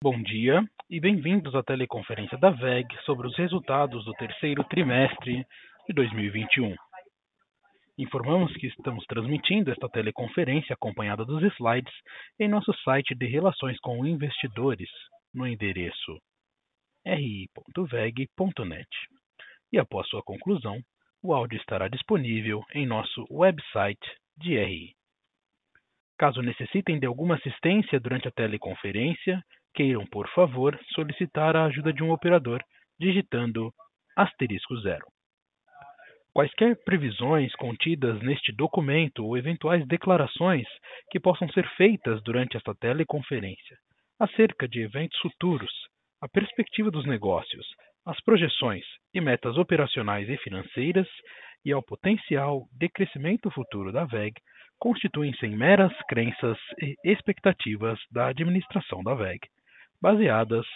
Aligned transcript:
Bom 0.00 0.22
dia 0.22 0.64
e 0.88 1.00
bem-vindos 1.00 1.56
à 1.56 1.62
teleconferência 1.64 2.38
da 2.38 2.50
WEG 2.50 2.86
sobre 3.04 3.26
os 3.26 3.36
resultados 3.36 4.04
do 4.04 4.12
terceiro 4.12 4.62
trimestre 4.62 5.44
de 5.88 5.92
2021. 5.92 6.72
Informamos 7.98 8.56
que 8.58 8.68
estamos 8.68 9.04
transmitindo 9.06 9.72
esta 9.72 9.88
teleconferência 9.88 10.72
acompanhada 10.72 11.24
dos 11.24 11.42
slides 11.54 11.92
em 12.38 12.46
nosso 12.46 12.72
site 12.84 13.12
de 13.12 13.26
relações 13.26 13.76
com 13.80 14.06
investidores, 14.06 14.88
no 15.34 15.44
endereço 15.44 16.20
ri.weg.net. 17.04 18.88
E 19.72 19.80
após 19.80 20.06
sua 20.06 20.22
conclusão, 20.22 20.80
o 21.20 21.34
áudio 21.34 21.58
estará 21.58 21.88
disponível 21.88 22.62
em 22.72 22.86
nosso 22.86 23.26
website 23.28 24.08
de 24.36 24.56
RI. 24.56 24.94
Caso 26.16 26.40
necessitem 26.40 27.00
de 27.00 27.06
alguma 27.06 27.34
assistência 27.34 27.98
durante 27.98 28.28
a 28.28 28.32
teleconferência, 28.32 29.42
queiram, 29.74 30.06
por 30.06 30.28
favor, 30.30 30.78
solicitar 30.94 31.56
a 31.56 31.64
ajuda 31.66 31.92
de 31.92 32.02
um 32.02 32.10
operador 32.10 32.62
digitando 32.98 33.72
asterisco 34.16 34.76
zero. 34.80 35.06
Quaisquer 36.32 36.76
previsões 36.84 37.54
contidas 37.56 38.20
neste 38.22 38.52
documento 38.52 39.24
ou 39.24 39.36
eventuais 39.36 39.86
declarações 39.86 40.66
que 41.10 41.18
possam 41.18 41.48
ser 41.50 41.68
feitas 41.76 42.22
durante 42.22 42.56
esta 42.56 42.74
teleconferência 42.74 43.76
acerca 44.18 44.68
de 44.68 44.80
eventos 44.80 45.18
futuros, 45.20 45.70
a 46.20 46.28
perspectiva 46.28 46.90
dos 46.90 47.06
negócios, 47.06 47.66
as 48.04 48.20
projeções 48.22 48.84
e 49.14 49.20
metas 49.20 49.56
operacionais 49.56 50.28
e 50.28 50.36
financeiras 50.38 51.06
e 51.64 51.72
ao 51.72 51.82
potencial 51.82 52.66
de 52.72 52.88
crescimento 52.88 53.50
futuro 53.50 53.92
da 53.92 54.04
WEG 54.04 54.34
constituem-se 54.78 55.44
em 55.46 55.56
meras 55.56 55.92
crenças 56.08 56.58
e 56.80 56.94
expectativas 57.04 57.98
da 58.10 58.28
administração 58.28 59.02
da 59.02 59.12
WEG, 59.12 59.40
baseadas 60.00 60.66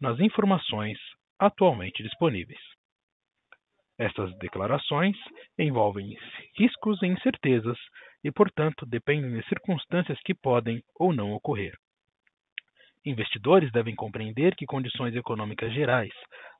nas 0.00 0.18
informações 0.20 0.98
atualmente 1.38 2.02
disponíveis. 2.02 2.60
Estas 3.98 4.36
declarações 4.38 5.16
envolvem 5.58 6.16
riscos 6.56 7.00
e 7.02 7.06
incertezas 7.06 7.78
e, 8.24 8.30
portanto, 8.30 8.86
dependem 8.86 9.38
de 9.38 9.46
circunstâncias 9.48 10.18
que 10.24 10.34
podem 10.34 10.82
ou 10.98 11.12
não 11.12 11.32
ocorrer. 11.32 11.74
Investidores 13.04 13.70
devem 13.72 13.94
compreender 13.94 14.54
que 14.54 14.66
condições 14.66 15.14
econômicas 15.14 15.72
gerais 15.72 16.12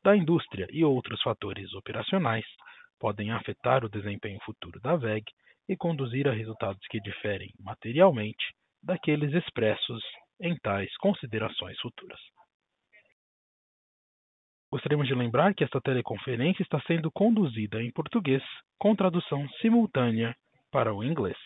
da 0.04 0.16
indústria 0.16 0.66
e 0.70 0.84
outros 0.84 1.22
fatores 1.22 1.72
operacionais 1.74 2.44
podem 2.98 3.30
afetar 3.30 3.84
o 3.84 3.88
desempenho 3.88 4.40
futuro 4.44 4.80
da 4.80 4.94
WEG 4.94 5.24
e 5.68 5.76
conduzir 5.76 6.28
a 6.28 6.32
resultados 6.32 6.84
que 6.90 7.00
diferem 7.00 7.50
materialmente 7.60 8.44
daqueles 8.82 9.32
expressos 9.32 10.02
em 10.42 10.56
tais 10.56 10.94
considerações 10.96 11.78
futuras. 11.80 12.20
Gostaríamos 14.70 15.06
de 15.06 15.14
lembrar 15.14 15.54
que 15.54 15.64
esta 15.64 15.80
teleconferência 15.80 16.62
está 16.62 16.80
sendo 16.82 17.10
conduzida 17.12 17.82
em 17.82 17.92
português 17.92 18.42
com 18.78 18.96
tradução 18.96 19.48
simultânea 19.60 20.34
para 20.70 20.94
o 20.94 21.04
inglês. 21.04 21.36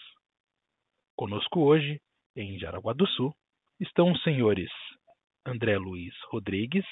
Conosco 1.17 1.61
hoje, 1.61 2.01
em 2.37 2.59
Jaraguá 2.59 2.93
do 2.93 3.07
Sul, 3.09 3.35
estão 3.81 4.13
os 4.13 4.23
senhores 4.23 4.71
André 5.45 5.77
Luiz 5.77 6.15
Rodrigues, 6.31 6.85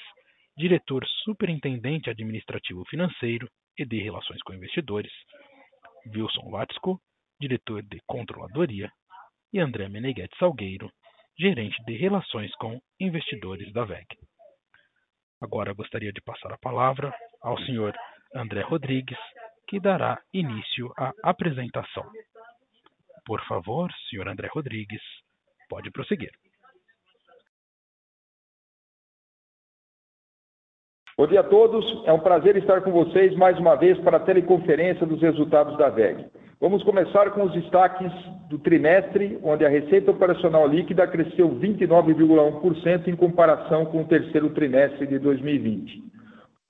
diretor 0.57 1.05
superintendente 1.23 2.09
administrativo 2.09 2.83
financeiro 2.89 3.49
e 3.77 3.85
de 3.85 4.01
relações 4.01 4.41
com 4.43 4.53
investidores, 4.53 5.11
Wilson 6.07 6.49
Watzko, 6.49 6.99
diretor 7.39 7.81
de 7.83 7.99
controladoria, 8.05 8.91
e 9.51 9.59
André 9.59 9.89
Meneghetti 9.89 10.37
Salgueiro, 10.37 10.91
gerente 11.37 11.81
de 11.85 11.95
relações 11.95 12.53
com 12.55 12.79
investidores 12.99 13.71
da 13.73 13.83
VEG. 13.83 14.05
Agora 15.41 15.73
gostaria 15.73 16.11
de 16.11 16.21
passar 16.21 16.51
a 16.53 16.57
palavra 16.57 17.13
ao 17.41 17.57
senhor 17.59 17.93
André 18.33 18.61
Rodrigues, 18.61 19.17
que 19.67 19.79
dará 19.79 20.21
início 20.33 20.91
à 20.97 21.11
apresentação. 21.23 22.09
Por 23.25 23.43
favor, 23.45 23.91
senhor 24.09 24.27
André 24.27 24.47
Rodrigues, 24.51 25.01
pode 25.69 25.91
prosseguir. 25.91 26.31
Bom 31.17 31.27
dia 31.27 31.39
a 31.39 31.43
todos. 31.43 32.03
É 32.05 32.11
um 32.11 32.19
prazer 32.19 32.57
estar 32.57 32.81
com 32.81 32.91
vocês 32.91 33.33
mais 33.37 33.57
uma 33.57 33.75
vez 33.75 33.97
para 33.99 34.17
a 34.17 34.19
teleconferência 34.19 35.05
dos 35.05 35.21
resultados 35.21 35.77
da 35.77 35.87
VEG. 35.87 36.25
Vamos 36.59 36.83
começar 36.83 37.31
com 37.31 37.43
os 37.43 37.53
destaques 37.53 38.11
do 38.49 38.59
trimestre, 38.59 39.39
onde 39.41 39.65
a 39.65 39.69
receita 39.69 40.11
operacional 40.11 40.67
líquida 40.67 41.07
cresceu 41.07 41.49
29,1% 41.51 43.07
em 43.07 43.15
comparação 43.15 43.85
com 43.85 44.01
o 44.01 44.05
terceiro 44.05 44.49
trimestre 44.49 45.07
de 45.07 45.17
2020. 45.17 46.03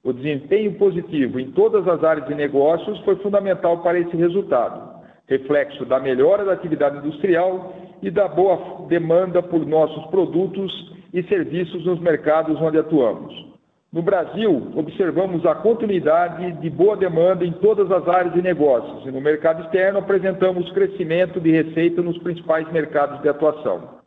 O 0.04 0.14
desempenho 0.14 0.76
positivo 0.76 1.40
em 1.40 1.50
todas 1.50 1.88
as 1.88 2.04
áreas 2.04 2.28
de 2.28 2.36
negócios 2.36 3.00
foi 3.00 3.16
fundamental 3.16 3.80
para 3.80 4.00
esse 4.00 4.16
resultado, 4.16 5.02
reflexo 5.28 5.86
da 5.86 6.00
melhora 6.00 6.46
da 6.46 6.54
atividade 6.54 7.00
industrial 7.00 7.74
e 8.00 8.12
da 8.12 8.28
boa 8.28 8.86
demanda 8.90 9.42
por 9.42 9.66
nossos 9.66 10.06
produtos 10.12 10.72
e 11.12 11.24
serviços 11.24 11.84
nos 11.84 12.00
mercados 12.00 12.62
onde 12.62 12.78
atuamos. 12.78 13.55
No 13.96 14.02
Brasil, 14.02 14.74
observamos 14.76 15.46
a 15.46 15.56
continuidade 15.56 16.52
de 16.60 16.70
boa 16.70 16.98
demanda 16.98 17.46
em 17.46 17.54
todas 17.54 17.90
as 17.90 18.06
áreas 18.10 18.34
de 18.34 18.42
negócios 18.42 19.06
e 19.06 19.10
no 19.10 19.22
mercado 19.22 19.64
externo 19.64 20.00
apresentamos 20.00 20.70
crescimento 20.74 21.40
de 21.40 21.50
receita 21.50 22.02
nos 22.02 22.18
principais 22.18 22.70
mercados 22.74 23.22
de 23.22 23.30
atuação. 23.30 24.02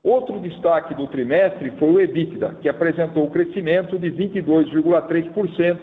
Outro 0.00 0.38
destaque 0.38 0.94
do 0.94 1.08
trimestre 1.08 1.72
foi 1.72 1.90
o 1.90 2.00
EBITDA, 2.00 2.58
que 2.60 2.68
apresentou 2.68 3.28
crescimento 3.30 3.98
de 3.98 4.12
22,3%, 4.12 5.76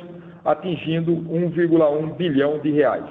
atingindo 0.45 1.11
1,1 1.11 2.15
bilhão 2.15 2.59
de 2.59 2.71
reais. 2.71 3.03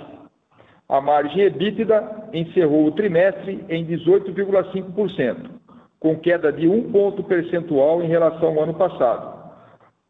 A 0.89 0.99
margem 0.99 1.43
EBITDA 1.43 2.31
encerrou 2.33 2.87
o 2.87 2.93
trimestre 2.93 3.67
em 3.69 3.85
18,5%, 3.85 5.37
com 6.01 6.17
queda 6.17 6.51
de 6.51 6.67
um 6.67 6.91
ponto 6.91 7.23
percentual 7.23 8.03
em 8.03 8.09
relação 8.09 8.49
ao 8.49 8.63
ano 8.63 8.73
passado 8.73 9.38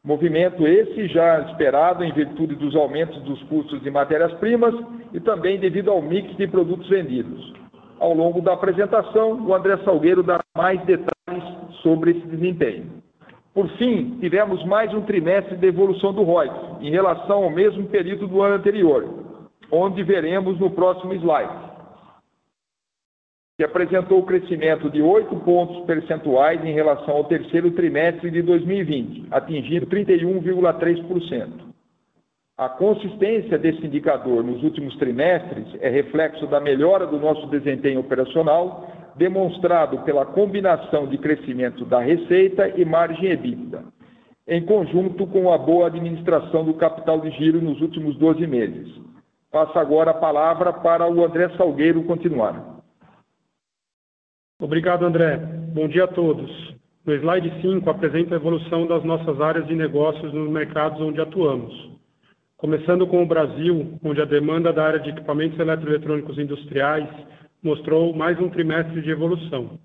Movimento 0.08 0.66
esse 0.66 1.06
já 1.08 1.41
esperado 1.41 2.02
em 2.02 2.10
virtude 2.10 2.54
dos 2.54 2.74
aumentos 2.74 3.20
dos 3.24 3.42
custos 3.42 3.78
de 3.82 3.91
matérias-primas 3.91 4.74
e 5.12 5.20
também 5.20 5.60
devido 5.60 5.91
ao 5.91 6.00
mix 6.00 6.34
de 6.34 6.46
produtos 6.46 6.88
vendidos. 6.88 7.52
Ao 8.00 8.14
longo 8.14 8.41
da 8.41 8.54
apresentação, 8.54 9.38
o 9.46 9.54
André 9.54 9.76
Salgueiro 9.84 10.22
dará 10.22 10.42
mais 10.56 10.80
detalhes 10.86 11.44
sobre 11.82 12.12
esse 12.12 12.26
desempenho. 12.26 12.86
Por 13.52 13.69
fim, 13.76 14.16
tivemos 14.19 14.64
mais 14.64 14.94
um 14.94 15.02
trimestre 15.02 15.58
de 15.58 15.66
evolução 15.66 16.14
do 16.14 16.22
ROIC 16.22 16.54
em 16.80 16.90
relação 16.90 17.44
ao 17.44 17.50
mesmo 17.50 17.84
período 17.88 18.26
do 18.26 18.40
ano 18.40 18.54
anterior, 18.54 19.06
onde 19.70 20.02
veremos 20.02 20.58
no 20.58 20.70
próximo 20.70 21.12
slide 21.12 21.67
que 23.58 23.64
apresentou 23.64 24.22
crescimento 24.22 24.88
de 24.88 25.02
8 25.02 25.34
pontos 25.41 25.84
percentuais 25.84 26.64
em 26.64 26.72
relação 26.72 27.16
ao 27.16 27.24
terceiro 27.24 27.72
trimestre 27.72 28.30
de 28.30 28.41
2020, 28.41 29.26
atingindo 29.32 29.84
31,3%. 29.88 31.66
A 32.56 32.69
consistência 32.69 33.58
desse 33.58 33.84
indicador 33.84 34.44
nos 34.44 34.62
últimos 34.62 34.96
trimestres 34.96 35.66
é 35.80 35.88
reflexo 35.88 36.46
da 36.46 36.60
melhora 36.60 37.04
do 37.04 37.19
nosso 37.19 37.48
desempenho 37.48 37.98
operacional, 37.98 39.12
demonstrado 39.16 39.98
pela 40.04 40.25
combinação 40.25 41.08
de 41.08 41.19
crescimento 41.19 41.84
da 41.84 41.98
receita 41.98 42.69
e 42.76 42.84
margem 42.84 43.32
EBITDA, 43.32 43.82
em 44.46 44.64
conjunto 44.64 45.26
com 45.26 45.52
a 45.52 45.58
boa 45.58 45.88
administração 45.88 46.64
do 46.64 46.75
capital 46.75 47.20
de 47.20 47.31
giro 47.32 47.60
nos 47.60 47.81
últimos 47.81 48.16
12 48.19 48.46
meses. 48.46 48.88
Passo 49.50 49.76
agora 49.81 50.12
a 50.12 50.14
palavra 50.14 50.72
para 50.72 51.10
o 51.10 51.25
André 51.25 51.49
Salgueiro 51.56 52.05
continuar. 52.05 52.77
Obrigado, 54.60 55.06
André. 55.06 55.37
Bom 55.72 55.87
dia 55.87 56.02
a 56.02 56.08
todos. 56.08 56.50
No 57.06 57.14
slide 57.14 57.49
5, 57.62 57.88
apresento 57.88 58.34
a 58.34 58.38
evolução 58.38 58.88
das 58.88 59.05
nossas 59.05 59.40
áreas 59.40 59.64
de 59.69 59.76
negócios 59.76 60.32
nos 60.32 60.50
mercados 60.50 61.00
onde 61.00 61.20
atuamos. 61.20 61.72
Começando 62.56 63.06
com 63.06 63.22
o 63.22 63.26
Brasil, 63.26 63.96
onde 64.02 64.20
a 64.20 64.25
demanda 64.25 64.72
da 64.72 64.84
área 64.84 64.99
de 64.99 65.10
equipamentos 65.10 65.56
eletroeletrônicos 65.60 66.37
industriais 66.38 67.08
mostrou 67.62 68.12
mais 68.12 68.37
um 68.40 68.49
trimestre 68.49 69.00
de 69.00 69.10
evolução. 69.10 69.78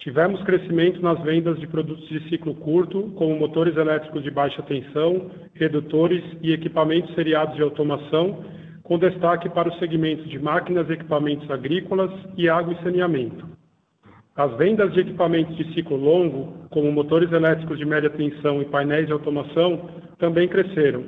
Tivemos 0.00 0.42
crescimento 0.42 1.00
nas 1.00 1.22
vendas 1.22 1.60
de 1.60 1.68
produtos 1.68 2.08
de 2.08 2.28
ciclo 2.28 2.56
curto, 2.56 3.12
como 3.14 3.38
motores 3.38 3.76
elétricos 3.76 4.24
de 4.24 4.30
baixa 4.32 4.60
tensão, 4.62 5.30
redutores 5.54 6.24
e 6.42 6.52
equipamentos 6.52 7.14
seriados 7.14 7.54
de 7.54 7.62
automação, 7.62 8.44
com 8.82 8.98
destaque 8.98 9.48
para 9.50 9.68
os 9.68 9.78
segmentos 9.78 10.28
de 10.28 10.40
máquinas 10.40 10.90
e 10.90 10.94
equipamentos 10.94 11.48
agrícolas 11.48 12.10
e 12.36 12.48
água 12.48 12.74
e 12.74 12.82
saneamento. 12.82 13.54
As 14.36 14.52
vendas 14.56 14.92
de 14.92 14.98
equipamentos 14.98 15.56
de 15.56 15.72
ciclo 15.74 15.96
longo, 15.96 16.66
como 16.70 16.90
motores 16.90 17.30
elétricos 17.30 17.78
de 17.78 17.84
média 17.84 18.10
tensão 18.10 18.60
e 18.60 18.64
painéis 18.64 19.06
de 19.06 19.12
automação, 19.12 19.88
também 20.18 20.48
cresceram, 20.48 21.04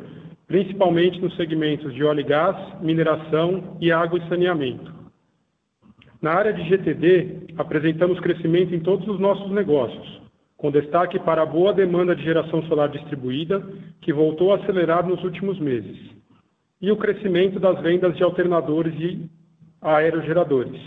principalmente 0.47 1.21
nos 1.21 1.35
segmentos 1.35 1.93
de 1.93 2.05
óleo 2.05 2.21
e 2.21 2.23
gás, 2.23 2.57
mineração 2.81 3.77
e 3.81 3.91
água 3.91 4.21
e 4.21 4.29
saneamento. 4.29 4.95
Na 6.23 6.35
área 6.35 6.53
de 6.53 6.69
GTD, 6.69 7.55
apresentamos 7.59 8.21
crescimento 8.21 8.73
em 8.73 8.79
todos 8.79 9.09
os 9.09 9.19
nossos 9.19 9.51
negócios, 9.51 10.23
com 10.57 10.71
destaque 10.71 11.19
para 11.19 11.43
a 11.43 11.47
boa 11.47 11.73
demanda 11.73 12.15
de 12.15 12.23
geração 12.23 12.63
solar 12.69 12.91
distribuída, 12.91 13.61
que 14.03 14.13
voltou 14.13 14.53
a 14.53 14.57
acelerar 14.59 15.05
nos 15.05 15.23
últimos 15.25 15.59
meses, 15.59 15.99
e 16.81 16.93
o 16.93 16.97
crescimento 16.97 17.59
das 17.59 17.81
vendas 17.81 18.17
de 18.17 18.23
alternadores 18.23 18.95
e 19.01 19.29
aerogeradores. 19.83 20.81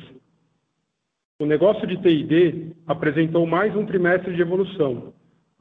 O 1.41 1.45
negócio 1.45 1.87
de 1.87 1.95
TID 1.95 2.75
apresentou 2.85 3.47
mais 3.47 3.73
um 3.73 3.85
trimestre 3.85 4.35
de 4.35 4.41
evolução, 4.41 5.13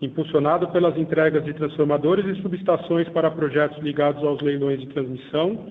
impulsionado 0.02 0.66
pelas 0.72 0.98
entregas 0.98 1.44
de 1.44 1.54
transformadores 1.54 2.26
e 2.26 2.42
subestações 2.42 3.08
para 3.10 3.30
projetos 3.30 3.78
ligados 3.78 4.24
aos 4.24 4.42
leilões 4.42 4.80
de 4.80 4.88
transmissão, 4.88 5.70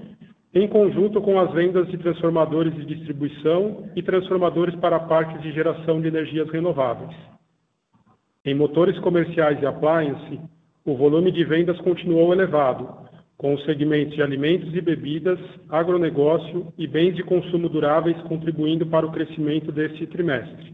em 0.53 0.65
conjunto 0.65 1.19
com 1.19 1.37
as 1.37 1.51
vendas 1.51 1.89
de 1.89 1.97
transformadores 1.97 2.73
de 2.73 2.85
distribuição 2.85 3.89
e 3.97 4.01
transformadores 4.01 4.73
para 4.75 4.97
parques 4.97 5.41
de 5.41 5.51
geração 5.51 5.99
de 5.99 6.07
energias 6.07 6.49
renováveis. 6.51 7.13
Em 8.45 8.55
motores 8.55 8.97
comerciais 8.99 9.61
e 9.61 9.65
appliance, 9.65 10.39
o 10.85 10.95
volume 10.95 11.33
de 11.33 11.43
vendas 11.43 11.77
continuou 11.81 12.31
elevado, 12.31 13.06
com 13.37 13.53
os 13.53 13.63
segmentos 13.65 14.15
de 14.15 14.21
alimentos 14.21 14.73
e 14.73 14.81
bebidas, 14.81 15.39
agronegócio 15.69 16.73
e 16.77 16.87
bens 16.87 17.15
de 17.15 17.23
consumo 17.23 17.69
duráveis 17.69 18.19
contribuindo 18.23 18.85
para 18.87 19.05
o 19.05 19.11
crescimento 19.11 19.71
deste 19.71 20.07
trimestre. 20.07 20.73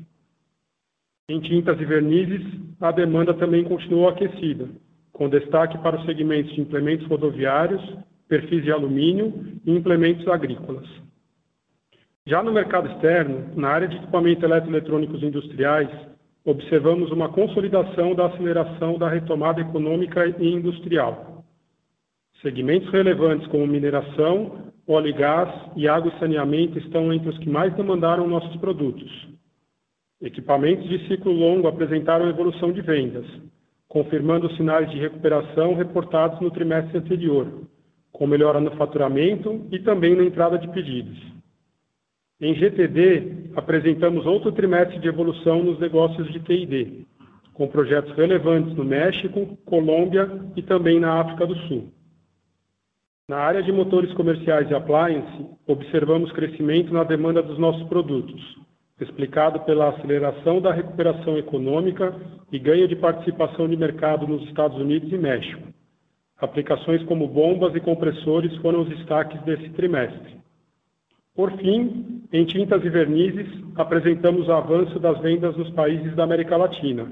Em 1.29 1.39
tintas 1.41 1.79
e 1.79 1.85
vernizes, 1.85 2.41
a 2.79 2.91
demanda 2.91 3.33
também 3.33 3.63
continuou 3.63 4.07
aquecida, 4.07 4.69
com 5.11 5.29
destaque 5.29 5.77
para 5.79 5.97
os 5.97 6.05
segmentos 6.05 6.53
de 6.53 6.61
implementos 6.61 7.05
rodoviários, 7.07 7.81
perfis 8.27 8.63
de 8.63 8.71
alumínio 8.71 9.59
e 9.65 9.71
implementos 9.71 10.27
agrícolas. 10.27 10.87
Já 12.25 12.41
no 12.41 12.53
mercado 12.53 12.89
externo, 12.89 13.53
na 13.55 13.69
área 13.69 13.87
de 13.87 13.97
equipamentos 13.97 14.43
eletroeletrônicos 14.43 15.21
industriais, 15.21 15.89
observamos 16.45 17.11
uma 17.11 17.27
consolidação 17.29 18.15
da 18.15 18.27
aceleração 18.27 18.97
da 18.97 19.09
retomada 19.09 19.59
econômica 19.59 20.25
e 20.39 20.47
industrial. 20.47 21.32
Segmentos 22.43 22.89
relevantes 22.91 23.47
como 23.47 23.65
mineração, 23.65 24.73
óleo 24.85 25.07
e 25.07 25.13
gás 25.13 25.49
e 25.77 25.87
água 25.87 26.11
e 26.13 26.19
saneamento 26.19 26.77
estão 26.77 27.13
entre 27.13 27.29
os 27.29 27.37
que 27.37 27.49
mais 27.49 27.73
demandaram 27.73 28.27
nossos 28.27 28.53
produtos. 28.57 29.09
Equipamentos 30.21 30.89
de 30.89 31.07
ciclo 31.07 31.31
longo 31.31 31.69
apresentaram 31.69 32.27
evolução 32.27 32.73
de 32.73 32.81
vendas, 32.81 33.25
confirmando 33.87 34.47
os 34.47 34.57
sinais 34.57 34.91
de 34.91 34.99
recuperação 34.99 35.73
reportados 35.73 36.41
no 36.41 36.51
trimestre 36.51 36.97
anterior, 36.97 37.47
com 38.11 38.27
melhora 38.27 38.59
no 38.59 38.71
faturamento 38.71 39.65
e 39.71 39.79
também 39.79 40.13
na 40.13 40.25
entrada 40.25 40.57
de 40.57 40.67
pedidos. 40.67 41.17
Em 42.41 42.53
GTD, 42.55 43.53
apresentamos 43.55 44.25
outro 44.25 44.51
trimestre 44.51 44.99
de 44.99 45.07
evolução 45.07 45.63
nos 45.63 45.79
negócios 45.79 46.29
de 46.33 46.41
TID, 46.41 47.07
com 47.53 47.69
projetos 47.69 48.13
relevantes 48.17 48.75
no 48.75 48.83
México, 48.83 49.57
Colômbia 49.63 50.29
e 50.57 50.61
também 50.61 50.99
na 50.99 51.21
África 51.21 51.47
do 51.47 51.55
Sul. 51.67 52.02
Na 53.27 53.37
área 53.37 53.63
de 53.63 53.71
motores 53.71 54.11
comerciais 54.15 54.69
e 54.69 54.73
appliance, 54.73 55.45
observamos 55.65 56.29
crescimento 56.33 56.93
na 56.93 57.05
demanda 57.05 57.41
dos 57.41 57.57
nossos 57.57 57.87
produtos, 57.87 58.41
explicado 58.99 59.61
pela 59.61 59.89
aceleração 59.89 60.59
da 60.59 60.73
recuperação 60.73 61.37
econômica 61.37 62.13
e 62.51 62.59
ganho 62.59 62.85
de 62.85 62.97
participação 62.97 63.69
de 63.69 63.77
mercado 63.77 64.27
nos 64.27 64.43
Estados 64.49 64.77
Unidos 64.77 65.09
e 65.09 65.17
México. 65.17 65.61
Aplicações 66.37 67.01
como 67.03 67.25
bombas 67.25 67.73
e 67.73 67.79
compressores 67.79 68.53
foram 68.57 68.81
os 68.81 68.89
destaques 68.89 69.41
desse 69.43 69.69
trimestre. 69.69 70.35
Por 71.33 71.49
fim, 71.53 72.25
em 72.33 72.43
tintas 72.43 72.83
e 72.83 72.89
vernizes, 72.89 73.47
apresentamos 73.77 74.49
o 74.49 74.51
avanço 74.51 74.99
das 74.99 75.17
vendas 75.21 75.55
nos 75.55 75.69
países 75.69 76.13
da 76.13 76.25
América 76.25 76.57
Latina, 76.57 77.09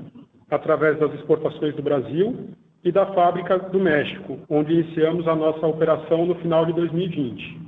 através 0.49 0.99
das 0.99 1.13
exportações 1.13 1.73
do 1.73 1.81
Brasil 1.81 2.49
e 2.83 2.91
da 2.91 3.05
fábrica 3.13 3.57
do 3.57 3.79
México, 3.79 4.39
onde 4.49 4.73
iniciamos 4.73 5.27
a 5.27 5.35
nossa 5.35 5.65
operação 5.65 6.25
no 6.25 6.35
final 6.35 6.65
de 6.65 6.73
2020. 6.73 7.61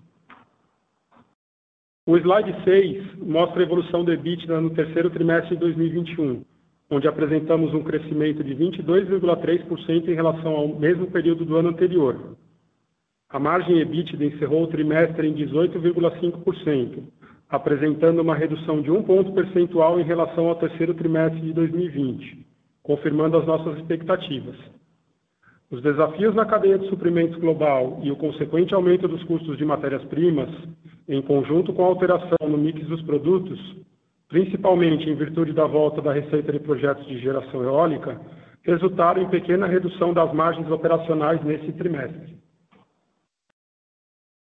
O 2.06 2.18
slide 2.18 2.54
6 2.64 3.18
mostra 3.20 3.62
a 3.62 3.64
evolução 3.64 4.04
do 4.04 4.12
EBITDA 4.12 4.60
no 4.60 4.72
terceiro 4.72 5.10
trimestre 5.10 5.56
de 5.56 5.62
2021, 5.62 6.44
onde 6.90 7.08
apresentamos 7.08 7.74
um 7.74 7.84
crescimento 7.84 8.44
de 8.44 8.54
22,3% 8.56 10.08
em 10.10 10.14
relação 10.14 10.52
ao 10.54 10.68
mesmo 10.68 11.10
período 11.10 11.46
do 11.46 11.56
ano 11.56 11.70
anterior. 11.70 12.36
A 13.30 13.40
margem 13.40 13.80
EBITDA 13.80 14.26
encerrou 14.26 14.64
o 14.64 14.68
trimestre 14.68 15.28
em 15.28 15.34
18,5%, 15.34 17.04
apresentando 17.50 18.22
uma 18.22 18.36
redução 18.36 18.82
de 18.82 18.92
1 18.92 19.04
ponto 19.04 19.32
percentual 19.32 20.00
em 20.00 20.04
relação 20.04 20.50
ao 20.50 20.56
terceiro 20.56 20.94
trimestre 20.94 21.40
de 21.40 21.54
2020, 21.54 22.46
confirmando 22.82 23.38
as 23.38 23.46
nossas 23.46 23.78
expectativas. 23.78 24.58
Os 25.74 25.82
desafios 25.82 26.36
na 26.36 26.46
cadeia 26.46 26.78
de 26.78 26.88
suprimentos 26.88 27.36
global 27.40 28.00
e 28.04 28.12
o 28.12 28.16
consequente 28.16 28.76
aumento 28.76 29.08
dos 29.08 29.24
custos 29.24 29.58
de 29.58 29.66
matérias-primas, 29.66 30.48
em 31.10 31.20
conjunto 31.20 31.74
com 31.74 31.84
a 31.84 31.88
alteração 31.88 32.38
no 32.48 32.60
mix 32.60 32.86
dos 32.86 33.02
produtos, 33.02 33.60
principalmente 34.30 35.10
em 35.10 35.16
virtude 35.16 35.52
da 35.52 35.66
volta 35.66 36.00
da 36.00 36.14
receita 36.14 36.52
de 36.52 36.60
projetos 36.60 37.08
de 37.08 37.18
geração 37.18 37.64
eólica, 37.64 38.22
resultaram 38.62 39.24
em 39.24 39.30
pequena 39.30 39.66
redução 39.66 40.14
das 40.14 40.32
margens 40.32 40.70
operacionais 40.70 41.44
nesse 41.44 41.72
trimestre. 41.72 42.38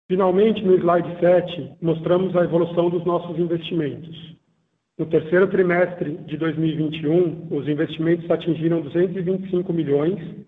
Finalmente, 0.08 0.64
no 0.64 0.76
slide 0.76 1.20
7, 1.20 1.78
mostramos 1.82 2.36
a 2.36 2.44
evolução 2.44 2.92
dos 2.92 3.04
nossos 3.06 3.40
investimentos. 3.40 4.38
No 5.00 5.08
terceiro 5.08 5.48
trimestre 5.48 6.16
de 6.28 6.38
2021, 6.38 7.48
os 7.50 7.68
investimentos 7.68 8.30
atingiram 8.30 8.82
225 8.82 9.74
milhões 9.74 10.46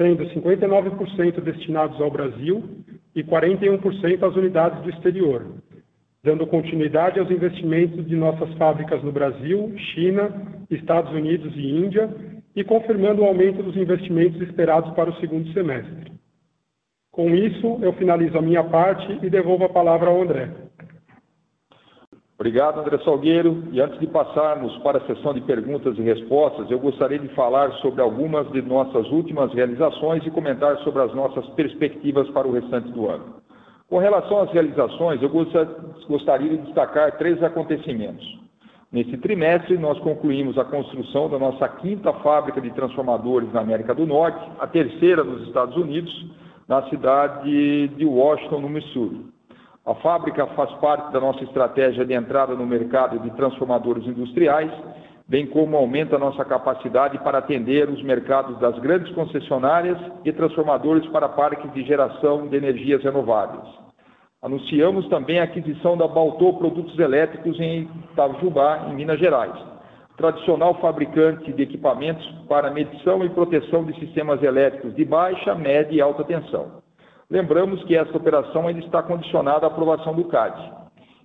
sendo 0.00 0.24
59% 0.30 1.42
destinados 1.42 2.00
ao 2.00 2.10
Brasil 2.10 2.64
e 3.14 3.22
41% 3.22 4.22
às 4.26 4.34
unidades 4.34 4.82
do 4.82 4.88
exterior, 4.88 5.46
dando 6.24 6.46
continuidade 6.46 7.20
aos 7.20 7.30
investimentos 7.30 8.06
de 8.06 8.16
nossas 8.16 8.50
fábricas 8.54 9.02
no 9.04 9.12
Brasil, 9.12 9.74
China, 9.92 10.64
Estados 10.70 11.12
Unidos 11.12 11.52
e 11.54 11.68
Índia 11.68 12.08
e 12.56 12.64
confirmando 12.64 13.20
o 13.20 13.26
aumento 13.26 13.62
dos 13.62 13.76
investimentos 13.76 14.40
esperados 14.40 14.90
para 14.94 15.10
o 15.10 15.16
segundo 15.16 15.52
semestre. 15.52 16.12
Com 17.12 17.34
isso, 17.34 17.78
eu 17.82 17.92
finalizo 17.92 18.38
a 18.38 18.42
minha 18.42 18.64
parte 18.64 19.18
e 19.22 19.28
devolvo 19.28 19.64
a 19.64 19.68
palavra 19.68 20.08
ao 20.08 20.22
André. 20.22 20.48
Obrigado, 22.40 22.80
André 22.80 22.96
Salgueiro. 23.04 23.64
E 23.70 23.82
antes 23.82 24.00
de 24.00 24.06
passarmos 24.06 24.74
para 24.78 24.96
a 24.96 25.06
sessão 25.06 25.34
de 25.34 25.42
perguntas 25.42 25.98
e 25.98 26.00
respostas, 26.00 26.70
eu 26.70 26.78
gostaria 26.78 27.18
de 27.18 27.28
falar 27.34 27.70
sobre 27.82 28.00
algumas 28.00 28.50
de 28.50 28.62
nossas 28.62 29.06
últimas 29.10 29.52
realizações 29.52 30.24
e 30.24 30.30
comentar 30.30 30.78
sobre 30.78 31.02
as 31.02 31.14
nossas 31.14 31.46
perspectivas 31.50 32.30
para 32.30 32.48
o 32.48 32.52
restante 32.52 32.90
do 32.92 33.10
ano. 33.10 33.26
Com 33.90 33.98
relação 33.98 34.40
às 34.40 34.50
realizações, 34.52 35.20
eu 35.20 35.28
gostaria 35.28 36.56
de 36.56 36.64
destacar 36.64 37.18
três 37.18 37.42
acontecimentos. 37.42 38.26
Nesse 38.90 39.18
trimestre, 39.18 39.76
nós 39.76 39.98
concluímos 39.98 40.56
a 40.56 40.64
construção 40.64 41.28
da 41.28 41.38
nossa 41.38 41.68
quinta 41.68 42.10
fábrica 42.14 42.58
de 42.58 42.70
transformadores 42.70 43.52
na 43.52 43.60
América 43.60 43.94
do 43.94 44.06
Norte, 44.06 44.40
a 44.58 44.66
terceira 44.66 45.22
nos 45.22 45.46
Estados 45.46 45.76
Unidos, 45.76 46.10
na 46.66 46.88
cidade 46.88 47.88
de 47.88 48.06
Washington, 48.06 48.60
no 48.60 48.68
Missouri. 48.70 49.26
A 49.86 49.94
fábrica 49.94 50.46
faz 50.48 50.70
parte 50.74 51.10
da 51.10 51.20
nossa 51.20 51.42
estratégia 51.42 52.04
de 52.04 52.12
entrada 52.12 52.54
no 52.54 52.66
mercado 52.66 53.18
de 53.18 53.30
transformadores 53.30 54.06
industriais, 54.06 54.70
bem 55.26 55.46
como 55.46 55.76
aumenta 55.76 56.16
a 56.16 56.18
nossa 56.18 56.44
capacidade 56.44 57.18
para 57.18 57.38
atender 57.38 57.88
os 57.88 58.02
mercados 58.02 58.58
das 58.58 58.78
grandes 58.80 59.10
concessionárias 59.14 59.96
e 60.24 60.32
transformadores 60.32 61.06
para 61.08 61.30
parques 61.30 61.72
de 61.72 61.82
geração 61.84 62.46
de 62.46 62.56
energias 62.56 63.02
renováveis. 63.02 63.66
Anunciamos 64.42 65.08
também 65.08 65.38
a 65.38 65.44
aquisição 65.44 65.96
da 65.96 66.08
Baltô 66.08 66.54
Produtos 66.54 66.98
Elétricos 66.98 67.58
em 67.58 67.88
Itajubá, 68.12 68.86
em 68.90 68.94
Minas 68.94 69.18
Gerais, 69.18 69.54
tradicional 70.16 70.74
fabricante 70.74 71.52
de 71.52 71.62
equipamentos 71.62 72.26
para 72.48 72.70
medição 72.70 73.24
e 73.24 73.30
proteção 73.30 73.84
de 73.84 73.98
sistemas 73.98 74.42
elétricos 74.42 74.94
de 74.94 75.04
baixa, 75.04 75.54
média 75.54 75.94
e 75.94 76.00
alta 76.00 76.24
tensão. 76.24 76.82
Lembramos 77.30 77.82
que 77.84 77.96
esta 77.96 78.16
operação 78.16 78.66
ainda 78.66 78.80
está 78.80 79.02
condicionada 79.02 79.64
à 79.64 79.68
aprovação 79.68 80.14
do 80.14 80.24
CAD. 80.24 80.72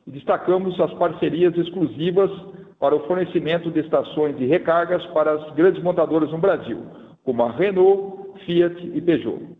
E 0.05 0.11
destacamos 0.11 0.79
as 0.79 0.93
parcerias 0.93 1.57
exclusivas 1.57 2.29
para 2.79 2.95
o 2.95 3.07
fornecimento 3.07 3.71
de 3.71 3.79
estações 3.79 4.37
de 4.37 4.45
recargas 4.45 5.03
para 5.07 5.31
as 5.31 5.53
grandes 5.55 5.81
montadoras 5.81 6.29
no 6.31 6.37
Brasil, 6.37 6.85
como 7.23 7.41
a 7.41 7.51
Renault, 7.51 8.37
Fiat 8.45 8.91
e 8.93 9.01
Peugeot. 9.01 9.55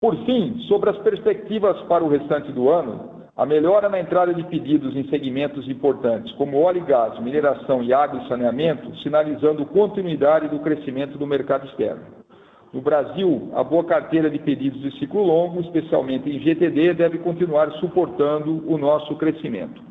Por 0.00 0.16
fim, 0.24 0.58
sobre 0.66 0.90
as 0.90 0.98
perspectivas 0.98 1.80
para 1.82 2.02
o 2.02 2.08
restante 2.08 2.50
do 2.50 2.68
ano, 2.68 3.20
a 3.36 3.46
melhora 3.46 3.88
na 3.88 4.00
entrada 4.00 4.34
de 4.34 4.42
pedidos 4.44 4.96
em 4.96 5.08
segmentos 5.08 5.68
importantes 5.68 6.32
como 6.32 6.60
óleo 6.60 6.82
e 6.82 6.86
gás, 6.86 7.20
mineração 7.20 7.82
e 7.82 7.92
água 7.92 8.20
e 8.20 8.28
saneamento, 8.28 8.96
sinalizando 8.98 9.64
continuidade 9.66 10.48
do 10.48 10.58
crescimento 10.58 11.16
do 11.16 11.26
mercado 11.26 11.66
externo. 11.68 12.19
No 12.72 12.80
Brasil, 12.80 13.50
a 13.54 13.64
boa 13.64 13.82
carteira 13.82 14.30
de 14.30 14.38
pedidos 14.38 14.80
de 14.80 14.96
ciclo 14.98 15.24
longo, 15.24 15.60
especialmente 15.60 16.30
em 16.30 16.38
GTD, 16.38 16.94
deve 16.94 17.18
continuar 17.18 17.70
suportando 17.80 18.62
o 18.70 18.78
nosso 18.78 19.16
crescimento. 19.16 19.82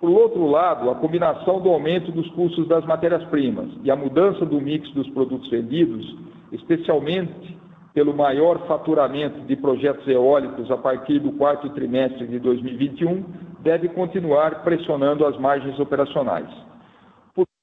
Por 0.00 0.10
outro 0.10 0.46
lado, 0.46 0.90
a 0.90 0.96
combinação 0.96 1.60
do 1.60 1.68
aumento 1.68 2.10
dos 2.10 2.28
custos 2.30 2.66
das 2.66 2.84
matérias-primas 2.84 3.68
e 3.84 3.90
a 3.90 3.96
mudança 3.96 4.44
do 4.44 4.60
mix 4.60 4.90
dos 4.92 5.08
produtos 5.10 5.48
vendidos, 5.48 6.16
especialmente 6.50 7.56
pelo 7.94 8.14
maior 8.14 8.66
faturamento 8.66 9.40
de 9.40 9.56
projetos 9.56 10.06
eólicos 10.06 10.70
a 10.70 10.76
partir 10.76 11.20
do 11.20 11.32
quarto 11.32 11.68
trimestre 11.70 12.26
de 12.26 12.38
2021, 12.40 13.24
deve 13.60 13.88
continuar 13.88 14.62
pressionando 14.62 15.24
as 15.24 15.36
margens 15.38 15.78
operacionais. 15.78 16.67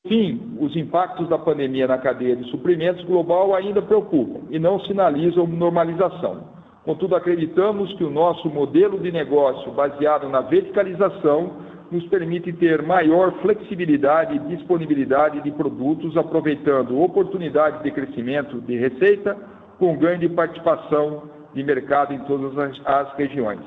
Fim, 0.07 0.55
os 0.59 0.75
impactos 0.75 1.27
da 1.27 1.37
pandemia 1.37 1.87
na 1.87 1.97
cadeia 1.97 2.35
de 2.35 2.49
suprimentos 2.51 3.03
global 3.05 3.55
ainda 3.55 3.81
preocupam 3.81 4.41
e 4.51 4.59
não 4.59 4.79
sinalizam 4.81 5.47
normalização. 5.47 6.43
Contudo, 6.83 7.15
acreditamos 7.15 7.91
que 7.93 8.03
o 8.03 8.11
nosso 8.11 8.47
modelo 8.47 8.99
de 8.99 9.11
negócio 9.11 9.71
baseado 9.71 10.29
na 10.29 10.41
verticalização 10.41 11.53
nos 11.91 12.05
permite 12.07 12.53
ter 12.53 12.83
maior 12.83 13.31
flexibilidade 13.41 14.35
e 14.35 14.55
disponibilidade 14.55 15.41
de 15.41 15.51
produtos, 15.51 16.15
aproveitando 16.15 17.01
oportunidades 17.01 17.81
de 17.81 17.89
crescimento 17.89 18.61
de 18.61 18.77
receita 18.77 19.35
com 19.79 19.97
ganho 19.97 20.19
de 20.19 20.29
participação 20.29 21.23
de 21.55 21.63
mercado 21.63 22.13
em 22.13 22.19
todas 22.19 22.77
as 22.85 23.13
regiões. 23.15 23.61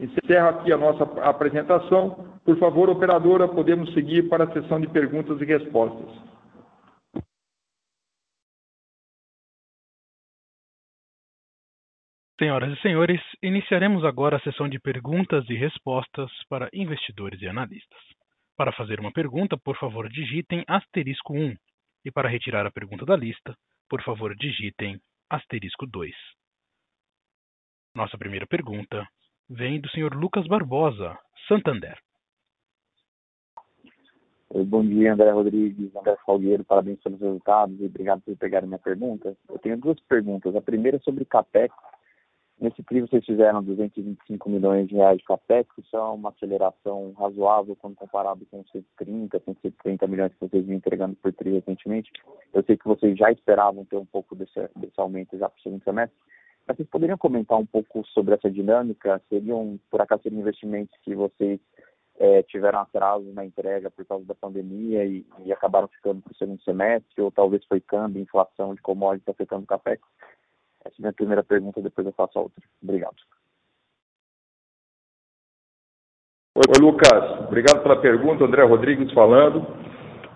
Encerro 0.00 0.48
aqui 0.48 0.72
a 0.72 0.76
nossa 0.76 1.04
apresentação. 1.22 2.33
Por 2.44 2.58
favor, 2.58 2.90
operadora, 2.90 3.48
podemos 3.48 3.92
seguir 3.94 4.28
para 4.28 4.44
a 4.44 4.52
sessão 4.52 4.78
de 4.78 4.86
perguntas 4.88 5.40
e 5.40 5.44
respostas. 5.46 6.34
Senhoras 12.38 12.76
e 12.76 12.82
senhores, 12.82 13.20
iniciaremos 13.42 14.04
agora 14.04 14.36
a 14.36 14.40
sessão 14.40 14.68
de 14.68 14.78
perguntas 14.78 15.48
e 15.48 15.54
respostas 15.54 16.30
para 16.48 16.68
investidores 16.74 17.40
e 17.40 17.48
analistas. 17.48 18.00
Para 18.56 18.72
fazer 18.72 19.00
uma 19.00 19.12
pergunta, 19.12 19.56
por 19.56 19.78
favor, 19.78 20.08
digitem 20.10 20.64
asterisco 20.66 21.32
1. 21.32 21.54
E 22.04 22.10
para 22.10 22.28
retirar 22.28 22.66
a 22.66 22.70
pergunta 22.70 23.06
da 23.06 23.16
lista, 23.16 23.56
por 23.88 24.02
favor, 24.02 24.36
digitem 24.36 25.00
asterisco 25.30 25.86
2. 25.86 26.12
Nossa 27.94 28.18
primeira 28.18 28.46
pergunta 28.46 29.08
vem 29.48 29.80
do 29.80 29.88
senhor 29.90 30.14
Lucas 30.14 30.46
Barbosa, 30.46 31.16
Santander. 31.48 31.96
Bom 34.54 34.84
dia, 34.84 35.12
André 35.12 35.30
Rodrigues, 35.30 35.94
André 35.96 36.16
Salgueiro, 36.24 36.64
parabéns 36.64 37.00
pelos 37.00 37.20
resultados 37.20 37.80
e 37.80 37.86
obrigado 37.86 38.22
por 38.22 38.36
pegarem 38.36 38.68
minha 38.68 38.78
pergunta. 38.78 39.36
Eu 39.48 39.58
tenho 39.58 39.76
duas 39.76 39.98
perguntas. 40.00 40.54
A 40.54 40.60
primeira 40.60 40.96
é 40.96 41.00
sobre 41.00 41.24
CAPEX 41.24 41.74
Nesse 42.60 42.82
TRI 42.84 43.00
vocês 43.00 43.24
fizeram 43.24 43.64
225 43.64 44.48
milhões 44.48 44.88
de 44.88 44.94
reais 44.94 45.18
de 45.18 45.24
CAPEX, 45.24 45.68
isso 45.76 45.96
é 45.96 46.00
uma 46.00 46.28
aceleração 46.30 47.12
razoável 47.18 47.76
quando 47.76 47.96
comparado 47.96 48.46
com 48.46 48.60
os 48.60 48.70
130, 48.70 49.42
130 49.44 50.06
milhões 50.06 50.32
que 50.34 50.40
vocês 50.40 50.64
vinham 50.64 50.78
entregando 50.78 51.16
por 51.16 51.32
TRI 51.32 51.54
recentemente. 51.54 52.12
Eu 52.52 52.62
sei 52.62 52.76
que 52.76 52.86
vocês 52.86 53.18
já 53.18 53.30
esperavam 53.32 53.84
ter 53.84 53.96
um 53.96 54.06
pouco 54.06 54.36
desse, 54.36 54.60
desse 54.76 54.98
aumento 54.98 55.36
já 55.36 55.48
para 55.48 55.58
o 55.58 55.62
segundo 55.62 55.82
semestre, 55.82 56.16
mas 56.66 56.76
vocês 56.76 56.88
poderiam 56.88 57.18
comentar 57.18 57.58
um 57.58 57.66
pouco 57.66 58.06
sobre 58.06 58.34
essa 58.34 58.50
dinâmica? 58.50 59.20
Seriam, 59.28 59.78
por 59.90 60.00
acaso, 60.00 60.22
investimentos 60.26 60.96
que 61.02 61.14
vocês 61.14 61.60
é, 62.18 62.42
tiveram 62.44 62.80
atraso 62.80 63.32
na 63.32 63.44
entrega 63.44 63.90
por 63.90 64.04
causa 64.04 64.24
da 64.24 64.34
pandemia 64.34 65.04
e, 65.04 65.26
e 65.44 65.52
acabaram 65.52 65.88
ficando 65.88 66.22
para 66.22 66.32
o 66.32 66.36
segundo 66.36 66.62
semestre, 66.62 67.22
ou 67.22 67.30
talvez 67.30 67.64
foi 67.64 67.80
câmbio, 67.80 68.22
inflação 68.22 68.74
de 68.74 68.80
commodities 68.80 69.28
afetando 69.28 69.64
o 69.64 69.66
CAPEX? 69.66 70.02
Essa 70.84 70.94
é 70.94 70.98
a 70.98 71.02
minha 71.02 71.12
primeira 71.12 71.42
pergunta, 71.42 71.80
depois 71.80 72.06
eu 72.06 72.12
faço 72.12 72.38
a 72.38 72.42
outra. 72.42 72.62
Obrigado. 72.82 73.16
Oi, 76.56 76.80
Lucas. 76.80 77.48
Obrigado 77.48 77.82
pela 77.82 78.00
pergunta. 78.00 78.44
André 78.44 78.62
Rodrigues 78.62 79.12
falando. 79.12 79.66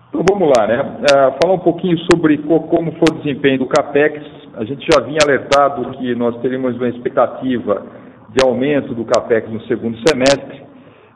Então 0.09 0.21
vamos 0.29 0.51
lá, 0.57 0.67
né? 0.67 0.81
Uh, 0.81 1.37
falar 1.41 1.53
um 1.53 1.59
pouquinho 1.59 1.97
sobre 2.11 2.37
como 2.39 2.91
foi 2.91 3.05
o 3.11 3.21
desempenho 3.21 3.59
do 3.59 3.67
CAPEX. 3.67 4.25
A 4.55 4.65
gente 4.65 4.85
já 4.91 4.99
vinha 5.01 5.19
alertado 5.23 5.91
que 5.97 6.13
nós 6.15 6.35
teríamos 6.41 6.75
uma 6.75 6.89
expectativa 6.89 7.85
de 8.29 8.45
aumento 8.45 8.93
do 8.93 9.05
CAPEX 9.05 9.49
no 9.49 9.61
segundo 9.61 9.97
semestre. 10.05 10.68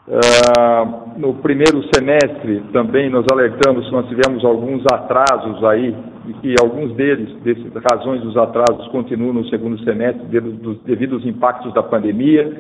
Uh, 0.06 1.18
no 1.18 1.36
primeiro 1.36 1.82
semestre 1.96 2.62
também 2.74 3.10
nós 3.10 3.26
alertamos 3.32 3.86
que 3.86 3.92
nós 3.94 4.06
tivemos 4.10 4.44
alguns 4.44 4.84
atrasos 4.92 5.64
aí 5.64 5.96
e 6.28 6.34
que 6.34 6.56
alguns 6.62 6.94
deles, 6.96 7.34
dessas 7.42 7.72
razões 7.90 8.22
dos 8.22 8.36
atrasos, 8.36 8.86
continuam 8.90 9.34
no 9.34 9.46
segundo 9.48 9.82
semestre 9.86 10.26
devido, 10.26 10.78
devido 10.84 11.16
aos 11.16 11.26
impactos 11.26 11.74
da 11.74 11.82
pandemia, 11.82 12.52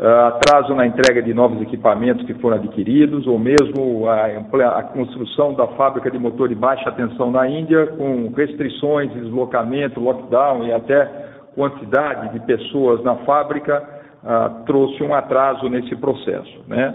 uh, 0.00 0.26
atraso 0.26 0.74
na 0.74 0.88
entrega 0.88 1.22
de 1.22 1.32
novos 1.32 1.62
equipamentos 1.62 2.26
que 2.26 2.34
foram 2.34 2.56
adquiridos, 2.56 3.28
ou 3.28 3.38
mesmo 3.38 4.08
a, 4.08 4.26
a, 4.26 4.82
construção 4.82 5.54
da 5.54 5.68
fábrica 5.68 6.10
de 6.10 6.18
motor 6.18 6.48
de 6.48 6.56
baixa 6.56 6.90
tensão 6.90 7.30
na 7.30 7.48
Índia, 7.48 7.86
com 7.96 8.32
restrições, 8.36 9.12
deslocamento, 9.12 10.00
lockdown 10.00 10.66
e 10.66 10.72
até 10.72 11.08
quantidade 11.54 12.32
de 12.32 12.40
pessoas 12.40 13.04
na 13.04 13.14
fábrica, 13.18 13.97
uh, 14.22 14.64
trouxe 14.64 15.02
um 15.02 15.14
atraso 15.14 15.68
nesse 15.68 15.94
processo. 15.96 16.60
Né? 16.66 16.94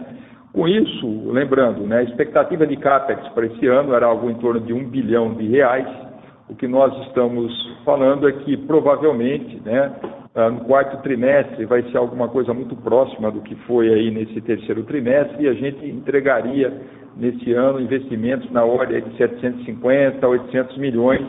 Com 0.53 0.67
isso, 0.67 1.31
lembrando, 1.31 1.81
né, 1.87 1.97
a 1.97 2.03
expectativa 2.03 2.67
de 2.67 2.77
CAPEX 2.77 3.27
para 3.29 3.47
esse 3.47 3.65
ano 3.67 3.93
era 3.95 4.05
algo 4.05 4.29
em 4.29 4.35
torno 4.35 4.59
de 4.59 4.71
um 4.71 4.87
bilhão 4.87 5.33
de 5.33 5.47
reais, 5.47 5.87
o 6.47 6.55
que 6.55 6.67
nós 6.67 6.95
estamos 7.07 7.51
falando 7.83 8.27
é 8.27 8.31
que 8.31 8.55
provavelmente, 8.57 9.59
né, 9.65 9.91
ah, 10.35 10.49
no 10.49 10.61
quarto 10.65 11.01
trimestre 11.01 11.65
vai 11.65 11.81
ser 11.83 11.97
alguma 11.97 12.27
coisa 12.27 12.53
muito 12.53 12.75
próxima 12.75 13.31
do 13.31 13.41
que 13.41 13.55
foi 13.67 13.91
aí 13.91 14.11
nesse 14.11 14.41
terceiro 14.41 14.83
trimestre 14.83 15.43
e 15.43 15.47
a 15.47 15.53
gente 15.53 15.85
entregaria 15.87 16.73
nesse 17.15 17.53
ano 17.53 17.79
investimentos 17.79 18.51
na 18.51 18.63
ordem 18.63 19.01
de 19.01 19.15
750 19.17 20.25
a 20.25 20.29
800 20.29 20.77
milhões. 20.77 21.25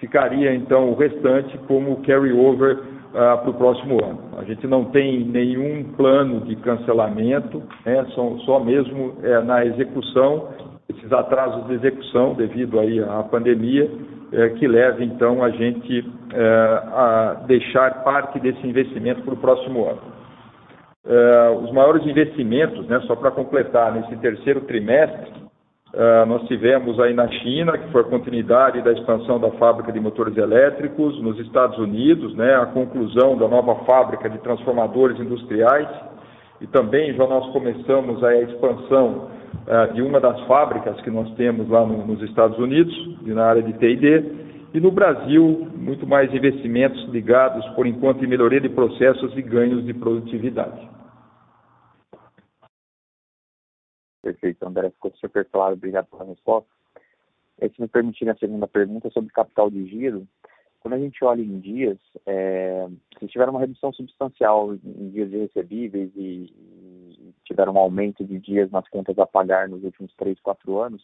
Ficaria 0.00 0.54
então 0.54 0.90
o 0.90 0.94
restante 0.94 1.58
como 1.66 2.02
carry-over 2.02 2.78
para 3.12 3.50
o 3.50 3.54
próximo 3.54 4.04
ano. 4.04 4.18
A 4.36 4.44
gente 4.44 4.66
não 4.66 4.86
tem 4.86 5.24
nenhum 5.24 5.84
plano 5.96 6.40
de 6.42 6.56
cancelamento, 6.56 7.62
né, 7.84 8.04
só, 8.14 8.36
só 8.44 8.60
mesmo 8.60 9.14
é, 9.22 9.40
na 9.42 9.64
execução, 9.64 10.48
esses 10.88 11.12
atrasos 11.12 11.66
de 11.66 11.74
execução 11.74 12.34
devido 12.34 12.78
aí 12.78 13.02
à 13.02 13.22
pandemia 13.22 13.90
é, 14.32 14.50
que 14.50 14.66
leve 14.66 15.04
então 15.04 15.42
a 15.42 15.50
gente 15.50 16.04
é, 16.32 16.44
a 16.92 17.44
deixar 17.46 18.02
parte 18.02 18.38
desse 18.40 18.66
investimento 18.66 19.22
para 19.22 19.34
o 19.34 19.38
próximo 19.38 19.86
ano. 19.86 20.00
É, 21.06 21.50
os 21.62 21.72
maiores 21.72 22.06
investimentos, 22.06 22.86
né, 22.86 23.00
só 23.06 23.16
para 23.16 23.30
completar, 23.30 23.92
nesse 23.92 24.16
terceiro 24.16 24.60
trimestre, 24.62 25.47
é, 25.98 26.24
nós 26.26 26.46
tivemos 26.46 27.00
aí 27.00 27.12
na 27.12 27.26
China, 27.26 27.76
que 27.76 27.90
foi 27.90 28.02
a 28.02 28.04
continuidade 28.04 28.80
da 28.82 28.92
expansão 28.92 29.40
da 29.40 29.50
fábrica 29.58 29.90
de 29.90 29.98
motores 29.98 30.36
elétricos, 30.36 31.20
nos 31.20 31.36
Estados 31.40 31.76
Unidos, 31.76 32.36
né, 32.36 32.54
a 32.54 32.66
conclusão 32.66 33.36
da 33.36 33.48
nova 33.48 33.74
fábrica 33.84 34.30
de 34.30 34.38
transformadores 34.38 35.18
industriais, 35.18 35.88
e 36.60 36.68
também 36.68 37.12
já 37.14 37.26
nós 37.26 37.50
começamos 37.52 38.22
a 38.22 38.32
expansão 38.36 39.28
uh, 39.66 39.92
de 39.92 40.00
uma 40.00 40.20
das 40.20 40.40
fábricas 40.42 41.00
que 41.00 41.10
nós 41.10 41.28
temos 41.34 41.68
lá 41.68 41.84
no, 41.84 42.06
nos 42.06 42.22
Estados 42.22 42.56
Unidos, 42.58 42.94
na 43.22 43.46
área 43.46 43.62
de 43.62 43.72
T&D, 43.72 44.24
e 44.74 44.78
no 44.78 44.92
Brasil, 44.92 45.66
muito 45.74 46.06
mais 46.06 46.32
investimentos 46.32 47.08
ligados, 47.08 47.66
por 47.70 47.88
enquanto, 47.88 48.24
em 48.24 48.28
melhoria 48.28 48.60
de 48.60 48.68
processos 48.68 49.36
e 49.36 49.42
ganhos 49.42 49.84
de 49.84 49.94
produtividade. 49.94 50.78
Perfeito, 54.22 54.66
André, 54.66 54.90
ficou 54.90 55.12
super 55.16 55.44
claro, 55.46 55.74
obrigado 55.74 56.06
pela 56.06 56.24
resposta. 56.24 56.68
Se 57.60 57.80
me 57.80 57.88
permitirem 57.88 58.32
a 58.32 58.36
segunda 58.36 58.68
pergunta 58.68 59.10
sobre 59.10 59.32
capital 59.32 59.70
de 59.70 59.86
giro, 59.86 60.26
quando 60.80 60.94
a 60.94 60.98
gente 60.98 61.24
olha 61.24 61.42
em 61.42 61.58
dias, 61.58 61.98
é, 62.24 62.88
tiveram 63.26 63.52
uma 63.52 63.60
redução 63.60 63.92
substancial 63.92 64.74
em 64.74 65.10
dias 65.10 65.30
de 65.30 65.38
recebíveis 65.38 66.10
e, 66.16 66.52
tiveram 67.44 67.72
um 67.72 67.78
aumento 67.78 68.24
de 68.24 68.38
dias 68.38 68.70
nas 68.70 68.86
contas 68.88 69.18
a 69.18 69.26
pagar 69.26 69.68
nos 69.68 69.82
últimos 69.82 70.14
três, 70.14 70.38
quatro 70.40 70.78
anos. 70.80 71.02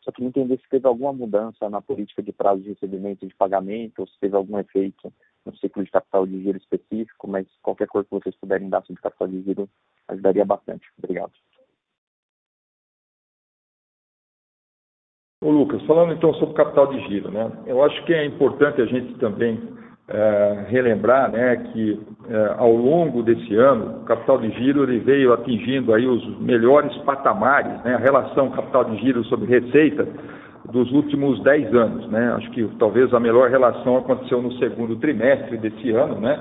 Só 0.00 0.10
queria 0.10 0.28
entender 0.28 0.58
se 0.58 0.68
teve 0.68 0.86
alguma 0.86 1.12
mudança 1.12 1.68
na 1.70 1.80
política 1.80 2.22
de 2.22 2.32
prazo 2.32 2.62
de 2.62 2.70
recebimento 2.70 3.24
e 3.24 3.28
de 3.28 3.34
pagamento, 3.34 4.00
ou 4.00 4.06
se 4.06 4.18
teve 4.18 4.34
algum 4.34 4.58
efeito 4.58 5.12
no 5.44 5.54
ciclo 5.56 5.84
de 5.84 5.90
capital 5.90 6.26
de 6.26 6.42
giro 6.42 6.58
específico, 6.58 7.28
mas 7.28 7.46
qualquer 7.62 7.86
coisa 7.86 8.08
que 8.08 8.14
vocês 8.14 8.34
puderem 8.36 8.68
dar 8.68 8.82
sobre 8.84 9.02
capital 9.02 9.28
de 9.28 9.42
giro 9.42 9.68
ajudaria 10.08 10.44
bastante. 10.44 10.86
Obrigado. 10.98 11.32
Ô 15.44 15.50
Lucas, 15.50 15.82
falando 15.82 16.14
então 16.14 16.32
sobre 16.34 16.54
capital 16.54 16.86
de 16.86 16.98
giro, 17.00 17.30
né? 17.30 17.52
Eu 17.66 17.84
acho 17.84 18.02
que 18.06 18.14
é 18.14 18.24
importante 18.24 18.80
a 18.80 18.86
gente 18.86 19.12
também 19.18 19.60
é, 20.08 20.64
relembrar, 20.68 21.30
né, 21.30 21.56
que 21.70 22.00
é, 22.30 22.54
ao 22.56 22.72
longo 22.72 23.22
desse 23.22 23.54
ano, 23.54 24.00
o 24.00 24.04
capital 24.06 24.38
de 24.38 24.50
giro 24.52 24.84
ele 24.84 25.00
veio 25.00 25.34
atingindo 25.34 25.92
aí 25.92 26.06
os 26.06 26.40
melhores 26.40 26.96
patamares, 27.02 27.78
né, 27.84 27.94
a 27.94 27.98
relação 27.98 28.52
capital 28.52 28.84
de 28.84 28.96
giro 29.02 29.22
sobre 29.24 29.44
receita 29.44 30.08
dos 30.72 30.90
últimos 30.92 31.38
10 31.42 31.74
anos, 31.74 32.10
né? 32.10 32.32
Acho 32.38 32.50
que 32.52 32.66
talvez 32.78 33.12
a 33.12 33.20
melhor 33.20 33.50
relação 33.50 33.98
aconteceu 33.98 34.40
no 34.40 34.50
segundo 34.54 34.96
trimestre 34.96 35.58
desse 35.58 35.90
ano, 35.90 36.18
né? 36.20 36.40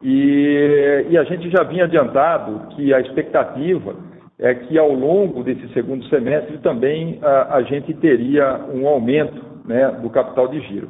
E, 0.00 1.06
e 1.10 1.18
a 1.18 1.24
gente 1.24 1.50
já 1.50 1.64
vinha 1.64 1.82
adiantado 1.82 2.68
que 2.76 2.94
a 2.94 3.00
expectativa 3.00 3.96
é 4.40 4.54
que 4.54 4.78
ao 4.78 4.92
longo 4.92 5.44
desse 5.44 5.68
segundo 5.74 6.04
semestre 6.06 6.58
também 6.58 7.18
a, 7.22 7.56
a 7.56 7.62
gente 7.62 7.92
teria 7.94 8.58
um 8.72 8.88
aumento 8.88 9.40
né, 9.66 9.88
do 10.02 10.08
capital 10.08 10.48
de 10.48 10.60
giro. 10.60 10.88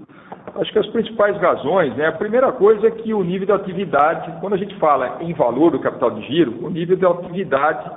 Acho 0.54 0.73
que 0.73 0.78
as 0.78 0.87
principais 0.87 1.37
razões, 1.37 1.95
né, 1.97 2.07
a 2.07 2.12
primeira 2.12 2.52
coisa 2.52 2.87
é 2.87 2.90
que 2.90 3.12
o 3.12 3.23
nível 3.23 3.47
de 3.47 3.52
atividade, 3.52 4.33
quando 4.40 4.54
a 4.54 4.57
gente 4.57 4.75
fala 4.76 5.19
em 5.21 5.33
valor 5.33 5.73
do 5.73 5.80
capital 5.80 6.12
de 6.12 6.23
giro, 6.26 6.64
o 6.64 6.71
nível 6.71 6.97
de 6.97 7.04
atividade 7.04 7.90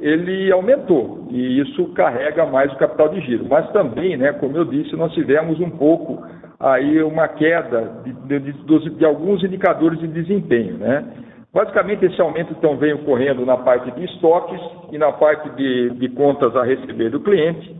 ele 0.00 0.50
aumentou 0.50 1.28
e 1.30 1.60
isso 1.60 1.86
carrega 1.94 2.46
mais 2.46 2.72
o 2.72 2.76
capital 2.76 3.08
de 3.08 3.20
giro. 3.20 3.46
Mas 3.48 3.70
também, 3.72 4.16
né, 4.16 4.32
como 4.32 4.56
eu 4.56 4.64
disse, 4.64 4.96
nós 4.96 5.12
tivemos 5.12 5.60
um 5.60 5.70
pouco 5.70 6.24
aí 6.58 7.02
uma 7.02 7.26
queda 7.26 8.02
de, 8.04 8.12
de, 8.12 8.52
de, 8.52 8.90
de 8.90 9.04
alguns 9.04 9.42
indicadores 9.42 9.98
de 9.98 10.06
desempenho, 10.06 10.76
né? 10.78 11.04
Basicamente, 11.52 12.06
esse 12.06 12.18
aumento 12.18 12.54
então 12.56 12.78
vem 12.78 12.94
ocorrendo 12.94 13.44
na 13.44 13.58
parte 13.58 13.90
de 13.90 14.04
estoques 14.06 14.58
e 14.90 14.96
na 14.96 15.12
parte 15.12 15.50
de, 15.50 15.90
de 15.90 16.08
contas 16.08 16.56
a 16.56 16.64
receber 16.64 17.10
do 17.10 17.20
cliente. 17.20 17.76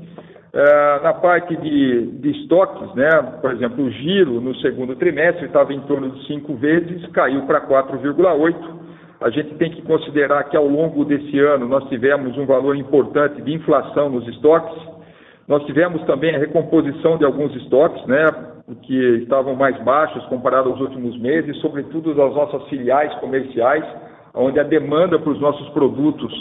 É, 0.52 1.00
na 1.02 1.14
parte 1.14 1.56
de, 1.56 2.06
de, 2.18 2.30
estoques, 2.42 2.94
né, 2.94 3.08
por 3.40 3.50
exemplo, 3.52 3.82
o 3.82 3.90
giro 3.90 4.38
no 4.42 4.54
segundo 4.56 4.94
trimestre 4.96 5.46
estava 5.46 5.72
em 5.72 5.80
torno 5.80 6.10
de 6.10 6.26
5 6.26 6.54
vezes, 6.56 7.06
caiu 7.12 7.46
para 7.46 7.62
4,8. 7.62 8.54
A 9.22 9.30
gente 9.30 9.54
tem 9.54 9.70
que 9.70 9.80
considerar 9.80 10.44
que 10.44 10.56
ao 10.56 10.66
longo 10.66 11.06
desse 11.06 11.38
ano 11.38 11.66
nós 11.66 11.88
tivemos 11.88 12.36
um 12.36 12.44
valor 12.44 12.76
importante 12.76 13.40
de 13.40 13.54
inflação 13.54 14.10
nos 14.10 14.28
estoques. 14.28 14.78
Nós 15.48 15.64
tivemos 15.64 16.04
também 16.04 16.34
a 16.34 16.38
recomposição 16.38 17.16
de 17.16 17.24
alguns 17.24 17.56
estoques, 17.56 18.04
né, 18.04 18.26
que 18.82 19.22
estavam 19.22 19.54
mais 19.54 19.76
baixos 19.82 20.24
comparado 20.26 20.70
aos 20.70 20.80
últimos 20.80 21.18
meses, 21.20 21.56
sobretudo 21.60 22.14
das 22.14 22.34
nossas 22.34 22.68
filiais 22.68 23.14
comerciais, 23.16 23.84
onde 24.34 24.58
a 24.58 24.62
demanda 24.62 25.18
para 25.18 25.30
os 25.30 25.40
nossos 25.40 25.68
produtos 25.70 26.32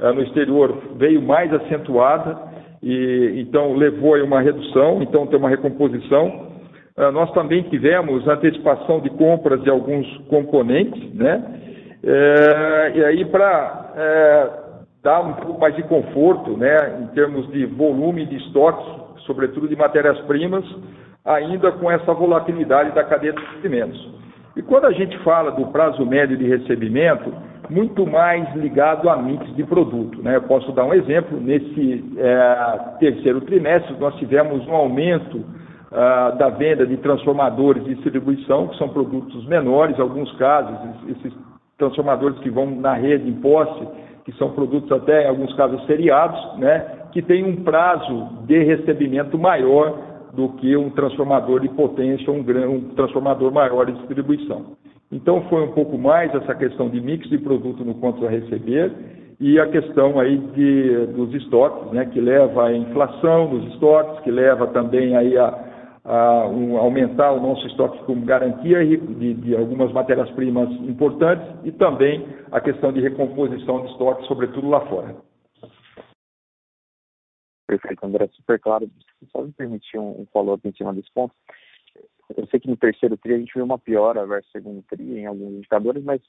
uh, 0.00 0.12
no 0.12 0.22
exterior 0.22 0.76
veio 0.96 1.22
mais 1.22 1.52
acentuada 1.52 2.38
e 2.82 3.40
então 3.40 3.74
levou 3.74 4.14
a 4.14 4.22
uma 4.22 4.40
redução, 4.40 5.02
então 5.02 5.26
tem 5.26 5.38
uma 5.38 5.48
recomposição. 5.48 6.48
Uh, 6.96 7.12
nós 7.12 7.30
também 7.32 7.62
tivemos 7.64 8.26
antecipação 8.26 9.00
de 9.00 9.10
compras 9.10 9.62
de 9.62 9.70
alguns 9.70 10.06
componentes, 10.28 11.14
né? 11.14 11.64
É, 12.02 12.92
e 12.94 13.04
aí 13.04 13.24
para 13.24 13.92
é, 13.96 14.50
dar 15.02 15.20
um 15.20 15.32
pouco 15.34 15.60
mais 15.60 15.74
de 15.74 15.82
conforto, 15.82 16.56
né, 16.56 17.00
em 17.02 17.06
termos 17.08 17.50
de 17.50 17.66
volume 17.66 18.24
de 18.24 18.36
estoque, 18.36 18.84
sobretudo 19.26 19.68
de 19.68 19.74
matérias-primas, 19.74 20.64
ainda 21.24 21.72
com 21.72 21.90
essa 21.90 22.12
volatilidade 22.12 22.92
da 22.92 23.04
cadeia 23.04 23.32
de 23.32 23.40
suprimentos. 23.46 24.18
E 24.56 24.62
quando 24.62 24.86
a 24.86 24.92
gente 24.92 25.16
fala 25.18 25.52
do 25.52 25.66
prazo 25.66 26.04
médio 26.04 26.36
de 26.36 26.46
recebimento, 26.46 27.32
muito 27.70 28.06
mais 28.06 28.52
ligado 28.56 29.08
a 29.08 29.16
mix 29.16 29.54
de 29.54 29.62
produto. 29.64 30.22
Né? 30.22 30.36
Eu 30.36 30.42
posso 30.42 30.72
dar 30.72 30.84
um 30.84 30.94
exemplo, 30.94 31.38
nesse 31.38 32.04
é, 32.16 32.78
terceiro 32.98 33.40
trimestre 33.42 33.94
nós 33.98 34.14
tivemos 34.16 34.66
um 34.66 34.74
aumento 34.74 35.44
ah, 35.90 36.32
da 36.38 36.50
venda 36.50 36.86
de 36.86 36.98
transformadores 36.98 37.82
de 37.84 37.94
distribuição, 37.94 38.68
que 38.68 38.76
são 38.76 38.90
produtos 38.90 39.46
menores, 39.46 39.96
em 39.98 40.02
alguns 40.02 40.30
casos, 40.36 40.76
esses 41.08 41.32
transformadores 41.78 42.38
que 42.40 42.50
vão 42.50 42.66
na 42.66 42.92
rede 42.92 43.26
em 43.26 43.34
posse, 43.34 43.88
que 44.24 44.32
são 44.32 44.50
produtos 44.50 44.92
até, 44.92 45.24
em 45.24 45.28
alguns 45.28 45.54
casos, 45.54 45.82
seriados, 45.86 46.58
né? 46.58 46.84
que 47.12 47.22
tem 47.22 47.42
um 47.42 47.64
prazo 47.64 48.28
de 48.46 48.62
recebimento 48.64 49.38
maior 49.38 49.98
do 50.34 50.50
que 50.50 50.76
um 50.76 50.90
transformador 50.90 51.60
de 51.60 51.68
potência, 51.70 52.30
um, 52.32 52.40
um 52.40 52.80
transformador 52.94 53.52
maior 53.52 53.86
de 53.86 53.92
distribuição. 53.92 54.76
Então 55.10 55.42
foi 55.48 55.62
um 55.62 55.72
pouco 55.72 55.96
mais 55.96 56.34
essa 56.34 56.54
questão 56.54 56.88
de 56.88 57.00
mix 57.00 57.28
de 57.28 57.38
produto 57.38 57.84
no 57.84 57.94
quanto 57.94 58.26
a 58.26 58.30
receber 58.30 58.92
e 59.40 59.58
a 59.58 59.66
questão 59.68 60.18
aí 60.18 60.36
de, 60.36 61.06
dos 61.14 61.32
estoques, 61.34 61.92
né, 61.92 62.04
que 62.06 62.20
leva 62.20 62.66
à 62.66 62.76
inflação 62.76 63.46
dos 63.46 63.72
estoques, 63.72 64.20
que 64.24 64.30
leva 64.30 64.66
também 64.66 65.16
aí 65.16 65.38
a, 65.38 65.64
a 66.04 66.46
um, 66.48 66.76
aumentar 66.76 67.32
o 67.32 67.40
nosso 67.40 67.66
estoque 67.68 68.02
como 68.04 68.26
garantia 68.26 68.84
de, 68.84 69.34
de 69.34 69.56
algumas 69.56 69.92
matérias-primas 69.92 70.68
importantes 70.88 71.46
e 71.64 71.70
também 71.70 72.26
a 72.50 72.60
questão 72.60 72.92
de 72.92 73.00
recomposição 73.00 73.82
de 73.82 73.92
estoques, 73.92 74.26
sobretudo 74.26 74.68
lá 74.68 74.80
fora. 74.82 75.27
Perfeito, 77.68 78.02
André, 78.06 78.26
super 78.32 78.58
claro. 78.58 78.90
Só 79.30 79.42
me 79.42 79.52
permitir 79.52 79.98
um, 79.98 80.26
follow-up 80.32 80.66
em 80.66 80.72
cima 80.72 80.94
desse 80.94 81.12
ponto. 81.12 81.34
Eu 82.34 82.46
sei 82.46 82.58
que 82.58 82.68
no 82.68 82.78
terceiro 82.78 83.16
TRI 83.18 83.34
a 83.34 83.38
gente 83.38 83.52
viu 83.54 83.64
uma 83.64 83.78
piora 83.78 84.26
versus 84.26 84.50
segundo 84.50 84.82
TRI 84.88 85.18
em 85.18 85.26
alguns 85.26 85.52
indicadores, 85.52 86.02
mas 86.02 86.22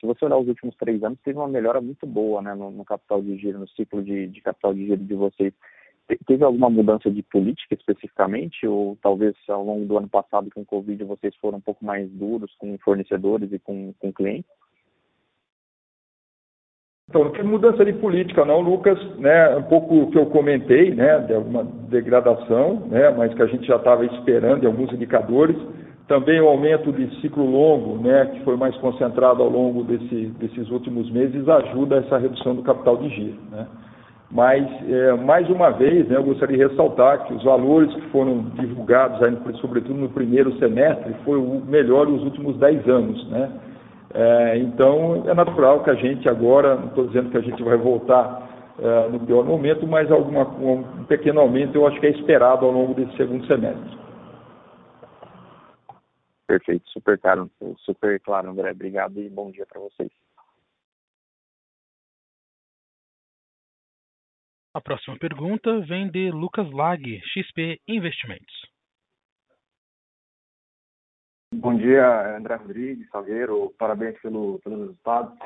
se 0.00 0.06
você 0.06 0.24
olhar 0.24 0.38
os 0.38 0.48
últimos 0.48 0.74
três 0.76 1.02
anos, 1.04 1.18
teve 1.22 1.38
uma 1.38 1.48
melhora 1.48 1.82
muito 1.82 2.06
boa 2.06 2.40
né, 2.40 2.54
no, 2.54 2.70
no 2.70 2.84
capital 2.84 3.20
de 3.20 3.36
giro, 3.36 3.58
no 3.58 3.68
ciclo 3.68 4.02
de, 4.02 4.28
de, 4.28 4.40
capital 4.40 4.72
de 4.72 4.86
giro 4.86 5.04
de 5.04 5.14
vocês. 5.14 5.52
Teve 6.26 6.42
alguma 6.42 6.70
mudança 6.70 7.10
de 7.10 7.22
política 7.22 7.74
especificamente, 7.74 8.66
ou 8.66 8.96
talvez 9.02 9.36
ao 9.48 9.62
longo 9.62 9.84
do 9.84 9.98
ano 9.98 10.08
passado 10.08 10.50
com 10.52 10.62
o 10.62 10.66
Covid 10.66 11.04
vocês 11.04 11.36
foram 11.36 11.58
um 11.58 11.62
pouco 11.62 11.84
mais 11.84 12.10
duros 12.10 12.54
com 12.56 12.76
fornecedores 12.78 13.52
e 13.52 13.58
com, 13.58 13.92
com 13.98 14.10
clientes? 14.10 14.50
Então, 17.10 17.24
não 17.24 17.32
tem 17.32 17.42
mudança 17.42 17.84
de 17.84 17.92
política 17.94 18.44
não, 18.44 18.60
Lucas, 18.60 18.96
né, 19.18 19.56
um 19.56 19.64
pouco 19.64 20.02
o 20.02 20.10
que 20.12 20.16
eu 20.16 20.26
comentei, 20.26 20.94
né, 20.94 21.18
de 21.18 21.34
alguma 21.34 21.66
degradação, 21.88 22.84
né, 22.88 23.10
mas 23.10 23.34
que 23.34 23.42
a 23.42 23.46
gente 23.46 23.66
já 23.66 23.74
estava 23.74 24.06
esperando 24.06 24.62
em 24.62 24.66
alguns 24.68 24.92
indicadores. 24.92 25.56
Também 26.06 26.40
o 26.40 26.46
aumento 26.46 26.92
de 26.92 27.20
ciclo 27.20 27.44
longo, 27.44 28.00
né, 28.00 28.26
que 28.26 28.44
foi 28.44 28.56
mais 28.56 28.76
concentrado 28.76 29.42
ao 29.42 29.48
longo 29.48 29.82
desse, 29.82 30.26
desses 30.38 30.70
últimos 30.70 31.10
meses, 31.10 31.48
ajuda 31.48 31.96
essa 31.96 32.16
redução 32.16 32.54
do 32.54 32.62
capital 32.62 32.96
de 32.98 33.08
giro. 33.08 33.38
Né. 33.50 33.66
Mas, 34.30 34.64
é, 34.88 35.12
mais 35.14 35.50
uma 35.50 35.70
vez, 35.70 36.06
né, 36.06 36.16
eu 36.16 36.22
gostaria 36.22 36.58
de 36.58 36.62
ressaltar 36.62 37.24
que 37.24 37.34
os 37.34 37.42
valores 37.42 37.92
que 37.92 38.02
foram 38.10 38.44
divulgados, 38.54 39.20
aí, 39.20 39.36
sobretudo 39.60 39.98
no 39.98 40.10
primeiro 40.10 40.56
semestre, 40.58 41.12
foi 41.24 41.38
o 41.38 41.60
melhor 41.66 42.06
dos 42.06 42.22
últimos 42.22 42.56
10 42.58 42.88
anos. 42.88 43.28
Né. 43.30 43.50
É, 44.12 44.58
então, 44.58 45.28
é 45.28 45.34
natural 45.34 45.84
que 45.84 45.90
a 45.90 45.94
gente 45.94 46.28
agora, 46.28 46.74
não 46.76 46.88
estou 46.88 47.06
dizendo 47.06 47.30
que 47.30 47.36
a 47.36 47.42
gente 47.42 47.62
vai 47.62 47.76
voltar 47.76 48.74
é, 48.78 49.08
no 49.08 49.20
pior 49.24 49.44
momento, 49.44 49.86
mas 49.86 50.10
alguma, 50.10 50.48
um 50.48 51.04
pequeno 51.04 51.40
aumento 51.40 51.76
eu 51.76 51.86
acho 51.86 52.00
que 52.00 52.06
é 52.06 52.10
esperado 52.10 52.66
ao 52.66 52.72
longo 52.72 52.94
desse 52.94 53.16
segundo 53.16 53.46
semestre. 53.46 53.98
Perfeito, 56.46 56.88
super 56.90 57.16
claro, 57.16 57.48
super 57.78 58.18
claro, 58.20 58.50
André. 58.50 58.72
Obrigado 58.72 59.20
e 59.20 59.28
bom 59.28 59.52
dia 59.52 59.64
para 59.64 59.80
vocês. 59.80 60.10
A 64.74 64.80
próxima 64.80 65.16
pergunta 65.18 65.80
vem 65.80 66.08
de 66.08 66.30
Lucas 66.30 66.68
Lag, 66.72 67.20
XP 67.24 67.80
Investimentos. 67.86 68.69
Bom 71.52 71.74
dia, 71.74 72.36
André 72.36 72.54
Rodrigues, 72.54 73.08
Salgueiro, 73.10 73.74
parabéns 73.76 74.16
pelo, 74.20 74.60
pelo 74.60 74.82
resultado. 74.82 75.36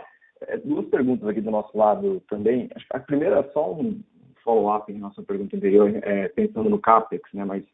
É, 0.43 0.59
duas 0.59 0.87
perguntas 0.88 1.27
aqui 1.27 1.40
do 1.40 1.51
nosso 1.51 1.77
lado 1.77 2.21
também. 2.29 2.69
A 2.90 3.01
primeira 3.01 3.38
é 3.38 3.53
só 3.53 3.73
um 3.73 4.03
follow-up 4.45 4.93
em 4.93 4.99
nossa 4.99 5.23
pergunta 5.23 5.57
anterior, 5.57 5.90
é, 6.03 6.29
pensando 6.29 6.69
no 6.69 6.79
CAPEX, 6.79 7.33
né, 7.33 7.47
mas 7.47 7.64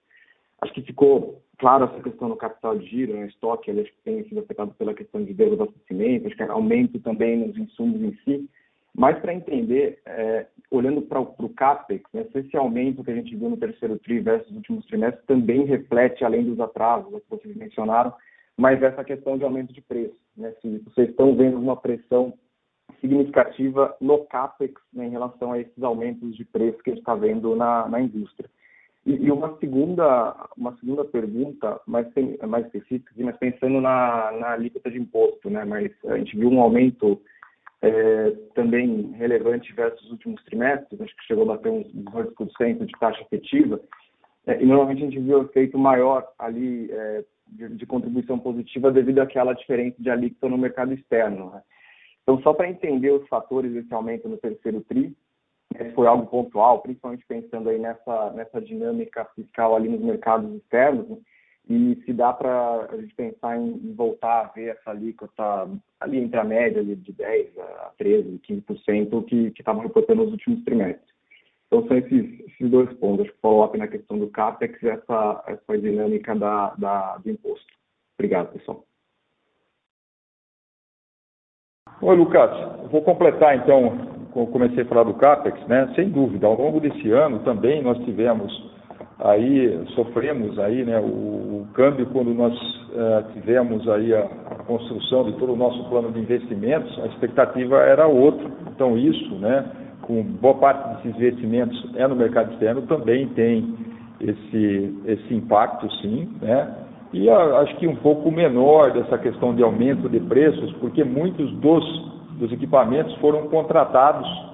acho 0.60 0.72
que 0.72 0.82
ficou 0.82 1.42
claro 1.58 1.86
essa 1.86 2.00
questão 2.04 2.28
do 2.28 2.36
capital 2.36 2.78
de 2.78 2.86
giro, 2.86 3.14
né, 3.14 3.26
estoque, 3.26 3.68
ele 3.68 3.92
tem 4.04 4.22
sido 4.28 4.38
afetado 4.38 4.72
pela 4.74 4.94
questão 4.94 5.24
de 5.24 5.34
desabastecimento, 5.34 6.28
acho 6.28 6.36
que 6.36 6.42
aumento 6.44 7.00
também 7.00 7.36
nos 7.36 7.58
insumos 7.58 8.00
em 8.00 8.16
si, 8.24 8.48
mas 8.94 9.18
para 9.20 9.34
entender, 9.34 10.00
é, 10.04 10.46
olhando 10.70 11.02
para 11.02 11.20
o 11.20 11.54
CAPEX, 11.54 12.04
né, 12.12 12.24
se 12.32 12.38
esse 12.38 12.56
aumento 12.56 13.04
que 13.04 13.10
a 13.10 13.14
gente 13.14 13.34
viu 13.36 13.48
no 13.48 13.56
terceiro 13.56 13.98
TRI 13.98 14.20
versus 14.20 14.54
últimos 14.54 14.84
trimestres 14.86 15.24
também 15.26 15.64
reflete, 15.64 16.24
além 16.24 16.44
dos 16.44 16.58
atrasos 16.60 17.22
que 17.22 17.30
vocês 17.30 17.56
mencionaram, 17.56 18.12
mas 18.56 18.82
essa 18.82 19.04
questão 19.04 19.38
de 19.38 19.44
aumento 19.44 19.72
de 19.72 19.80
preço. 19.80 20.16
Né, 20.36 20.52
se 20.60 20.78
vocês 20.78 21.10
estão 21.10 21.34
vendo 21.36 21.58
uma 21.58 21.76
pressão 21.76 22.34
significativa 23.00 23.96
no 24.00 24.24
CAPEX 24.26 24.74
né, 24.92 25.06
em 25.06 25.10
relação 25.10 25.52
a 25.52 25.58
esses 25.58 25.82
aumentos 25.82 26.36
de 26.36 26.44
preço 26.44 26.78
que 26.78 26.90
a 26.90 26.92
gente 26.92 27.02
está 27.02 27.14
vendo 27.14 27.54
na, 27.56 27.88
na 27.88 28.00
indústria. 28.00 28.50
E, 29.06 29.12
e, 29.12 29.30
uma 29.30 29.56
segunda 29.58 30.46
uma 30.56 30.76
segunda 30.76 31.04
pergunta 31.06 31.80
mais 31.86 32.06
mais 32.46 32.66
específica, 32.66 33.12
mas 33.16 33.36
pensando 33.38 33.80
na, 33.80 34.30
na 34.32 34.50
alíquota 34.50 34.90
de 34.90 34.98
imposto, 34.98 35.48
né? 35.48 35.64
Mas 35.64 35.90
a 36.04 36.18
gente 36.18 36.36
viu 36.36 36.50
um 36.50 36.60
aumento 36.60 37.20
é, 37.82 38.30
também 38.54 39.12
relevante 39.12 39.72
versus 39.72 40.02
os 40.04 40.12
últimos 40.12 40.42
trimestres, 40.44 41.00
acho 41.00 41.16
que 41.16 41.24
chegou 41.24 41.44
a 41.44 41.56
bater 41.56 41.70
uns 41.70 41.86
18% 41.94 42.84
de 42.84 42.92
taxa 42.98 43.22
efetiva, 43.22 43.80
é, 44.46 44.62
e 44.62 44.66
normalmente 44.66 45.02
a 45.02 45.06
gente 45.06 45.20
viu 45.20 45.38
um 45.38 45.44
efeito 45.44 45.78
maior 45.78 46.26
ali 46.38 46.90
é, 46.90 47.24
de, 47.46 47.68
de, 47.76 47.86
contribuição 47.86 48.38
positiva 48.38 48.90
devido 48.90 49.20
àquela 49.20 49.52
diferença 49.54 49.96
de 49.98 50.10
alíquota 50.10 50.48
no 50.48 50.58
mercado 50.58 50.92
externo. 50.92 51.50
Né? 51.50 51.62
Então, 52.22 52.40
só 52.42 52.52
para 52.52 52.68
entender 52.68 53.10
os 53.10 53.26
fatores 53.28 53.72
desse 53.72 53.92
aumento 53.92 54.28
no 54.28 54.36
terceiro 54.36 54.80
TRI, 54.82 55.14
se 55.76 55.90
foi 55.92 56.06
algo 56.06 56.26
pontual, 56.26 56.80
principalmente 56.80 57.24
pensando 57.26 57.68
aí 57.68 57.78
nessa, 57.78 58.30
nessa 58.32 58.60
dinâmica 58.60 59.24
fiscal 59.36 59.74
ali 59.74 59.88
nos 59.88 60.00
mercados 60.00 60.52
externos, 60.54 61.08
né? 61.08 61.16
E 61.68 62.00
se 62.04 62.12
dá 62.12 62.32
para 62.32 62.88
a 62.90 62.96
gente 62.96 63.14
pensar 63.14 63.56
em, 63.56 63.94
voltar 63.94 64.40
a 64.40 64.48
ver 64.48 64.70
essa 64.70 64.90
alíquota 64.90 65.70
ali 66.00 66.18
entre 66.18 66.40
a 66.40 66.44
média 66.44 66.82
de 66.82 67.12
10% 67.12 67.48
a 67.60 67.92
13%, 68.00 68.40
15% 68.40 69.24
que 69.24 69.52
estavam 69.58 69.82
reportando 69.82 70.24
nos 70.24 70.32
últimos 70.32 70.64
trimestres. 70.64 71.10
Então, 71.66 71.86
são 71.86 71.96
esses, 71.96 72.40
esses 72.40 72.70
dois 72.70 72.92
pontos. 72.94 73.26
Acho 73.26 73.34
que 73.34 73.40
follow-up 73.40 73.78
na 73.78 73.86
questão 73.86 74.18
do 74.18 74.28
CAPEX 74.28 74.82
e 74.82 74.88
essa, 74.88 75.44
essa 75.46 75.78
dinâmica 75.78 76.34
da, 76.34 76.74
da, 76.74 77.16
do 77.18 77.30
imposto. 77.30 77.72
Obrigado, 78.18 78.52
pessoal. 78.52 78.84
Oi, 82.02 82.16
Lucas. 82.16 82.50
Vou 82.90 83.02
completar, 83.02 83.56
então, 83.56 84.28
comecei 84.32 84.82
a 84.82 84.86
falar 84.86 85.04
do 85.04 85.14
CAPEX, 85.14 85.64
né? 85.68 85.92
Sem 85.94 86.10
dúvida, 86.10 86.46
ao 86.46 86.56
longo 86.56 86.80
desse 86.80 87.10
ano 87.12 87.44
também 87.44 87.82
nós 87.82 87.98
tivemos 88.04 88.50
aí, 89.18 89.84
sofremos 89.94 90.58
aí, 90.58 90.84
né, 90.84 90.98
o, 90.98 91.04
o 91.04 91.66
câmbio 91.74 92.06
quando 92.06 92.32
nós 92.34 92.54
uh, 92.54 93.32
tivemos 93.32 93.88
aí 93.88 94.14
a, 94.14 94.20
a, 94.24 94.54
construção 94.64 95.24
de 95.24 95.32
todo 95.32 95.52
o 95.52 95.56
nosso 95.56 95.82
plano 95.88 96.10
de 96.10 96.20
investimentos, 96.20 96.98
a 97.02 97.06
expectativa 97.06 97.76
era 97.76 98.06
outra. 98.06 98.46
Então 98.74 98.96
isso, 98.96 99.34
né, 99.36 99.64
com 100.02 100.22
boa 100.22 100.54
parte 100.54 100.88
desses 100.88 101.16
investimentos 101.16 101.94
é 101.96 102.06
no 102.06 102.16
mercado 102.16 102.52
externo, 102.52 102.82
também 102.82 103.28
tem 103.28 103.74
esse, 104.20 104.94
esse 105.06 105.34
impacto, 105.34 105.90
sim, 106.00 106.28
né? 106.40 106.76
E 107.12 107.28
a, 107.28 107.60
acho 107.60 107.76
que 107.76 107.86
um 107.86 107.96
pouco 107.96 108.30
menor 108.30 108.92
dessa 108.92 109.18
questão 109.18 109.54
de 109.54 109.62
aumento 109.62 110.08
de 110.08 110.20
preços, 110.20 110.72
porque 110.74 111.02
muitos 111.02 111.50
dos, 111.54 111.84
dos 112.38 112.52
equipamentos 112.52 113.14
foram 113.16 113.48
contratados 113.48 114.49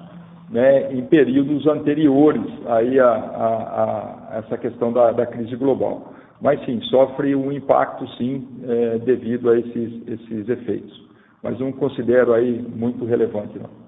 né, 0.49 0.93
em 0.93 1.05
períodos 1.05 1.67
anteriores 1.67 2.43
aí 2.67 2.99
a, 2.99 3.09
a, 3.09 4.29
a 4.31 4.37
essa 4.39 4.57
questão 4.57 4.93
da, 4.93 5.11
da, 5.11 5.25
crise 5.25 5.55
global. 5.55 6.13
Mas 6.41 6.63
sim, 6.65 6.79
sofre 6.83 7.35
um 7.35 7.51
impacto 7.51 8.07
sim 8.15 8.47
é, 8.63 8.99
devido 8.99 9.49
a 9.49 9.59
esses, 9.59 10.07
esses 10.07 10.49
efeitos. 10.49 11.07
Mas 11.43 11.59
não 11.59 11.71
considero 11.71 12.33
aí 12.33 12.61
muito 12.61 13.05
relevante 13.05 13.57
não. 13.57 13.87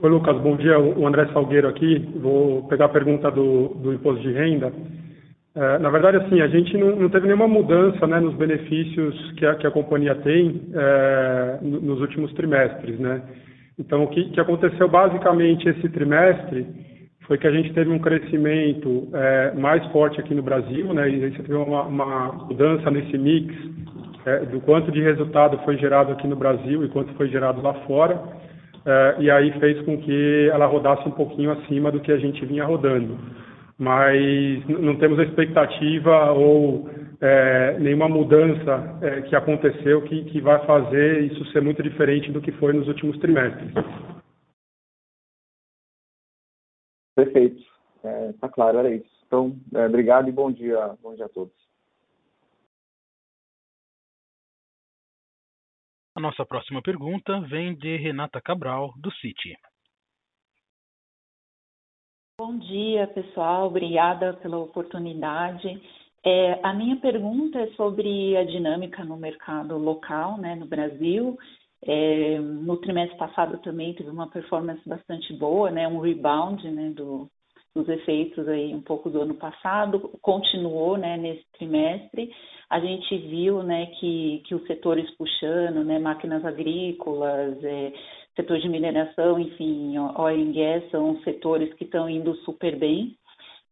Oi, 0.00 0.08
Lucas, 0.08 0.40
bom 0.40 0.56
dia. 0.56 0.78
O 0.78 1.06
André 1.06 1.26
Salgueiro 1.32 1.68
aqui. 1.68 1.98
Vou 2.20 2.62
pegar 2.68 2.84
a 2.84 2.90
pergunta 2.90 3.30
do, 3.30 3.68
do 3.74 3.92
imposto 3.92 4.22
de 4.22 4.32
renda. 4.32 4.72
É, 5.54 5.78
na 5.78 5.90
verdade, 5.90 6.18
assim, 6.18 6.40
a 6.40 6.46
gente 6.46 6.76
não, 6.76 6.94
não 6.94 7.08
teve 7.08 7.26
nenhuma 7.26 7.48
mudança 7.48 8.06
né, 8.06 8.20
nos 8.20 8.34
benefícios 8.34 9.32
que 9.32 9.44
a, 9.44 9.56
que 9.56 9.66
a 9.66 9.72
companhia 9.72 10.14
tem 10.14 10.62
é, 10.72 11.58
nos 11.62 12.00
últimos 12.00 12.32
trimestres. 12.34 12.98
Né? 13.00 13.20
Então, 13.78 14.02
o 14.04 14.08
que, 14.08 14.30
que, 14.30 14.40
aconteceu 14.40 14.88
basicamente 14.88 15.68
esse 15.68 15.88
trimestre 15.90 16.66
foi 17.26 17.38
que 17.38 17.46
a 17.46 17.52
gente 17.52 17.72
teve 17.72 17.90
um 17.90 17.98
crescimento 17.98 19.08
é, 19.12 19.52
mais 19.52 19.84
forte 19.92 20.18
aqui 20.18 20.34
no 20.34 20.42
Brasil, 20.42 20.92
né, 20.94 21.08
e 21.08 21.30
você 21.30 21.42
teve 21.42 21.54
uma, 21.54 21.82
uma 21.82 22.32
mudança 22.32 22.90
nesse 22.90 23.16
mix 23.16 23.54
é, 24.26 24.40
do 24.46 24.60
quanto 24.60 24.90
de 24.90 25.00
resultado 25.00 25.58
foi 25.64 25.76
gerado 25.76 26.12
aqui 26.12 26.26
no 26.26 26.36
Brasil 26.36 26.84
e 26.84 26.88
quanto 26.88 27.12
foi 27.14 27.28
gerado 27.28 27.62
lá 27.62 27.74
fora 27.86 28.20
é, 28.84 29.16
e 29.18 29.30
aí 29.30 29.52
fez 29.60 29.80
com 29.82 29.98
que 29.98 30.48
ela 30.50 30.66
rodasse 30.66 31.06
um 31.06 31.12
pouquinho 31.12 31.52
acima 31.52 31.92
do 31.92 32.00
que 32.00 32.10
a 32.10 32.16
gente 32.16 32.44
vinha 32.46 32.64
rodando. 32.64 33.18
Mas 33.78 34.66
não 34.66 34.96
temos 34.96 35.18
a 35.18 35.24
expectativa 35.24 36.32
ou 36.32 36.88
é, 37.20 37.78
nenhuma 37.78 38.08
mudança 38.08 38.98
é, 39.02 39.22
que 39.22 39.34
aconteceu 39.34 40.02
que, 40.04 40.24
que 40.26 40.40
vai 40.40 40.64
fazer 40.64 41.24
isso 41.24 41.44
ser 41.52 41.60
muito 41.60 41.82
diferente 41.82 42.30
do 42.30 42.40
que 42.40 42.52
foi 42.52 42.72
nos 42.72 42.86
últimos 42.86 43.18
trimestres. 43.18 43.72
Perfeito. 47.16 47.60
Está 48.30 48.46
é, 48.46 48.50
claro, 48.50 48.78
era 48.78 48.94
isso. 48.94 49.10
Então, 49.26 49.58
é, 49.74 49.86
obrigado 49.86 50.28
e 50.28 50.32
bom 50.32 50.50
dia, 50.50 50.96
bom 51.02 51.14
dia 51.14 51.26
a 51.26 51.28
todos. 51.28 51.52
A 56.16 56.20
nossa 56.20 56.44
próxima 56.44 56.82
pergunta 56.82 57.40
vem 57.42 57.76
de 57.76 57.96
Renata 57.96 58.40
Cabral, 58.40 58.92
do 58.96 59.10
Citi. 59.12 59.54
Bom 62.40 62.58
dia, 62.58 63.06
pessoal. 63.08 63.66
Obrigada 63.66 64.34
pela 64.34 64.58
oportunidade. 64.58 65.80
É, 66.24 66.60
a 66.62 66.74
minha 66.74 66.96
pergunta 66.96 67.58
é 67.58 67.68
sobre 67.68 68.36
a 68.36 68.44
dinâmica 68.44 69.04
no 69.04 69.16
mercado 69.16 69.78
local, 69.78 70.38
né, 70.38 70.54
no 70.54 70.66
Brasil. 70.66 71.36
É, 71.82 72.38
no 72.40 72.76
trimestre 72.78 73.16
passado 73.16 73.58
também 73.58 73.94
teve 73.94 74.10
uma 74.10 74.28
performance 74.28 74.86
bastante 74.88 75.32
boa, 75.34 75.70
né, 75.70 75.86
um 75.86 76.00
rebound 76.00 76.68
né, 76.70 76.90
do, 76.90 77.30
dos 77.74 77.88
efeitos 77.88 78.48
aí 78.48 78.74
um 78.74 78.82
pouco 78.82 79.08
do 79.08 79.20
ano 79.22 79.34
passado, 79.34 80.10
continuou 80.20 80.96
né, 80.96 81.16
nesse 81.16 81.44
trimestre 81.56 82.32
a 82.70 82.80
gente 82.80 83.16
viu 83.16 83.62
né, 83.62 83.86
que, 83.98 84.42
que 84.46 84.54
os 84.54 84.66
setores 84.66 85.10
puxando, 85.16 85.82
né, 85.84 85.98
máquinas 85.98 86.44
agrícolas, 86.44 87.62
é, 87.64 87.92
setor 88.36 88.58
de 88.58 88.68
mineração, 88.68 89.38
enfim, 89.40 89.96
oil 89.98 90.40
and 90.40 90.52
gas, 90.52 90.90
são 90.90 91.18
setores 91.22 91.72
que 91.74 91.84
estão 91.84 92.08
indo 92.08 92.34
super 92.44 92.76
bem. 92.76 93.16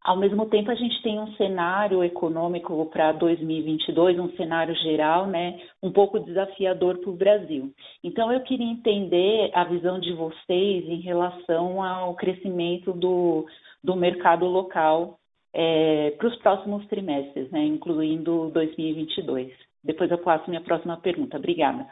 Ao 0.07 0.17
mesmo 0.17 0.47
tempo, 0.47 0.71
a 0.71 0.75
gente 0.77 1.03
tem 1.03 1.19
um 1.19 1.33
cenário 1.33 2.05
econômico 2.05 2.87
para 2.93 3.11
2022, 3.11 4.21
um 4.21 4.31
cenário 4.37 4.73
geral, 4.77 5.27
né, 5.27 5.61
um 5.83 5.91
pouco 5.91 6.21
desafiador 6.21 6.99
para 6.99 7.11
o 7.11 7.17
Brasil. 7.17 7.73
Então, 8.05 8.33
eu 8.33 8.41
queria 8.43 8.71
entender 8.71 9.51
a 9.53 9.65
visão 9.65 9.99
de 9.99 10.13
vocês 10.13 10.85
em 10.89 11.01
relação 11.01 11.83
ao 11.83 12.15
crescimento 12.15 12.93
do, 12.93 13.47
do 13.83 13.97
mercado 13.97 14.47
local 14.47 15.19
é, 15.53 16.13
para 16.13 16.29
os 16.29 16.37
próximos 16.37 16.87
trimestres, 16.87 17.51
né, 17.51 17.65
incluindo 17.65 18.53
2022. 18.55 19.53
Depois 19.83 20.09
eu 20.09 20.19
passo 20.19 20.49
minha 20.49 20.63
próxima 20.63 20.97
pergunta. 20.99 21.37
Obrigada. 21.37 21.85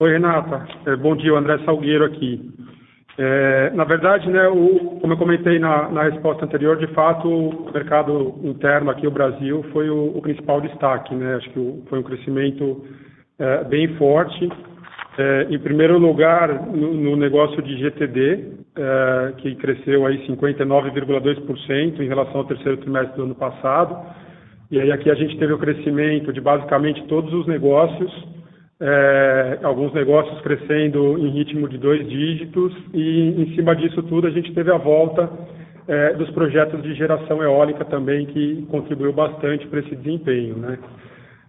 Oi, 0.00 0.12
Renata. 0.12 0.66
É, 0.86 0.96
bom 0.96 1.14
dia, 1.14 1.34
André 1.34 1.62
Salgueiro 1.66 2.06
aqui. 2.06 2.40
É, 3.18 3.70
na 3.70 3.84
verdade, 3.84 4.28
né, 4.30 4.48
o, 4.48 4.98
como 5.00 5.12
eu 5.12 5.18
comentei 5.18 5.58
na, 5.58 5.88
na, 5.90 6.04
resposta 6.04 6.44
anterior, 6.44 6.78
de 6.78 6.86
fato, 6.88 7.28
o 7.28 7.70
mercado 7.72 8.34
interno 8.42 8.90
aqui, 8.90 9.06
o 9.06 9.10
Brasil, 9.10 9.62
foi 9.72 9.90
o, 9.90 10.16
o 10.16 10.22
principal 10.22 10.60
destaque. 10.60 11.14
Né? 11.14 11.34
Acho 11.36 11.50
que 11.50 11.58
o, 11.58 11.82
foi 11.88 11.98
um 11.98 12.02
crescimento 12.02 12.84
é, 13.38 13.64
bem 13.64 13.88
forte. 13.96 14.48
É, 15.18 15.46
em 15.50 15.58
primeiro 15.58 15.98
lugar, 15.98 16.48
no, 16.68 16.94
no 16.94 17.16
negócio 17.16 17.60
de 17.62 17.76
GTD, 17.76 18.62
é, 18.76 19.32
que 19.38 19.54
cresceu 19.56 20.06
aí 20.06 20.26
59,2% 20.26 22.00
em 22.00 22.08
relação 22.08 22.38
ao 22.38 22.46
terceiro 22.46 22.78
trimestre 22.78 23.16
do 23.16 23.24
ano 23.24 23.34
passado. 23.34 23.94
E 24.70 24.80
aí 24.80 24.90
aqui 24.90 25.10
a 25.10 25.14
gente 25.14 25.36
teve 25.36 25.52
o 25.52 25.58
crescimento 25.58 26.32
de 26.32 26.40
basicamente 26.40 27.04
todos 27.06 27.30
os 27.34 27.46
negócios, 27.46 28.10
é, 28.84 29.60
alguns 29.62 29.92
negócios 29.94 30.40
crescendo 30.40 31.16
em 31.16 31.30
ritmo 31.30 31.68
de 31.68 31.78
dois 31.78 32.06
dígitos, 32.08 32.74
e 32.92 33.42
em 33.42 33.54
cima 33.54 33.76
disso 33.76 34.02
tudo 34.02 34.26
a 34.26 34.30
gente 34.30 34.52
teve 34.52 34.72
a 34.72 34.76
volta 34.76 35.30
é, 35.86 36.14
dos 36.14 36.28
projetos 36.30 36.82
de 36.82 36.92
geração 36.94 37.40
eólica 37.40 37.84
também, 37.84 38.26
que 38.26 38.66
contribuiu 38.68 39.12
bastante 39.12 39.68
para 39.68 39.78
esse 39.80 39.94
desempenho. 39.94 40.56
Né? 40.56 40.78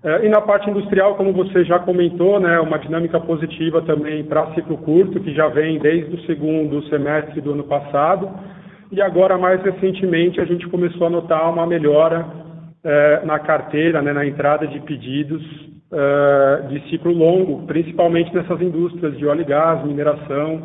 É, 0.04 0.28
e 0.28 0.30
na 0.30 0.42
parte 0.42 0.70
industrial, 0.70 1.16
como 1.16 1.34
você 1.34 1.64
já 1.66 1.80
comentou, 1.80 2.40
né, 2.40 2.60
uma 2.60 2.78
dinâmica 2.78 3.20
positiva 3.20 3.82
também 3.82 4.24
para 4.24 4.54
ciclo 4.54 4.78
curto, 4.78 5.20
que 5.20 5.34
já 5.34 5.48
vem 5.48 5.80
desde 5.80 6.16
o 6.16 6.22
segundo 6.26 6.84
semestre 6.88 7.42
do 7.42 7.54
ano 7.54 7.64
passado, 7.64 8.30
e 8.92 9.02
agora, 9.02 9.40
mais 9.40 9.60
recentemente, 9.64 10.40
a 10.40 10.46
gente 10.46 10.68
começou 10.68 11.08
a 11.08 11.10
notar 11.10 11.52
uma 11.52 11.66
melhora 11.66 12.28
é, 12.84 13.26
na 13.26 13.40
carteira, 13.40 14.04
né, 14.04 14.14
na 14.14 14.24
entrada 14.24 14.68
de 14.68 14.80
pedidos 14.82 15.73
é, 15.94 16.68
de 16.70 16.90
ciclo 16.90 17.14
longo, 17.14 17.68
principalmente 17.68 18.34
nessas 18.34 18.60
indústrias 18.60 19.16
de 19.18 19.28
óleo 19.28 19.42
e 19.42 19.46
gás, 19.46 19.86
mineração 19.86 20.62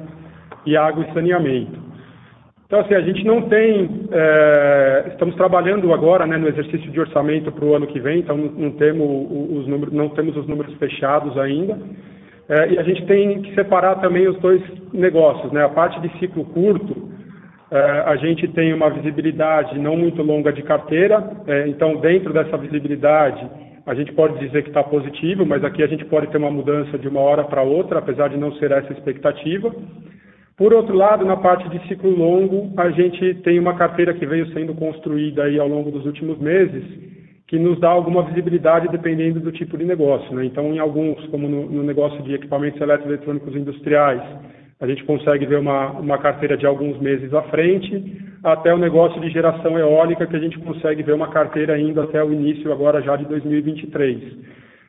e 0.64 0.76
água 0.76 1.04
e 1.04 1.12
saneamento. 1.12 1.88
Então, 2.66 2.80
assim, 2.80 2.94
a 2.94 3.00
gente 3.00 3.24
não 3.24 3.42
tem. 3.42 4.08
É, 4.10 5.04
estamos 5.08 5.34
trabalhando 5.36 5.92
agora 5.92 6.26
né, 6.26 6.36
no 6.36 6.48
exercício 6.48 6.90
de 6.90 7.00
orçamento 7.00 7.50
para 7.50 7.64
o 7.64 7.74
ano 7.74 7.86
que 7.86 7.98
vem, 7.98 8.20
então 8.20 8.36
não 8.36 8.72
temos 8.72 9.08
os 9.58 9.66
números, 9.66 9.94
não 9.94 10.10
temos 10.10 10.36
os 10.36 10.46
números 10.46 10.74
fechados 10.74 11.36
ainda. 11.38 11.78
É, 12.48 12.72
e 12.72 12.78
a 12.78 12.82
gente 12.82 13.06
tem 13.06 13.42
que 13.42 13.54
separar 13.54 13.96
também 13.96 14.28
os 14.28 14.38
dois 14.38 14.62
negócios. 14.92 15.50
Né? 15.52 15.64
A 15.64 15.68
parte 15.68 15.98
de 16.00 16.10
ciclo 16.18 16.44
curto, 16.44 17.10
é, 17.70 17.80
a 18.06 18.16
gente 18.16 18.46
tem 18.48 18.72
uma 18.74 18.90
visibilidade 18.90 19.78
não 19.78 19.96
muito 19.96 20.22
longa 20.22 20.52
de 20.52 20.62
carteira, 20.62 21.22
então, 21.66 21.96
dentro 21.96 22.32
dessa 22.34 22.56
visibilidade, 22.56 23.46
a 23.88 23.94
gente 23.94 24.12
pode 24.12 24.38
dizer 24.38 24.62
que 24.62 24.68
está 24.68 24.84
positivo, 24.84 25.46
mas 25.46 25.64
aqui 25.64 25.82
a 25.82 25.86
gente 25.86 26.04
pode 26.04 26.26
ter 26.26 26.36
uma 26.36 26.50
mudança 26.50 26.98
de 26.98 27.08
uma 27.08 27.20
hora 27.20 27.42
para 27.44 27.62
outra, 27.62 28.00
apesar 28.00 28.28
de 28.28 28.36
não 28.36 28.52
ser 28.56 28.70
essa 28.70 28.92
expectativa. 28.92 29.74
Por 30.58 30.74
outro 30.74 30.94
lado, 30.94 31.24
na 31.24 31.38
parte 31.38 31.66
de 31.70 31.88
ciclo 31.88 32.10
longo, 32.10 32.70
a 32.78 32.90
gente 32.90 33.36
tem 33.36 33.58
uma 33.58 33.74
carteira 33.76 34.12
que 34.12 34.26
veio 34.26 34.46
sendo 34.52 34.74
construída 34.74 35.44
aí 35.44 35.58
ao 35.58 35.66
longo 35.66 35.90
dos 35.90 36.04
últimos 36.04 36.38
meses, 36.38 36.84
que 37.46 37.58
nos 37.58 37.80
dá 37.80 37.88
alguma 37.88 38.24
visibilidade 38.24 38.88
dependendo 38.88 39.40
do 39.40 39.50
tipo 39.52 39.78
de 39.78 39.86
negócio. 39.86 40.36
Né? 40.36 40.44
Então, 40.44 40.74
em 40.74 40.78
alguns, 40.78 41.24
como 41.28 41.48
no, 41.48 41.70
no 41.70 41.82
negócio 41.82 42.22
de 42.22 42.34
equipamentos 42.34 42.78
eletroeletrônicos 42.78 43.56
industriais, 43.56 44.20
a 44.80 44.86
gente 44.86 45.04
consegue 45.04 45.44
ver 45.44 45.58
uma, 45.58 45.90
uma 45.92 46.18
carteira 46.18 46.56
de 46.56 46.64
alguns 46.64 46.98
meses 47.00 47.32
à 47.34 47.42
frente, 47.42 48.16
até 48.44 48.72
o 48.72 48.78
negócio 48.78 49.20
de 49.20 49.28
geração 49.30 49.76
eólica, 49.78 50.26
que 50.26 50.36
a 50.36 50.40
gente 50.40 50.58
consegue 50.60 51.02
ver 51.02 51.14
uma 51.14 51.28
carteira 51.28 51.78
indo 51.78 52.00
até 52.00 52.22
o 52.22 52.32
início 52.32 52.72
agora 52.72 53.02
já 53.02 53.16
de 53.16 53.24
2023. 53.24 54.38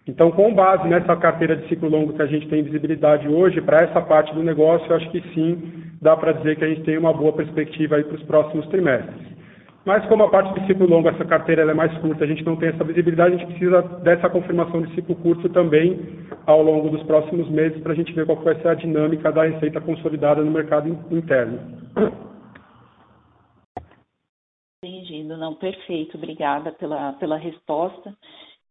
Então, 0.07 0.31
com 0.31 0.53
base 0.53 0.87
nessa 0.87 1.15
carteira 1.15 1.55
de 1.55 1.67
ciclo 1.67 1.89
longo 1.89 2.13
que 2.13 2.21
a 2.21 2.27
gente 2.27 2.47
tem 2.47 2.63
visibilidade 2.63 3.27
hoje, 3.27 3.61
para 3.61 3.83
essa 3.83 4.01
parte 4.01 4.33
do 4.33 4.43
negócio, 4.43 4.87
eu 4.89 4.95
acho 4.95 5.09
que 5.11 5.21
sim, 5.33 5.57
dá 6.01 6.15
para 6.15 6.33
dizer 6.33 6.55
que 6.55 6.65
a 6.65 6.67
gente 6.67 6.83
tem 6.83 6.97
uma 6.97 7.13
boa 7.13 7.33
perspectiva 7.33 7.95
aí 7.95 8.03
para 8.03 8.15
os 8.15 8.23
próximos 8.23 8.67
trimestres. 8.67 9.38
Mas 9.85 10.05
como 10.07 10.23
a 10.23 10.29
parte 10.29 10.59
de 10.59 10.67
ciclo 10.67 10.87
longo, 10.87 11.07
essa 11.07 11.23
carteira 11.25 11.61
é 11.61 11.73
mais 11.73 11.95
curta, 11.99 12.23
a 12.23 12.27
gente 12.27 12.43
não 12.43 12.55
tem 12.57 12.69
essa 12.69 12.83
visibilidade, 12.83 13.35
a 13.35 13.37
gente 13.37 13.47
precisa 13.47 13.81
dessa 14.03 14.29
confirmação 14.29 14.81
de 14.81 14.93
ciclo 14.93 15.15
curto 15.15 15.47
também 15.49 16.27
ao 16.45 16.61
longo 16.61 16.89
dos 16.89 17.03
próximos 17.03 17.49
meses 17.49 17.81
para 17.81 17.93
a 17.93 17.95
gente 17.95 18.11
ver 18.13 18.25
qual 18.25 18.37
vai 18.43 18.59
ser 18.61 18.67
a 18.67 18.75
dinâmica 18.75 19.31
da 19.31 19.43
receita 19.43 19.79
consolidada 19.79 20.43
no 20.43 20.51
mercado 20.51 20.89
interno. 21.09 21.59
Entendido, 24.83 25.37
não, 25.37 25.55
perfeito, 25.55 26.17
obrigada 26.17 26.71
pela, 26.73 27.13
pela 27.13 27.37
resposta. 27.37 28.13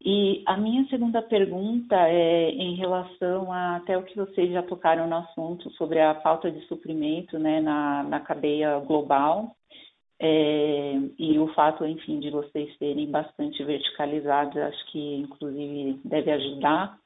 E 0.01 0.43
a 0.45 0.55
minha 0.55 0.85
segunda 0.85 1.21
pergunta 1.21 1.95
é 2.07 2.51
em 2.51 2.75
relação 2.75 3.51
a 3.51 3.75
até 3.77 3.97
o 3.97 4.03
que 4.03 4.15
vocês 4.15 4.51
já 4.51 4.63
tocaram 4.63 5.07
no 5.07 5.17
assunto 5.17 5.69
sobre 5.71 5.99
a 5.99 6.15
falta 6.21 6.49
de 6.49 6.61
suprimento 6.67 7.37
né, 7.37 7.59
na, 7.59 8.03
na 8.03 8.19
cadeia 8.21 8.79
global 8.79 9.55
é, 10.21 10.99
e 11.17 11.39
o 11.39 11.47
fato, 11.53 11.85
enfim, 11.85 12.19
de 12.19 12.29
vocês 12.29 12.77
serem 12.77 13.09
bastante 13.09 13.63
verticalizados, 13.63 14.57
acho 14.57 14.91
que 14.91 15.15
inclusive 15.15 15.99
deve 16.03 16.31
ajudar. 16.31 16.97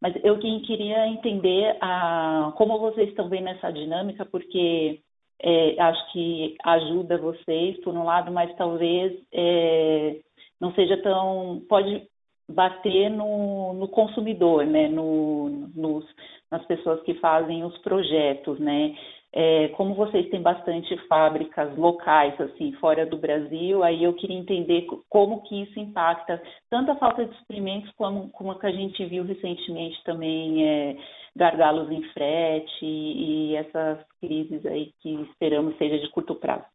Mas 0.00 0.14
eu 0.22 0.38
queria 0.38 1.06
entender 1.08 1.76
a, 1.80 2.52
como 2.56 2.78
vocês 2.78 3.08
estão 3.08 3.28
vendo 3.28 3.48
essa 3.48 3.70
dinâmica, 3.70 4.24
porque 4.24 5.00
é, 5.40 5.80
acho 5.80 6.12
que 6.12 6.56
ajuda 6.64 7.18
vocês, 7.18 7.78
por 7.82 7.94
um 7.94 8.04
lado, 8.04 8.32
mas 8.32 8.54
talvez 8.56 9.12
é, 9.32 10.16
não 10.60 10.72
seja 10.74 10.96
tão. 11.02 11.62
pode 11.68 12.06
bater 12.48 13.10
no, 13.10 13.72
no 13.74 13.88
consumidor, 13.88 14.66
né, 14.66 14.88
no, 14.88 15.68
nos, 15.74 16.04
nas 16.50 16.64
pessoas 16.66 17.02
que 17.02 17.14
fazem 17.14 17.64
os 17.64 17.76
projetos, 17.78 18.58
né. 18.58 18.94
É, 19.36 19.66
como 19.70 19.96
vocês 19.96 20.30
têm 20.30 20.40
bastante 20.40 20.96
fábricas 21.08 21.76
locais, 21.76 22.40
assim, 22.40 22.70
fora 22.74 23.04
do 23.04 23.16
Brasil, 23.16 23.82
aí 23.82 24.04
eu 24.04 24.12
queria 24.12 24.38
entender 24.38 24.86
como 25.08 25.42
que 25.42 25.62
isso 25.62 25.80
impacta 25.80 26.40
tanto 26.70 26.92
a 26.92 26.96
falta 26.96 27.24
de 27.24 27.36
suprimentos 27.38 27.90
como, 27.96 28.30
como 28.30 28.52
a 28.52 28.60
que 28.60 28.66
a 28.66 28.70
gente 28.70 29.04
viu 29.06 29.24
recentemente 29.24 30.00
também, 30.04 30.64
é, 30.64 30.96
gargalos 31.34 31.90
em 31.90 32.02
frete 32.10 32.84
e, 32.84 33.50
e 33.50 33.56
essas 33.56 33.98
crises 34.20 34.64
aí 34.66 34.92
que 35.00 35.12
esperamos 35.22 35.76
seja 35.78 35.98
de 35.98 36.08
curto 36.10 36.36
prazo. 36.36 36.73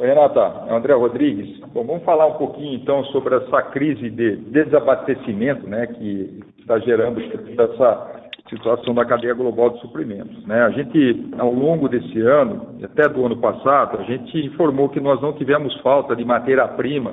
Renata, 0.00 0.72
André 0.72 0.94
Rodrigues. 0.94 1.58
Bom, 1.74 1.84
vamos 1.84 2.04
falar 2.04 2.26
um 2.26 2.34
pouquinho 2.34 2.76
então 2.76 3.02
sobre 3.06 3.34
essa 3.34 3.62
crise 3.62 4.08
de 4.08 4.36
desabastecimento, 4.36 5.66
né, 5.66 5.88
que 5.88 6.40
está 6.60 6.78
gerando 6.78 7.20
essa 7.20 8.20
situação 8.48 8.94
da 8.94 9.04
cadeia 9.04 9.34
global 9.34 9.70
de 9.70 9.80
suprimentos. 9.80 10.46
Né? 10.46 10.62
A 10.62 10.70
gente, 10.70 11.28
ao 11.36 11.52
longo 11.52 11.88
desse 11.88 12.20
ano, 12.20 12.78
até 12.80 13.08
do 13.08 13.26
ano 13.26 13.38
passado, 13.38 13.98
a 13.98 14.04
gente 14.04 14.38
informou 14.38 14.88
que 14.88 15.00
nós 15.00 15.20
não 15.20 15.32
tivemos 15.32 15.74
falta 15.80 16.14
de 16.14 16.24
matéria-prima 16.24 17.12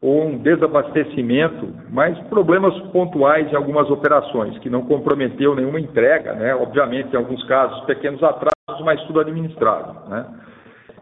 ou 0.00 0.24
um 0.24 0.38
desabastecimento, 0.38 1.68
mas 1.90 2.18
problemas 2.28 2.74
pontuais 2.92 3.52
em 3.52 3.56
algumas 3.56 3.90
operações, 3.90 4.56
que 4.60 4.70
não 4.70 4.86
comprometeu 4.86 5.54
nenhuma 5.54 5.78
entrega, 5.78 6.32
né? 6.32 6.54
obviamente, 6.54 7.12
em 7.12 7.16
alguns 7.16 7.44
casos, 7.44 7.84
pequenos 7.84 8.22
atrasos, 8.22 8.82
mas 8.82 9.02
tudo 9.02 9.20
administrado. 9.20 10.08
Né? 10.08 10.24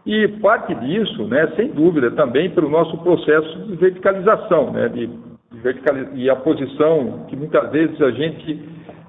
E 0.05 0.27
parte 0.39 0.73
disso, 0.75 1.27
né, 1.27 1.47
sem 1.55 1.69
dúvida, 1.69 2.09
também 2.11 2.49
pelo 2.49 2.69
nosso 2.69 2.97
processo 2.99 3.59
de 3.67 3.75
verticalização, 3.75 4.71
né, 4.71 4.89
de, 4.89 5.07
de 5.07 6.15
e 6.15 6.29
a 6.29 6.35
posição 6.35 7.25
que 7.27 7.35
muitas 7.35 7.71
vezes 7.71 8.01
a 8.01 8.09
gente 8.09 8.53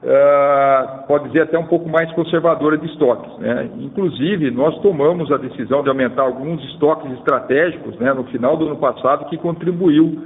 uh, 0.03 1.07
pode 1.07 1.29
dizer 1.29 1.43
até 1.43 1.59
um 1.59 1.67
pouco 1.67 1.89
mais 1.89 2.13
conservadora 2.13 2.77
de 2.77 2.87
estoques. 2.87 3.39
Né. 3.39 3.71
Inclusive, 3.79 4.51
nós 4.51 4.79
tomamos 4.81 5.33
a 5.33 5.39
decisão 5.39 5.83
de 5.83 5.89
aumentar 5.89 6.23
alguns 6.23 6.63
estoques 6.73 7.11
estratégicos 7.13 7.97
né, 7.99 8.13
no 8.13 8.25
final 8.25 8.57
do 8.57 8.67
ano 8.67 8.77
passado, 8.77 9.27
que 9.31 9.39
contribuiu 9.39 10.21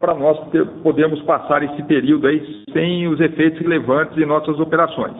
para 0.00 0.14
nós 0.14 0.40
ter, 0.50 0.66
podermos 0.82 1.20
passar 1.22 1.62
esse 1.62 1.82
período 1.84 2.26
aí 2.26 2.64
sem 2.72 3.06
os 3.06 3.20
efeitos 3.20 3.60
relevantes 3.60 4.16
em 4.16 4.26
nossas 4.26 4.58
operações. 4.58 5.14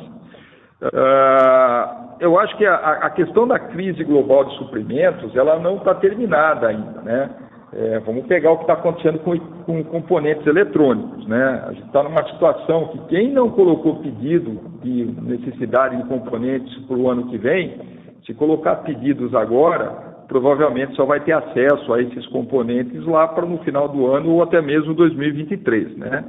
Uh, 0.83 2.17
eu 2.21 2.39
acho 2.39 2.57
que 2.57 2.65
a, 2.65 2.75
a, 2.75 3.11
questão 3.11 3.47
da 3.47 3.59
crise 3.59 4.03
global 4.03 4.45
de 4.45 4.57
suprimentos, 4.57 5.35
ela 5.37 5.59
não 5.59 5.77
está 5.77 5.95
terminada 5.95 6.69
ainda, 6.69 7.03
né? 7.03 7.31
É, 7.73 8.01
vamos 8.01 8.27
pegar 8.27 8.51
o 8.51 8.57
que 8.57 8.65
está 8.65 8.73
acontecendo 8.73 9.21
com, 9.21 9.39
com, 9.39 9.85
componentes 9.85 10.45
eletrônicos, 10.47 11.27
né? 11.29 11.65
A 11.67 11.73
gente 11.73 11.87
está 11.87 12.03
numa 12.03 12.25
situação 12.31 12.89
que 12.89 12.99
quem 13.09 13.31
não 13.31 13.51
colocou 13.51 13.97
pedido 13.97 14.59
de 14.83 15.05
necessidade 15.23 15.97
de 15.97 16.09
componentes 16.09 16.75
para 16.87 16.97
o 16.97 17.09
ano 17.09 17.29
que 17.29 17.39
vem, 17.39 17.79
se 18.27 18.35
colocar 18.35 18.77
pedidos 18.77 19.35
agora, 19.35 20.11
provavelmente 20.27 20.97
só 20.97 21.05
vai 21.05 21.21
ter 21.21 21.33
acesso 21.33 21.93
a 21.93 22.03
esses 22.03 22.27
componentes 22.29 23.05
lá 23.05 23.29
para 23.29 23.47
no 23.47 23.59
final 23.59 23.89
do 23.89 24.07
ano 24.07 24.31
ou 24.31 24.43
até 24.43 24.61
mesmo 24.61 24.93
2023, 24.95 25.97
né? 25.97 26.25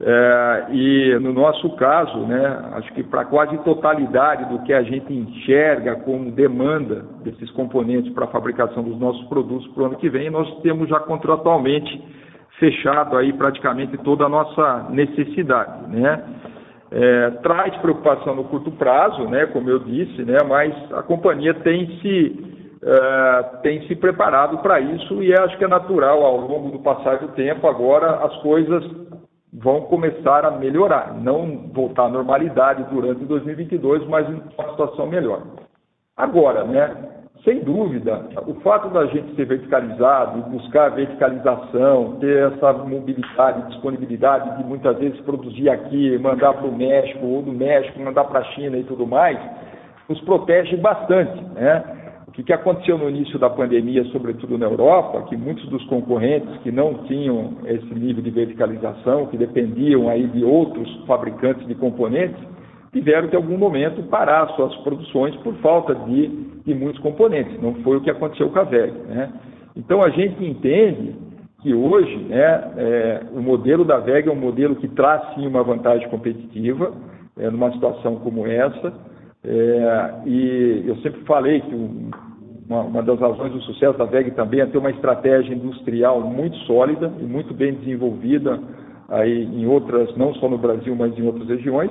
É, 0.00 0.66
e 0.72 1.18
no 1.20 1.32
nosso 1.32 1.70
caso, 1.76 2.18
né, 2.26 2.70
acho 2.72 2.92
que 2.94 3.02
para 3.04 3.24
quase 3.24 3.56
totalidade 3.58 4.44
do 4.46 4.58
que 4.64 4.72
a 4.72 4.82
gente 4.82 5.12
enxerga 5.12 5.94
como 5.96 6.32
demanda 6.32 7.04
desses 7.22 7.50
componentes 7.52 8.12
para 8.12 8.24
a 8.24 8.28
fabricação 8.28 8.82
dos 8.82 8.98
nossos 8.98 9.24
produtos 9.28 9.68
para 9.68 9.82
o 9.84 9.86
ano 9.86 9.96
que 9.96 10.08
vem, 10.08 10.30
nós 10.30 10.52
temos 10.62 10.88
já 10.88 10.98
contratualmente 10.98 12.02
fechado 12.58 13.16
aí 13.16 13.32
praticamente 13.32 13.96
toda 13.98 14.24
a 14.24 14.28
nossa 14.28 14.86
necessidade, 14.90 15.88
né? 15.88 16.22
É, 16.90 17.30
traz 17.42 17.74
preocupação 17.78 18.36
no 18.36 18.44
curto 18.44 18.70
prazo, 18.72 19.24
né, 19.24 19.46
como 19.46 19.68
eu 19.68 19.80
disse, 19.80 20.22
né, 20.22 20.38
mas 20.46 20.72
a 20.92 21.02
companhia 21.02 21.52
tem 21.54 21.86
se 22.00 22.54
é, 22.84 23.42
tem 23.62 23.86
se 23.88 23.96
preparado 23.96 24.58
para 24.58 24.78
isso 24.78 25.22
e 25.22 25.32
acho 25.32 25.56
que 25.56 25.64
é 25.64 25.68
natural 25.68 26.22
ao 26.22 26.36
longo 26.36 26.70
do 26.70 26.78
passar 26.80 27.18
do 27.18 27.28
tempo 27.28 27.66
agora 27.66 28.24
as 28.24 28.36
coisas 28.42 28.84
vão 29.54 29.82
começar 29.82 30.44
a 30.44 30.50
melhorar, 30.50 31.14
não 31.14 31.68
voltar 31.72 32.06
à 32.06 32.08
normalidade 32.08 32.84
durante 32.90 33.24
2022, 33.24 34.06
mas 34.08 34.26
uma 34.28 34.70
situação 34.70 35.06
melhor. 35.06 35.42
Agora, 36.16 36.64
né, 36.64 36.92
sem 37.44 37.60
dúvida, 37.60 38.26
o 38.46 38.54
fato 38.60 38.88
da 38.88 39.06
gente 39.06 39.36
ser 39.36 39.44
verticalizado, 39.44 40.42
buscar 40.50 40.90
verticalização, 40.90 42.16
ter 42.18 42.52
essa 42.52 42.72
mobilidade, 42.72 43.68
disponibilidade 43.68 44.56
de 44.56 44.64
muitas 44.64 44.96
vezes 44.98 45.20
produzir 45.20 45.68
aqui, 45.68 46.18
mandar 46.18 46.54
para 46.54 46.66
o 46.66 46.74
México, 46.74 47.24
ou 47.24 47.42
do 47.42 47.52
México 47.52 48.00
mandar 48.00 48.24
para 48.24 48.40
a 48.40 48.44
China 48.44 48.76
e 48.78 48.84
tudo 48.84 49.06
mais, 49.06 49.38
nos 50.08 50.20
protege 50.22 50.76
bastante, 50.78 51.42
né? 51.54 52.03
O 52.36 52.42
que 52.42 52.52
aconteceu 52.52 52.98
no 52.98 53.08
início 53.08 53.38
da 53.38 53.48
pandemia, 53.48 54.04
sobretudo 54.06 54.58
na 54.58 54.66
Europa, 54.66 55.22
que 55.28 55.36
muitos 55.36 55.68
dos 55.68 55.84
concorrentes 55.84 56.50
que 56.62 56.72
não 56.72 56.94
tinham 57.04 57.58
esse 57.64 57.94
nível 57.94 58.24
de 58.24 58.30
verticalização, 58.30 59.26
que 59.26 59.36
dependiam 59.36 60.08
aí 60.08 60.26
de 60.26 60.42
outros 60.42 60.92
fabricantes 61.06 61.64
de 61.68 61.76
componentes, 61.76 62.42
tiveram 62.92 63.28
que, 63.28 63.34
em 63.34 63.38
algum 63.38 63.56
momento, 63.56 64.02
parar 64.04 64.48
suas 64.56 64.74
produções 64.78 65.36
por 65.36 65.54
falta 65.56 65.94
de, 65.94 66.26
de 66.64 66.74
muitos 66.74 67.00
componentes. 67.00 67.60
Não 67.62 67.74
foi 67.76 67.98
o 67.98 68.00
que 68.00 68.10
aconteceu 68.10 68.50
com 68.50 68.58
a 68.58 68.64
VEG. 68.64 68.92
Né? 69.06 69.32
Então, 69.76 70.02
a 70.02 70.10
gente 70.10 70.44
entende 70.44 71.14
que 71.62 71.72
hoje 71.72 72.16
né, 72.28 72.72
é, 72.76 73.22
o 73.32 73.40
modelo 73.40 73.84
da 73.84 73.98
VEG 73.98 74.28
é 74.28 74.32
um 74.32 74.36
modelo 74.36 74.74
que 74.74 74.88
traz, 74.88 75.22
sim, 75.34 75.46
uma 75.46 75.62
vantagem 75.62 76.08
competitiva, 76.08 76.92
é, 77.38 77.48
numa 77.48 77.72
situação 77.72 78.16
como 78.16 78.44
essa, 78.44 78.92
é, 79.44 80.14
e 80.24 80.84
eu 80.86 80.96
sempre 80.96 81.20
falei 81.24 81.60
que 81.60 81.74
uma, 82.68 82.80
uma, 82.80 83.02
das 83.02 83.20
razões 83.20 83.52
do 83.52 83.60
sucesso 83.62 83.98
da 83.98 84.06
VEG 84.06 84.30
também 84.30 84.60
é 84.60 84.66
ter 84.66 84.78
uma 84.78 84.90
estratégia 84.90 85.54
industrial 85.54 86.20
muito 86.22 86.56
sólida 86.58 87.12
e 87.20 87.24
muito 87.24 87.52
bem 87.52 87.74
desenvolvida 87.74 88.58
aí 89.08 89.44
em 89.44 89.66
outras, 89.66 90.16
não 90.16 90.34
só 90.34 90.48
no 90.48 90.56
Brasil, 90.56 90.96
mas 90.96 91.16
em 91.18 91.26
outras 91.26 91.46
regiões. 91.46 91.90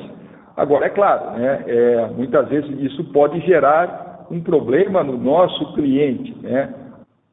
Agora, 0.58 0.88
é 0.88 0.90
claro, 0.90 1.38
né, 1.38 1.64
é, 1.68 2.08
muitas 2.16 2.48
vezes 2.50 2.70
isso 2.80 3.04
pode 3.06 3.40
gerar 3.42 4.26
um 4.32 4.42
problema 4.42 5.04
no 5.04 5.18
nosso 5.18 5.74
cliente, 5.74 6.36
né? 6.42 6.74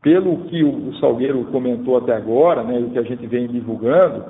Pelo 0.02 0.44
que 0.44 0.64
o 0.64 0.94
Salgueiro 0.94 1.44
comentou 1.46 1.98
até 1.98 2.14
agora, 2.14 2.62
né, 2.62 2.78
o 2.78 2.90
que 2.90 2.98
a 2.98 3.02
gente 3.02 3.26
vem 3.26 3.46
divulgando, 3.46 4.24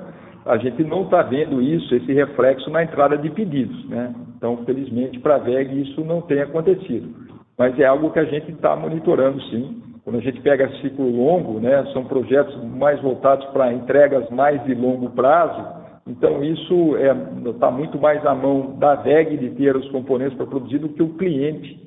a 0.45 0.57
gente 0.57 0.83
não 0.83 1.03
está 1.03 1.21
vendo 1.21 1.61
isso, 1.61 1.93
esse 1.93 2.11
reflexo 2.13 2.69
na 2.69 2.83
entrada 2.83 3.17
de 3.17 3.29
pedidos. 3.29 3.87
Né? 3.87 4.13
Então, 4.35 4.57
felizmente, 4.65 5.19
para 5.19 5.35
a 5.35 5.39
VEG 5.39 5.81
isso 5.81 6.03
não 6.03 6.21
tem 6.21 6.41
acontecido. 6.41 7.09
Mas 7.57 7.77
é 7.79 7.85
algo 7.85 8.11
que 8.11 8.19
a 8.19 8.25
gente 8.25 8.51
está 8.51 8.75
monitorando 8.75 9.41
sim. 9.43 9.81
Quando 10.03 10.17
a 10.17 10.21
gente 10.21 10.41
pega 10.41 10.67
ciclo 10.81 11.09
longo, 11.15 11.59
né, 11.59 11.85
são 11.93 12.03
projetos 12.05 12.55
mais 12.73 12.99
voltados 13.01 13.45
para 13.47 13.71
entregas 13.71 14.27
mais 14.31 14.63
de 14.63 14.73
longo 14.73 15.11
prazo, 15.11 15.79
Então, 16.07 16.43
isso 16.43 16.97
está 17.45 17.67
é, 17.67 17.71
muito 17.71 17.99
mais 17.99 18.25
à 18.25 18.33
mão 18.33 18.75
da 18.79 18.95
VEG 18.95 19.37
de 19.37 19.51
ter 19.51 19.75
os 19.75 19.87
componentes 19.91 20.35
para 20.35 20.47
produzir 20.47 20.79
do 20.79 20.89
que 20.89 21.03
o 21.03 21.13
cliente, 21.13 21.79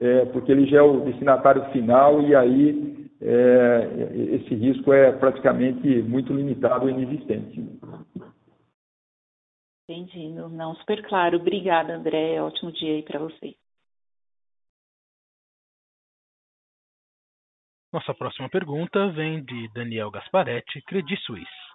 é, 0.00 0.24
porque 0.26 0.52
ele 0.52 0.66
já 0.66 0.78
é 0.78 0.82
o 0.82 1.00
destinatário 1.00 1.64
final 1.72 2.22
e 2.22 2.34
aí 2.36 2.96
é, 3.20 3.88
esse 4.34 4.54
risco 4.54 4.92
é 4.92 5.10
praticamente 5.12 6.02
muito 6.02 6.32
limitado 6.32 6.84
ou 6.84 6.90
inexistente. 6.90 7.64
Entendi, 9.88 10.28
não, 10.28 10.74
super 10.76 11.06
claro. 11.08 11.38
Obrigada, 11.38 11.94
André. 11.94 12.40
Ótimo 12.40 12.72
dia 12.72 12.92
aí 12.94 13.02
para 13.02 13.18
você. 13.18 13.56
Nossa 17.92 18.12
próxima 18.14 18.48
pergunta 18.48 19.10
vem 19.12 19.44
de 19.44 19.68
Daniel 19.72 20.10
Gasparetti, 20.10 20.82
Credit 20.82 21.20
Suisse. 21.22 21.65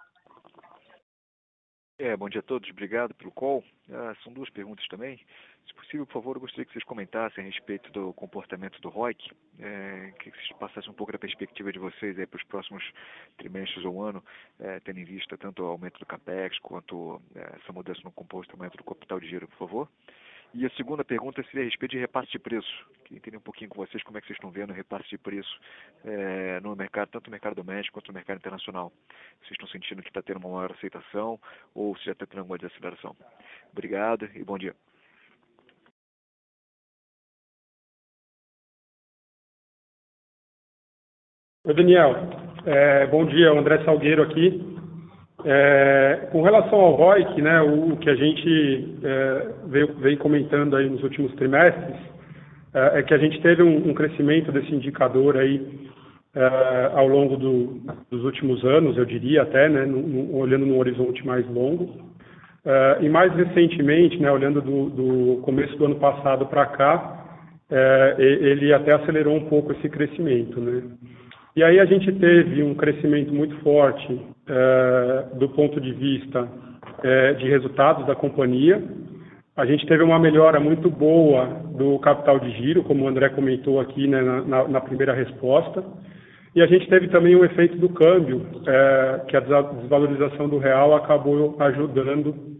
É, 2.04 2.18
bom 2.18 2.28
dia 2.28 2.40
a 2.40 2.44
todos, 2.44 2.68
obrigado 2.72 3.14
pelo 3.14 3.32
call. 3.32 3.64
Ah, 3.92 4.16
são 4.24 4.34
duas 4.34 4.50
perguntas 4.50 4.88
também. 4.88 5.20
Se 5.68 5.74
possível, 5.76 6.04
por 6.08 6.14
favor, 6.14 6.36
eu 6.36 6.42
gostaria 6.42 6.66
que 6.66 6.74
vocês 6.74 6.84
comentassem 6.84 7.44
a 7.44 7.46
respeito 7.46 7.92
do 7.92 8.12
comportamento 8.14 8.82
do 8.82 8.90
ROIC, 8.90 9.30
é, 9.60 10.12
que 10.18 10.32
vocês 10.32 10.52
passassem 10.60 10.90
um 10.90 10.96
pouco 10.96 11.12
da 11.12 11.20
perspectiva 11.20 11.72
de 11.72 11.78
vocês 11.78 12.16
para 12.28 12.38
os 12.38 12.44
próximos 12.46 12.84
trimestres 13.38 13.86
ou 13.86 14.02
ano, 14.02 14.24
é, 14.60 14.80
tendo 14.80 15.00
em 15.00 15.04
vista 15.04 15.38
tanto 15.38 15.62
o 15.62 15.68
aumento 15.68 16.00
do 16.00 16.06
CAPEX 16.08 16.58
quanto 16.58 17.22
é, 17.36 17.58
essa 17.62 17.72
mudança 17.72 18.02
no 18.04 18.12
comportamento 18.12 18.78
do 18.78 18.84
capital 18.84 19.20
de 19.20 19.30
giro, 19.30 19.48
por 19.50 19.60
favor. 19.60 19.88
E 20.54 20.66
a 20.66 20.70
segunda 20.72 21.04
pergunta 21.04 21.42
seria 21.44 21.62
a 21.62 21.66
respeito 21.66 21.92
de 21.92 22.00
repasse 22.00 22.30
de 22.30 22.38
preço. 22.38 22.86
Queria 23.06 23.18
entender 23.20 23.38
um 23.38 23.42
pouquinho 23.42 23.70
com 23.70 23.86
vocês 23.86 24.04
como 24.04 24.18
é 24.18 24.22
que 24.22 24.28
vocês 24.28 24.36
estão 24.36 24.52
vendo 24.52 24.72
o 24.72 24.74
repasse 24.74 25.08
de 25.10 25.18
preço 25.18 25.60
é, 26.04 26.60
no 26.60 26.76
mercado, 26.76 27.10
tanto 27.10 27.28
no 27.28 27.32
mercado 27.32 27.56
doméstico 27.56 27.98
quanto 27.98 28.10
no 28.10 28.16
mercado 28.16 28.38
internacional. 28.38 28.92
Vocês 29.40 29.52
estão 29.52 29.68
sentindo 29.68 30.02
que 30.02 30.10
está 30.10 30.22
tendo 30.22 30.38
uma 30.40 30.50
maior 30.50 30.72
aceitação 30.72 31.40
ou 31.74 31.96
se 31.98 32.06
já 32.06 32.12
está 32.12 32.26
tendo 32.26 32.40
alguma 32.40 32.58
desaceleração? 32.58 33.16
Obrigado 33.72 34.30
e 34.36 34.44
bom 34.44 34.58
dia. 34.58 34.76
Oi, 41.64 41.74
Daniel. 41.74 42.14
É, 42.66 43.08
bom 43.08 43.26
dia, 43.26 43.52
André 43.52 43.86
Salgueiro 43.86 44.24
aqui. 44.24 44.81
É, 45.46 46.28
com 46.32 46.42
relação 46.42 46.80
ao 46.80 46.96
ROIC, 46.96 47.42
né, 47.42 47.62
o, 47.62 47.98
que 47.98 48.10
a 48.10 48.16
gente 48.16 48.96
é, 49.04 49.48
veio, 49.68 49.94
veio, 49.96 50.18
comentando 50.18 50.76
aí 50.76 50.90
nos 50.90 51.02
últimos 51.04 51.34
trimestres 51.36 51.96
é, 52.74 53.00
é 53.00 53.04
que 53.04 53.14
a 53.14 53.18
gente 53.18 53.42
teve 53.42 53.64
um, 53.64 53.90
um 53.90 53.94
crescimento 53.94 54.52
desse 54.52 54.74
indicador 54.74 55.38
aí 55.38 55.90
é, 56.36 56.92
ao 56.94 57.08
longo 57.08 57.36
do, 57.36 57.82
dos 58.10 58.24
últimos 58.24 58.64
anos, 58.64 58.98
eu 58.98 59.06
diria 59.06 59.42
até, 59.42 59.68
né, 59.68 59.86
no, 59.86 60.02
no, 60.02 60.38
olhando 60.38 60.66
num 60.66 60.80
horizonte 60.80 61.26
mais 61.26 61.46
longo. 61.50 62.10
É, 62.64 62.98
e 63.02 63.10
mais 63.10 63.34
recentemente, 63.36 64.18
né, 64.18 64.32
olhando 64.32 64.62
do, 64.62 64.90
do 64.90 65.42
começo 65.42 65.76
do 65.78 65.86
ano 65.86 65.96
passado 65.96 66.46
para 66.46 66.66
cá, 66.68 67.26
é, 67.70 68.16
ele 68.20 68.74
até 68.74 68.94
acelerou 68.94 69.36
um 69.36 69.46
pouco 69.46 69.72
esse 69.72 69.90
crescimento. 69.90 70.60
Né? 70.60 70.84
E 71.56 71.64
aí 71.64 71.80
a 71.80 71.86
gente 71.86 72.12
teve 72.14 72.64
um 72.64 72.74
crescimento 72.74 73.34
muito 73.34 73.56
forte 73.58 74.20
é, 74.48 75.26
do 75.36 75.50
ponto 75.50 75.82
de 75.82 75.92
vista 75.92 76.48
é, 77.04 77.34
de 77.34 77.48
resultados 77.48 78.06
da 78.08 78.16
companhia. 78.16 78.82
A 79.58 79.66
gente 79.66 79.86
teve 79.86 80.02
uma 80.02 80.18
melhora 80.18 80.60
muito 80.60 80.90
boa 80.90 81.46
do 81.78 82.00
capital 82.00 82.40
de 82.40 82.52
giro, 82.52 82.84
como 82.84 83.04
o 83.04 83.08
André 83.08 83.30
comentou 83.30 83.82
aqui 83.82 84.08
né, 84.08 84.22
na, 84.22 84.68
na, 84.68 84.82
primeira 84.82 85.14
resposta. 85.14 85.84
E 86.56 86.62
a 86.62 86.68
gente 86.68 86.88
teve 86.88 87.10
também 87.10 87.36
o 87.36 87.44
efeito 87.44 87.78
do 87.78 87.90
câmbio, 87.90 88.46
é, 88.66 89.22
que 89.28 89.36
a 89.36 89.42
desvalorização 89.42 90.48
do 90.48 90.58
real 90.58 90.96
acabou 90.96 91.56
ajudando 91.60 92.52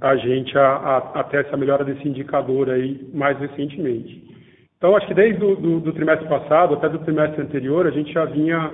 a 0.00 0.16
gente 0.16 0.58
a, 0.58 0.66
a, 0.66 1.20
a, 1.20 1.24
ter 1.24 1.46
essa 1.46 1.56
melhora 1.56 1.84
desse 1.84 2.08
indicador 2.08 2.68
aí 2.68 3.08
mais 3.14 3.38
recentemente. 3.38 4.35
Então, 4.78 4.94
acho 4.94 5.06
que 5.06 5.14
desde 5.14 5.42
o 5.42 5.56
do, 5.56 5.80
do 5.80 5.92
trimestre 5.92 6.28
passado, 6.28 6.74
até 6.74 6.88
do 6.88 6.98
trimestre 6.98 7.42
anterior, 7.42 7.86
a 7.86 7.90
gente 7.90 8.12
já 8.12 8.24
vinha 8.26 8.70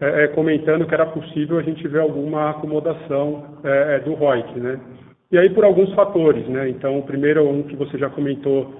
é, 0.00 0.24
é, 0.24 0.28
comentando 0.28 0.86
que 0.86 0.92
era 0.92 1.06
possível 1.06 1.58
a 1.58 1.62
gente 1.62 1.86
ver 1.88 2.00
alguma 2.00 2.50
acomodação 2.50 3.58
é, 3.64 3.96
é 3.96 4.00
do 4.00 4.14
ROIC, 4.14 4.58
né? 4.58 4.78
E 5.30 5.38
aí 5.38 5.48
por 5.50 5.64
alguns 5.64 5.92
fatores, 5.94 6.46
né? 6.48 6.68
Então, 6.68 6.98
o 6.98 7.02
primeiro 7.02 7.48
um 7.48 7.62
que 7.62 7.74
você 7.74 7.96
já 7.96 8.10
comentou, 8.10 8.74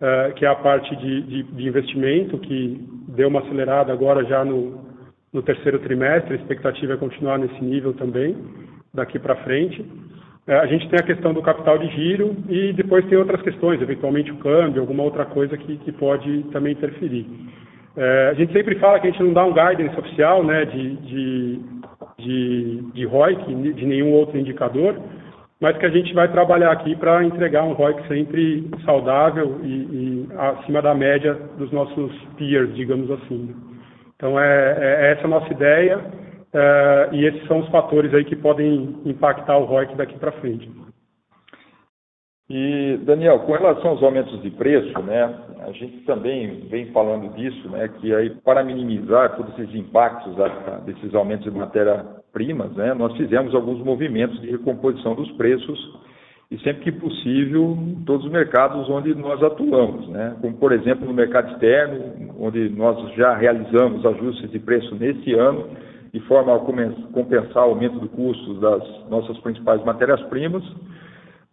é, 0.00 0.32
que 0.36 0.46
é 0.46 0.48
a 0.48 0.54
parte 0.54 0.94
de, 0.96 1.22
de, 1.22 1.42
de, 1.42 1.68
investimento, 1.68 2.38
que 2.38 2.80
deu 3.08 3.28
uma 3.28 3.40
acelerada 3.40 3.92
agora 3.92 4.24
já 4.24 4.44
no, 4.44 4.80
no 5.32 5.42
terceiro 5.42 5.78
trimestre, 5.80 6.32
a 6.32 6.36
expectativa 6.36 6.94
é 6.94 6.96
continuar 6.96 7.38
nesse 7.38 7.62
nível 7.62 7.92
também, 7.92 8.36
daqui 8.92 9.18
para 9.18 9.36
frente. 9.44 9.84
É, 10.46 10.58
a 10.58 10.66
gente 10.66 10.88
tem 10.90 10.98
a 11.00 11.06
questão 11.06 11.32
do 11.32 11.40
capital 11.40 11.78
de 11.78 11.88
giro 11.88 12.36
e 12.50 12.72
depois 12.74 13.06
tem 13.06 13.16
outras 13.16 13.40
questões, 13.40 13.80
eventualmente 13.80 14.30
o 14.30 14.36
câmbio, 14.36 14.82
alguma 14.82 15.02
outra 15.02 15.24
coisa 15.24 15.56
que, 15.56 15.78
que 15.78 15.92
pode 15.92 16.42
também 16.52 16.72
interferir. 16.72 17.26
É, 17.96 18.28
a 18.30 18.34
gente 18.34 18.52
sempre 18.52 18.74
fala 18.78 19.00
que 19.00 19.06
a 19.06 19.10
gente 19.10 19.22
não 19.22 19.32
dá 19.32 19.44
um 19.44 19.54
guidance 19.54 19.98
oficial 19.98 20.44
né, 20.44 20.66
de, 20.66 20.96
de, 20.96 21.60
de, 22.18 22.82
de 22.92 23.04
ROIC, 23.06 23.54
de 23.72 23.86
nenhum 23.86 24.12
outro 24.12 24.38
indicador, 24.38 25.00
mas 25.60 25.78
que 25.78 25.86
a 25.86 25.90
gente 25.90 26.12
vai 26.12 26.30
trabalhar 26.30 26.72
aqui 26.72 26.94
para 26.94 27.24
entregar 27.24 27.62
um 27.62 27.72
ROIC 27.72 28.06
sempre 28.06 28.68
saudável 28.84 29.60
e, 29.62 29.68
e, 29.68 30.28
acima 30.36 30.82
da 30.82 30.94
média 30.94 31.38
dos 31.56 31.72
nossos 31.72 32.12
peers, 32.36 32.74
digamos 32.74 33.10
assim. 33.10 33.54
Então, 34.16 34.38
é, 34.38 34.76
é 34.78 35.12
essa 35.12 35.24
a 35.24 35.30
nossa 35.30 35.50
ideia. 35.50 36.00
Uh, 36.54 37.12
e 37.12 37.26
esses 37.26 37.44
são 37.48 37.58
os 37.58 37.68
fatores 37.68 38.14
aí 38.14 38.24
que 38.24 38.36
podem 38.36 38.94
impactar 39.04 39.58
o 39.58 39.64
ROIC 39.64 39.96
daqui 39.96 40.16
para 40.16 40.30
frente. 40.32 40.70
E, 42.48 42.98
Daniel, 43.04 43.40
com 43.40 43.52
relação 43.52 43.90
aos 43.90 44.02
aumentos 44.02 44.40
de 44.40 44.50
preço, 44.50 44.96
né, 45.02 45.34
a 45.66 45.72
gente 45.72 46.04
também 46.04 46.68
vem 46.70 46.92
falando 46.92 47.34
disso, 47.34 47.68
né, 47.70 47.88
que 47.98 48.14
aí 48.14 48.30
para 48.44 48.62
minimizar 48.62 49.34
todos 49.34 49.58
esses 49.58 49.74
impactos 49.74 50.32
desses 50.84 51.12
aumentos 51.14 51.50
de 51.50 51.58
matéria-primas, 51.58 52.70
né, 52.76 52.94
nós 52.94 53.16
fizemos 53.16 53.52
alguns 53.52 53.82
movimentos 53.82 54.40
de 54.40 54.50
recomposição 54.50 55.16
dos 55.16 55.32
preços 55.32 55.98
e 56.50 56.58
sempre 56.58 56.84
que 56.84 56.92
possível 56.92 57.76
em 57.80 58.04
todos 58.04 58.26
os 58.26 58.30
mercados 58.30 58.88
onde 58.88 59.12
nós 59.14 59.42
atuamos, 59.42 60.08
né, 60.10 60.36
como 60.40 60.54
por 60.58 60.70
exemplo 60.70 61.04
no 61.04 61.14
mercado 61.14 61.50
externo, 61.50 62.36
onde 62.38 62.68
nós 62.68 63.12
já 63.14 63.34
realizamos 63.34 64.06
ajustes 64.06 64.50
de 64.52 64.60
preço 64.60 64.94
nesse 64.94 65.32
ano 65.32 65.66
de 66.14 66.20
forma 66.28 66.54
a 66.54 66.60
compensar 66.60 67.66
o 67.66 67.70
aumento 67.70 67.98
do 67.98 68.08
custo 68.08 68.54
das 68.60 69.10
nossas 69.10 69.36
principais 69.38 69.82
matérias-primas. 69.84 70.62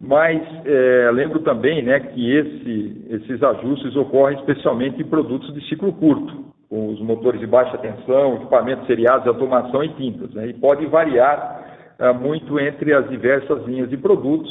Mas 0.00 0.40
é, 0.64 1.10
lembro 1.12 1.40
também 1.40 1.82
né, 1.82 1.98
que 1.98 2.32
esse, 2.32 3.06
esses 3.10 3.42
ajustes 3.42 3.96
ocorrem 3.96 4.38
especialmente 4.38 5.02
em 5.02 5.04
produtos 5.04 5.52
de 5.52 5.68
ciclo 5.68 5.92
curto, 5.92 6.44
com 6.68 6.90
os 6.90 7.00
motores 7.00 7.40
de 7.40 7.46
baixa 7.46 7.76
tensão, 7.78 8.36
equipamentos 8.36 8.86
seriados, 8.86 9.26
automação 9.26 9.82
e 9.82 9.88
tintas. 9.94 10.32
Né, 10.32 10.50
e 10.50 10.54
pode 10.54 10.86
variar 10.86 11.94
é, 11.98 12.12
muito 12.12 12.60
entre 12.60 12.94
as 12.94 13.08
diversas 13.10 13.66
linhas 13.66 13.90
de 13.90 13.96
produtos. 13.96 14.48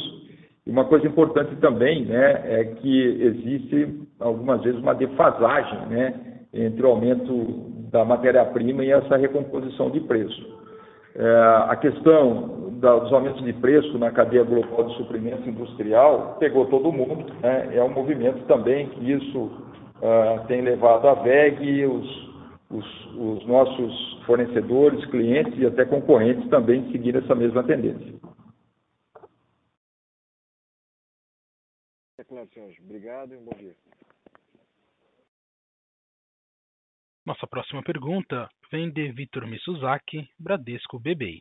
Uma 0.66 0.84
coisa 0.84 1.06
importante 1.06 1.56
também 1.56 2.04
né, 2.04 2.42
é 2.44 2.64
que 2.64 3.02
existe 3.18 3.98
algumas 4.20 4.62
vezes 4.62 4.78
uma 4.78 4.94
defasagem 4.94 5.86
né, 5.88 6.14
entre 6.52 6.84
o 6.84 6.90
aumento 6.90 7.71
da 7.92 8.04
matéria-prima 8.04 8.84
e 8.84 8.90
essa 8.90 9.16
recomposição 9.16 9.90
de 9.90 10.00
preço. 10.00 10.60
É, 11.14 11.26
a 11.68 11.76
questão 11.76 12.70
da, 12.80 12.98
dos 12.98 13.12
aumentos 13.12 13.44
de 13.44 13.52
preço 13.52 13.98
na 13.98 14.10
cadeia 14.10 14.42
global 14.44 14.84
de 14.84 14.96
suprimento 14.96 15.46
industrial 15.46 16.36
pegou 16.40 16.66
todo 16.66 16.90
mundo, 16.90 17.30
né? 17.42 17.76
é 17.76 17.84
um 17.84 17.90
movimento 17.92 18.44
também 18.46 18.88
que 18.88 19.12
isso 19.12 19.38
uh, 19.38 20.46
tem 20.48 20.62
levado 20.62 21.06
a 21.06 21.14
VEG, 21.14 21.84
os, 21.84 22.30
os, 22.70 23.14
os, 23.14 23.46
nossos 23.46 24.22
fornecedores, 24.24 25.04
clientes 25.10 25.52
e 25.58 25.66
até 25.66 25.84
concorrentes 25.84 26.48
também 26.48 26.90
seguir 26.90 27.14
essa 27.14 27.34
mesma 27.34 27.62
tendência. 27.62 28.14
É 32.18 32.24
claro, 32.24 32.48
senhores. 32.54 32.78
Obrigado 32.82 33.34
e 33.34 33.36
um 33.36 33.44
bom 33.44 33.56
dia. 33.58 33.74
Nossa 37.24 37.46
próxima 37.46 37.84
pergunta 37.84 38.48
vem 38.68 38.90
de 38.90 39.12
Vitor 39.12 39.46
Mizusaki, 39.46 40.28
Bradesco 40.36 40.98
BBI. 40.98 41.40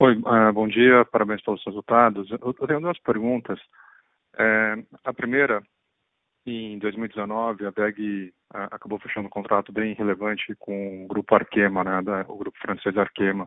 Oi, 0.00 0.16
uh, 0.16 0.52
bom 0.54 0.66
dia, 0.66 1.04
parabéns 1.12 1.42
pelos 1.42 1.62
resultados. 1.66 2.30
Eu, 2.30 2.54
tenho 2.66 2.80
duas 2.80 2.98
perguntas. 3.00 3.60
É, 4.38 4.76
a 5.04 5.12
primeira, 5.12 5.62
em 6.46 6.78
2019, 6.78 7.66
a 7.66 7.70
VEG 7.70 8.32
uh, 8.54 8.72
acabou 8.72 8.98
fechando 8.98 9.26
um 9.26 9.30
contrato 9.30 9.70
bem 9.70 9.92
relevante 9.92 10.54
com 10.58 11.04
o 11.04 11.06
grupo 11.06 11.34
Arkema, 11.34 11.84
né, 11.84 12.24
o 12.26 12.38
grupo 12.38 12.58
francês 12.58 12.96
Arkema. 12.96 13.46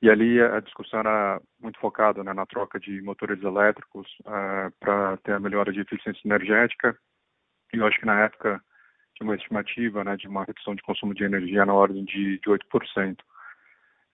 E 0.00 0.08
ali 0.08 0.40
a 0.40 0.60
discussão 0.60 1.00
era 1.00 1.42
muito 1.60 1.78
focada 1.78 2.24
né, 2.24 2.32
na 2.32 2.46
troca 2.46 2.80
de 2.80 3.02
motores 3.02 3.42
elétricos 3.42 4.08
uh, 4.20 4.72
para 4.80 5.18
ter 5.18 5.32
a 5.32 5.40
melhora 5.40 5.70
de 5.70 5.80
eficiência 5.80 6.26
energética 6.26 6.98
eu 7.78 7.86
acho 7.86 7.98
que 7.98 8.06
na 8.06 8.20
época 8.24 8.60
tinha 9.14 9.28
uma 9.28 9.36
estimativa 9.36 10.04
né, 10.04 10.16
de 10.16 10.28
uma 10.28 10.44
redução 10.44 10.74
de 10.74 10.82
consumo 10.82 11.14
de 11.14 11.24
energia 11.24 11.64
na 11.64 11.74
ordem 11.74 12.04
de, 12.04 12.38
de 12.38 12.50
8%. 12.50 13.16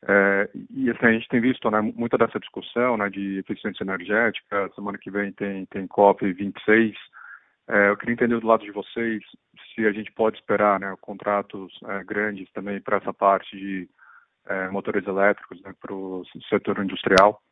É, 0.07 0.49
e 0.71 0.91
assim, 0.91 1.07
a 1.07 1.13
gente 1.13 1.29
tem 1.29 1.41
visto 1.41 1.69
né, 1.71 1.81
muita 1.81 2.17
dessa 2.17 2.39
discussão 2.39 2.97
né, 2.97 3.09
de 3.09 3.39
eficiência 3.39 3.83
energética. 3.83 4.71
Semana 4.75 4.99
que 4.99 5.11
vem 5.11 5.33
tem, 5.33 5.67
tem 5.67 5.89
COP26. 5.89 6.95
É, 7.69 7.91
eu 7.91 7.97
queria 7.97 8.15
entender 8.15 8.41
do 8.41 8.47
lado 8.47 8.65
de 8.65 8.71
vocês 8.71 9.23
se 9.75 9.87
a 9.87 9.93
gente 9.93 10.11
pode 10.13 10.39
esperar 10.39 10.79
né, 10.81 10.95
contratos 11.01 11.73
é, 11.85 12.05
grandes 12.05 12.51
também 12.53 12.81
para 12.81 12.99
essa 12.99 13.13
parte 13.13 13.57
de 13.57 13.89
é, 14.47 14.69
motores 14.69 15.07
elétricos 15.07 15.61
né, 15.63 15.75
para 15.81 15.93
o 15.93 16.25
setor 16.49 16.83
industrial, 16.83 17.43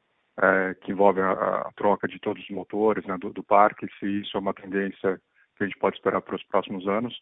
é, 0.40 0.74
que 0.74 0.92
envolve 0.92 1.20
a, 1.20 1.32
a, 1.32 1.72
troca 1.76 2.09
de 2.09 2.18
todos 2.18 2.42
os 2.42 2.50
motores 2.50 3.04
né, 3.07 3.16
do, 3.18 3.30
do 3.30 3.42
parque, 3.42 3.86
se 3.98 4.07
isso 4.20 4.36
é 4.36 4.40
uma 4.40 4.54
tendência 4.54 5.20
que 5.57 5.64
a 5.64 5.66
gente 5.66 5.78
pode 5.78 5.96
esperar 5.96 6.20
para 6.20 6.36
os 6.36 6.42
próximos 6.44 6.86
anos. 6.86 7.18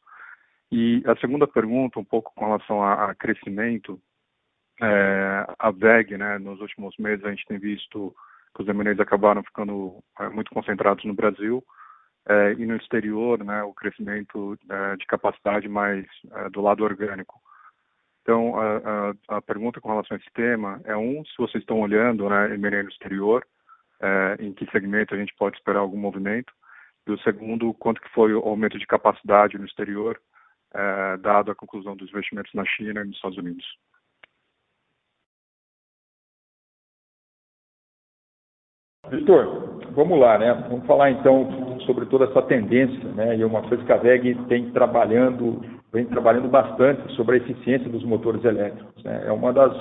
E 0.70 1.02
a 1.06 1.16
segunda 1.16 1.46
pergunta, 1.46 2.00
um 2.00 2.04
pouco 2.04 2.32
com 2.34 2.46
relação 2.46 2.82
a, 2.82 3.10
a 3.10 3.14
crescimento, 3.14 4.00
é, 4.82 5.46
a 5.58 5.70
VEG, 5.70 6.16
né, 6.16 6.38
nos 6.38 6.60
últimos 6.60 6.96
meses 6.98 7.24
a 7.24 7.30
gente 7.30 7.46
tem 7.46 7.58
visto 7.58 8.14
que 8.54 8.62
os 8.62 8.68
M&As 8.68 8.98
acabaram 8.98 9.42
ficando 9.42 10.02
é, 10.18 10.28
muito 10.28 10.50
concentrados 10.50 11.04
no 11.04 11.14
Brasil 11.14 11.64
é, 12.28 12.52
e 12.54 12.66
no 12.66 12.76
exterior, 12.76 13.44
né, 13.44 13.62
o 13.62 13.74
crescimento 13.74 14.58
é, 14.68 14.96
de 14.96 15.06
capacidade 15.06 15.68
mais 15.68 16.06
é, 16.32 16.50
do 16.50 16.60
lado 16.60 16.82
orgânico. 16.82 17.40
Então, 18.22 18.58
a, 18.58 18.76
a, 19.28 19.36
a, 19.36 19.42
pergunta 19.42 19.80
com 19.80 19.90
relação 19.90 20.16
a 20.16 20.20
esse 20.20 20.30
tema 20.32 20.80
é 20.84 20.96
um, 20.96 21.22
se 21.26 21.36
vocês 21.36 21.62
estão 21.62 21.80
olhando, 21.80 22.28
né, 22.28 22.54
M&A 22.54 22.82
no 22.82 22.88
exterior, 22.88 23.46
é, 24.00 24.36
em 24.40 24.52
que 24.52 24.70
segmento 24.70 25.14
a 25.14 25.18
gente 25.18 25.34
pode 25.36 25.56
esperar 25.56 25.80
algum 25.80 25.98
movimento, 25.98 26.52
e 27.06 27.12
o 27.12 27.18
segundo, 27.18 27.74
quanto 27.74 28.00
que 28.00 28.08
foi 28.10 28.34
o 28.34 28.40
aumento 28.40 28.78
de 28.78 28.86
capacidade 28.86 29.58
no 29.58 29.66
exterior, 29.66 30.20
dado 31.20 31.50
a 31.50 31.54
conclusão 31.54 31.94
dos 31.96 32.08
investimentos 32.08 32.52
na 32.54 32.64
China 32.64 33.00
e 33.00 33.04
nos 33.04 33.16
Estados 33.16 33.38
Unidos. 33.38 33.64
Vitor, 39.10 39.82
vamos 39.92 40.18
lá, 40.18 40.38
né? 40.38 40.54
Vamos 40.68 40.86
falar 40.86 41.10
então 41.10 41.78
sobre 41.80 42.06
toda 42.06 42.24
essa 42.24 42.40
tendência, 42.42 43.06
né? 43.12 43.36
E 43.36 43.44
uma 43.44 43.62
coisa 43.68 43.84
que 43.84 43.92
a 43.92 43.98
VEG 43.98 44.34
tem 44.48 44.70
trabalhando, 44.72 45.60
vem 45.92 46.06
trabalhando 46.06 46.48
bastante 46.48 47.14
sobre 47.14 47.34
a 47.34 47.38
eficiência 47.38 47.88
dos 47.90 48.02
motores 48.02 48.42
elétricos. 48.42 49.04
Né? 49.04 49.24
É 49.26 49.30
uma 49.30 49.52
das 49.52 49.72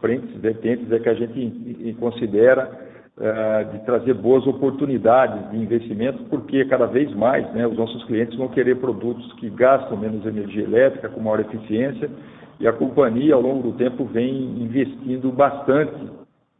frentes, 0.00 0.38
vertentes 0.38 0.92
é 0.92 0.98
que 0.98 1.08
a 1.08 1.14
gente 1.14 1.96
considera 1.98 2.91
de 3.72 3.84
trazer 3.84 4.14
boas 4.14 4.46
oportunidades 4.46 5.50
de 5.50 5.58
investimento, 5.58 6.24
porque 6.24 6.64
cada 6.64 6.86
vez 6.86 7.14
mais 7.14 7.46
né, 7.52 7.66
os 7.66 7.76
nossos 7.76 8.02
clientes 8.04 8.36
vão 8.36 8.48
querer 8.48 8.76
produtos 8.76 9.30
que 9.34 9.50
gastam 9.50 9.98
menos 9.98 10.24
energia 10.24 10.64
elétrica, 10.64 11.10
com 11.10 11.20
maior 11.20 11.40
eficiência, 11.40 12.10
e 12.58 12.66
a 12.66 12.72
companhia, 12.72 13.34
ao 13.34 13.42
longo 13.42 13.70
do 13.70 13.76
tempo, 13.76 14.04
vem 14.04 14.30
investindo 14.62 15.30
bastante 15.30 15.94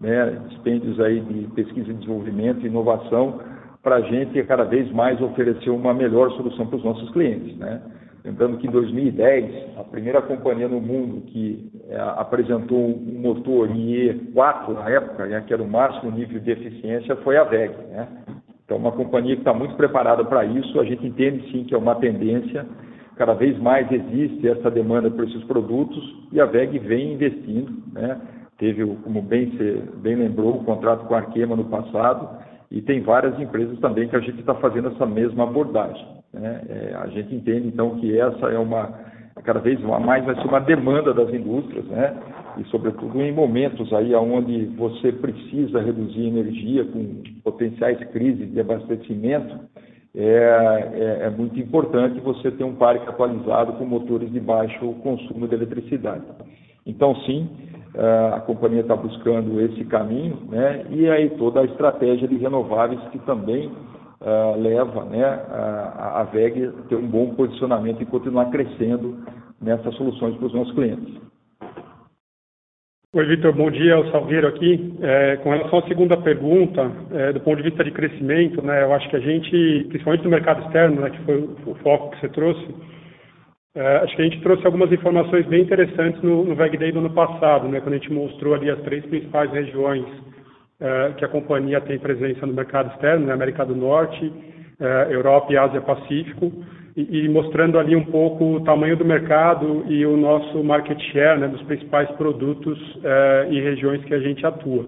né, 0.00 0.42
dispêndios 0.48 1.00
aí 1.00 1.20
de 1.20 1.46
pesquisa 1.54 1.90
e 1.90 1.94
desenvolvimento 1.94 2.64
e 2.64 2.66
inovação 2.66 3.40
para 3.82 3.96
a 3.96 4.00
gente 4.02 4.42
cada 4.44 4.64
vez 4.64 4.90
mais 4.92 5.20
oferecer 5.20 5.70
uma 5.70 5.94
melhor 5.94 6.30
solução 6.32 6.66
para 6.66 6.76
os 6.76 6.84
nossos 6.84 7.08
clientes. 7.10 7.56
Né? 7.56 7.80
Lembrando 8.24 8.58
que 8.58 8.68
em 8.68 8.70
2010, 8.70 9.78
a 9.78 9.84
primeira 9.84 10.22
companhia 10.22 10.68
no 10.68 10.80
mundo 10.80 11.22
que 11.22 11.72
é, 11.88 11.96
apresentou 12.16 12.78
um 12.78 13.20
motor 13.20 13.68
IE4 13.68 14.74
na 14.74 14.88
época, 14.88 15.26
né, 15.26 15.42
que 15.44 15.52
era 15.52 15.62
o 15.62 15.68
máximo 15.68 16.12
nível 16.12 16.38
de 16.38 16.52
eficiência, 16.52 17.16
foi 17.16 17.36
a 17.36 17.42
VEG. 17.42 17.74
Né? 17.90 18.08
Então, 18.64 18.76
uma 18.76 18.92
companhia 18.92 19.34
que 19.34 19.40
está 19.40 19.52
muito 19.52 19.74
preparada 19.74 20.24
para 20.24 20.44
isso, 20.44 20.78
a 20.78 20.84
gente 20.84 21.04
entende 21.04 21.50
sim 21.50 21.64
que 21.64 21.74
é 21.74 21.78
uma 21.78 21.96
tendência, 21.96 22.64
cada 23.16 23.34
vez 23.34 23.58
mais 23.58 23.90
existe 23.90 24.48
essa 24.48 24.70
demanda 24.70 25.10
por 25.10 25.24
esses 25.24 25.42
produtos 25.44 26.02
e 26.30 26.40
a 26.40 26.46
VEG 26.46 26.78
vem 26.78 27.14
investindo, 27.14 27.72
né? 27.92 28.20
teve, 28.56 28.86
como 29.02 29.20
bem, 29.20 29.50
se, 29.56 29.82
bem 29.96 30.14
lembrou, 30.14 30.58
o 30.58 30.64
contrato 30.64 31.06
com 31.06 31.14
a 31.14 31.18
Arquema 31.18 31.56
no 31.56 31.64
passado, 31.64 32.28
e 32.72 32.80
tem 32.80 33.02
várias 33.02 33.38
empresas 33.38 33.78
também 33.80 34.08
que 34.08 34.16
a 34.16 34.20
gente 34.20 34.40
está 34.40 34.54
fazendo 34.54 34.88
essa 34.88 35.04
mesma 35.04 35.44
abordagem. 35.44 36.06
Né? 36.32 36.62
É, 36.70 36.94
a 36.94 37.06
gente 37.08 37.34
entende, 37.34 37.68
então, 37.68 38.00
que 38.00 38.18
essa 38.18 38.46
é 38.46 38.58
uma, 38.58 38.88
cada 39.44 39.60
vez 39.60 39.78
mais 39.80 40.24
vai 40.24 40.34
ser 40.36 40.48
uma 40.48 40.58
demanda 40.58 41.12
das 41.12 41.28
indústrias, 41.34 41.84
né? 41.84 42.16
e 42.56 42.64
sobretudo 42.64 43.20
em 43.20 43.30
momentos 43.30 43.92
aí 43.92 44.14
onde 44.14 44.64
você 44.76 45.12
precisa 45.12 45.82
reduzir 45.82 46.26
energia 46.26 46.82
com 46.86 47.22
potenciais 47.44 47.98
crises 48.10 48.50
de 48.50 48.58
abastecimento, 48.58 49.54
é, 50.16 50.90
é, 50.94 51.26
é, 51.26 51.30
muito 51.30 51.60
importante 51.60 52.20
você 52.20 52.50
ter 52.50 52.64
um 52.64 52.76
parque 52.76 53.06
atualizado 53.06 53.74
com 53.74 53.84
motores 53.84 54.32
de 54.32 54.40
baixo 54.40 54.94
consumo 55.02 55.46
de 55.46 55.54
eletricidade. 55.54 56.24
Então, 56.86 57.14
sim, 57.26 57.48
a 57.94 58.40
companhia 58.40 58.80
está 58.80 58.96
buscando 58.96 59.60
esse 59.60 59.84
caminho, 59.84 60.38
né? 60.48 60.86
E 60.90 61.08
aí 61.10 61.30
toda 61.30 61.60
a 61.60 61.64
estratégia 61.64 62.26
de 62.26 62.36
renováveis 62.36 63.00
que 63.10 63.18
também 63.20 63.70
uh, 64.22 64.58
leva, 64.58 65.04
né, 65.04 65.24
a, 65.24 66.20
a 66.20 66.24
VEG 66.24 66.66
a 66.66 66.88
ter 66.88 66.96
um 66.96 67.06
bom 67.06 67.34
posicionamento 67.34 68.02
e 68.02 68.06
continuar 68.06 68.46
crescendo 68.46 69.18
nessas 69.60 69.94
soluções 69.96 70.36
para 70.36 70.46
os 70.46 70.54
nossos 70.54 70.74
clientes. 70.74 71.20
Oi, 73.14 73.26
Vitor, 73.26 73.52
bom 73.52 73.70
dia, 73.70 73.98
o 73.98 74.10
Salgueiro 74.10 74.48
aqui. 74.48 74.94
É, 75.02 75.36
com 75.36 75.50
relação 75.50 75.80
à 75.80 75.82
segunda 75.82 76.16
pergunta, 76.16 76.90
é, 77.10 77.32
do 77.34 77.40
ponto 77.40 77.58
de 77.58 77.64
vista 77.64 77.84
de 77.84 77.90
crescimento, 77.90 78.62
né, 78.62 78.84
eu 78.84 78.94
acho 78.94 79.06
que 79.10 79.16
a 79.16 79.20
gente, 79.20 79.84
principalmente 79.90 80.24
no 80.24 80.30
mercado 80.30 80.62
externo, 80.64 81.02
né, 81.02 81.10
que 81.10 81.22
foi 81.24 81.42
o 81.66 81.74
foco 81.82 82.12
que 82.12 82.20
você 82.20 82.28
trouxe, 82.30 82.66
é, 83.74 83.96
acho 83.98 84.14
que 84.14 84.22
a 84.22 84.24
gente 84.24 84.40
trouxe 84.42 84.66
algumas 84.66 84.92
informações 84.92 85.46
bem 85.46 85.62
interessantes 85.62 86.20
no, 86.22 86.44
no 86.44 86.54
VEG 86.54 86.76
Day 86.76 86.92
do 86.92 86.98
ano 86.98 87.10
passado, 87.10 87.68
né, 87.68 87.80
quando 87.80 87.94
a 87.94 87.98
gente 87.98 88.12
mostrou 88.12 88.54
ali 88.54 88.70
as 88.70 88.78
três 88.80 89.04
principais 89.06 89.50
regiões 89.50 90.04
é, 90.78 91.12
que 91.16 91.24
a 91.24 91.28
companhia 91.28 91.80
tem 91.80 91.98
presença 91.98 92.44
no 92.44 92.52
mercado 92.52 92.92
externo, 92.92 93.26
né, 93.26 93.32
América 93.32 93.64
do 93.64 93.74
Norte, 93.74 94.30
é, 94.78 95.14
Europa 95.14 95.52
e 95.52 95.56
Ásia 95.56 95.80
Pacífico, 95.80 96.52
e, 96.94 97.24
e, 97.24 97.28
mostrando 97.30 97.78
ali 97.78 97.96
um 97.96 98.04
pouco 98.04 98.44
o 98.44 98.60
tamanho 98.64 98.96
do 98.96 99.04
mercado 99.04 99.86
e 99.88 100.04
o 100.04 100.14
nosso 100.18 100.62
market 100.62 101.00
share 101.10 101.40
né, 101.40 101.48
dos 101.48 101.62
principais 101.62 102.10
produtos 102.12 102.78
é, 103.02 103.46
e 103.50 103.58
regiões 103.60 104.04
que 104.04 104.12
a 104.12 104.18
gente 104.18 104.44
atua. 104.44 104.86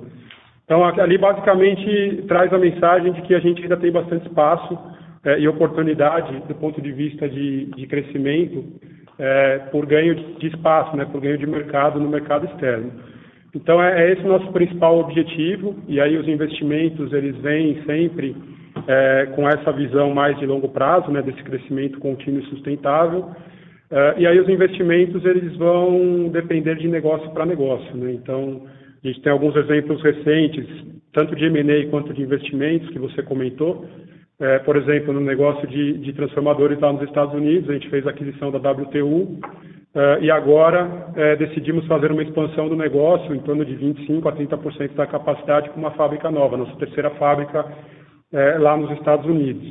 Então, 0.65 0.85
ali 0.85 1.17
basicamente 1.17 2.25
traz 2.29 2.53
a 2.53 2.59
mensagem 2.59 3.13
de 3.13 3.23
que 3.23 3.35
a 3.35 3.41
gente 3.41 3.63
ainda 3.63 3.77
tem 3.79 3.91
bastante 3.91 4.27
espaço 4.27 4.79
é, 5.25 5.39
e 5.41 5.49
oportunidade 5.49 6.39
do 6.47 6.55
ponto 6.55 6.81
de 6.81 6.93
vista 6.93 7.29
de, 7.29 7.67
de 7.67 7.87
crescimento 7.87 8.65
é, 9.19 9.59
por 9.71 9.87
ganho 9.87 10.15
de 10.39 10.47
espaço, 10.49 10.97
né, 10.97 11.05
por 11.05 11.21
ganho 11.21 11.39
de 11.39 11.47
mercado 11.47 12.01
no 12.01 12.09
mercado 12.09 12.47
externo. 12.47 12.93
Então 13.55 13.83
é, 13.83 14.05
é 14.05 14.13
esse 14.13 14.23
nosso 14.23 14.51
principal 14.53 14.99
objetivo 14.99 15.77
e 15.89 16.01
aí 16.01 16.17
os 16.17 16.27
investimentos 16.27 17.13
eles 17.13 17.37
vêm 17.39 17.83
sempre 17.87 18.37
é, 18.87 19.27
com 19.35 19.49
essa 19.49 19.73
visão 19.73 20.13
mais 20.13 20.39
de 20.39 20.47
longo 20.47 20.69
prazo, 20.69 21.11
né, 21.11 21.23
desse 21.23 21.43
crescimento 21.43 21.99
contínuo 22.01 22.41
e 22.41 22.47
sustentável. 22.47 23.31
É, 23.91 24.15
e 24.19 24.27
aí 24.27 24.39
os 24.41 24.49
investimentos 24.49 25.25
eles 25.25 25.57
vão 25.57 26.29
depender 26.33 26.77
de 26.77 26.89
negócio 26.89 27.31
para 27.31 27.47
negócio, 27.47 27.97
né? 27.97 28.13
Então 28.13 28.63
a 29.03 29.07
gente 29.07 29.21
tem 29.21 29.31
alguns 29.31 29.55
exemplos 29.55 30.03
recentes, 30.03 30.67
tanto 31.13 31.37
de 31.37 31.45
M&A 31.45 31.89
quanto 31.91 32.13
de 32.13 32.23
investimentos 32.23 32.89
que 32.89 32.99
você 32.99 33.23
comentou. 33.23 33.87
É, 34.41 34.59
por 34.61 34.77
exemplo, 34.77 35.13
no 35.13 35.21
negócio 35.21 35.67
de, 35.69 35.99
de, 35.99 36.13
transformadores 36.13 36.81
lá 36.81 36.93
nos 36.93 37.03
Estados 37.03 37.33
Unidos, 37.35 37.71
a 37.71 37.75
gente 37.75 37.89
fez 37.89 38.05
a 38.05 38.11
aquisição 38.11 38.51
da 38.51 38.59
WTU 38.59 39.39
é, 39.95 40.19
e 40.23 40.31
agora 40.31 41.13
é, 41.15 41.37
decidimos 41.37 41.87
fazer 41.87 42.11
uma 42.11 42.23
expansão 42.23 42.69
do 42.69 42.75
negócio 42.75 43.33
em 43.33 43.39
torno 43.39 43.65
de 43.65 43.77
25% 43.77 44.27
a 44.27 44.33
30% 44.33 44.95
da 44.95 45.07
capacidade 45.07 45.71
com 45.71 45.79
uma 45.79 45.93
fábrica 45.93 46.33
nova, 46.33 46.57
nossa 46.57 46.75
terceira 46.77 47.11
fábrica 47.11 47.65
é, 48.33 48.59
lá 48.59 48.77
nos 48.77 48.91
Estados 48.99 49.25
Unidos. 49.25 49.65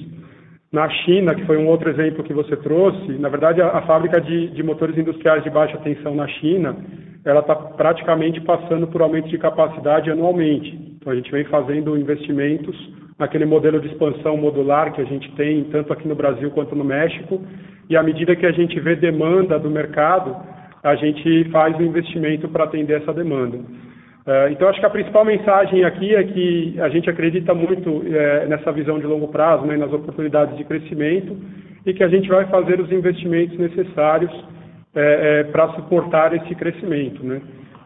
Na 0.71 0.89
China, 0.89 1.35
que 1.35 1.45
foi 1.45 1.57
um 1.57 1.67
outro 1.67 1.89
exemplo 1.89 2.23
que 2.23 2.33
você 2.33 2.55
trouxe, 2.55 3.11
na 3.19 3.27
verdade 3.27 3.61
a, 3.61 3.67
a 3.67 3.81
fábrica 3.81 4.21
de, 4.21 4.47
de, 4.47 4.63
motores 4.63 4.97
industriais 4.97 5.43
de 5.43 5.49
baixa 5.49 5.77
tensão 5.79 6.15
na 6.15 6.27
China, 6.27 6.77
ela 7.25 7.41
está 7.41 7.53
praticamente 7.53 8.39
passando 8.39 8.87
por 8.87 9.01
aumento 9.01 9.27
de 9.27 9.37
capacidade 9.37 10.09
anualmente. 10.09 10.73
Então 10.95 11.11
a 11.11 11.15
gente 11.15 11.29
vem 11.29 11.43
fazendo 11.45 11.97
investimentos 11.97 12.75
naquele 13.23 13.45
modelo 13.45 13.79
de 13.79 13.87
expansão 13.87 14.35
modular 14.35 14.91
que 14.91 15.01
a 15.01 15.05
gente 15.05 15.31
tem 15.31 15.63
tanto 15.65 15.93
aqui 15.93 16.07
no 16.07 16.15
Brasil 16.15 16.51
quanto 16.51 16.75
no 16.75 16.83
México, 16.83 17.41
e 17.89 17.95
à 17.95 18.03
medida 18.03 18.35
que 18.35 18.45
a 18.45 18.51
gente 18.51 18.77
vê 18.79 18.95
demanda 18.95 19.57
do 19.57 19.69
mercado, 19.69 20.35
a 20.83 20.95
gente 20.95 21.45
faz 21.45 21.77
o 21.77 21.81
investimento 21.81 22.49
para 22.49 22.65
atender 22.65 23.01
essa 23.01 23.13
demanda. 23.13 23.57
Uh, 23.57 24.47
então, 24.51 24.67
acho 24.69 24.79
que 24.79 24.85
a 24.85 24.89
principal 24.89 25.25
mensagem 25.25 25.83
aqui 25.83 26.15
é 26.15 26.23
que 26.23 26.79
a 26.79 26.89
gente 26.89 27.09
acredita 27.09 27.53
muito 27.53 27.89
uh, 27.89 28.03
nessa 28.47 28.71
visão 28.71 28.99
de 28.99 29.05
longo 29.05 29.27
prazo, 29.29 29.65
né, 29.65 29.77
nas 29.77 29.91
oportunidades 29.91 30.57
de 30.57 30.63
crescimento, 30.65 31.37
e 31.85 31.93
que 31.93 32.03
a 32.03 32.07
gente 32.09 32.27
vai 32.29 32.45
fazer 32.47 32.79
os 32.79 32.91
investimentos 32.91 33.57
necessários 33.57 34.31
uh, 34.31 35.51
para 35.51 35.69
suportar 35.75 36.33
esse 36.33 36.55
crescimento. 36.55 37.23
Né. 37.23 37.41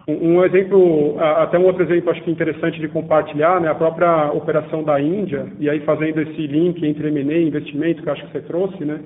Um 0.08 0.42
exemplo, 0.46 1.18
até 1.20 1.60
um 1.60 1.66
outro 1.66 1.84
exemplo 1.84 2.12
acho 2.12 2.22
que 2.24 2.32
interessante 2.32 2.80
de 2.80 2.88
compartilhar, 2.88 3.60
né, 3.60 3.70
a 3.70 3.76
própria 3.76 4.32
operação 4.32 4.82
da 4.82 5.02
Índia, 5.02 5.48
e 5.60 5.70
aí 5.70 5.82
fazendo 5.82 6.22
esse 6.22 6.48
link 6.48 6.82
entre 6.86 7.10
M&A 7.10 7.34
e 7.34 7.48
investimento 7.48 8.02
que 8.02 8.10
acho 8.10 8.26
que 8.26 8.32
você 8.32 8.40
trouxe, 8.42 8.86
né, 8.86 9.02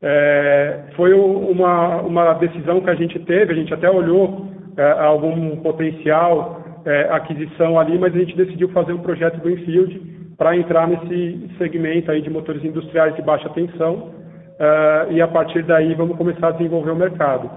é, 0.00 0.84
foi 0.94 1.12
uma, 1.14 2.00
uma 2.02 2.34
decisão 2.34 2.80
que 2.80 2.90
a 2.90 2.94
gente 2.94 3.18
teve, 3.20 3.52
a 3.52 3.56
gente 3.56 3.74
até 3.74 3.90
olhou 3.90 4.46
é, 4.76 4.90
algum 4.92 5.56
potencial 5.56 6.62
é, 6.84 7.08
aquisição 7.10 7.78
ali, 7.78 7.98
mas 7.98 8.14
a 8.14 8.18
gente 8.18 8.36
decidiu 8.36 8.68
fazer 8.68 8.92
um 8.92 8.98
projeto 8.98 9.40
Greenfield 9.40 10.00
para 10.38 10.56
entrar 10.56 10.86
nesse 10.86 11.50
segmento 11.58 12.10
aí 12.10 12.22
de 12.22 12.30
motores 12.30 12.64
industriais 12.64 13.16
de 13.16 13.22
baixa 13.22 13.48
tensão 13.50 13.94
uh, 13.94 15.10
e 15.10 15.20
a 15.20 15.28
partir 15.28 15.62
daí 15.62 15.94
vamos 15.94 16.16
começar 16.16 16.48
a 16.48 16.52
desenvolver 16.52 16.90
o 16.90 16.96
mercado. 16.96 17.50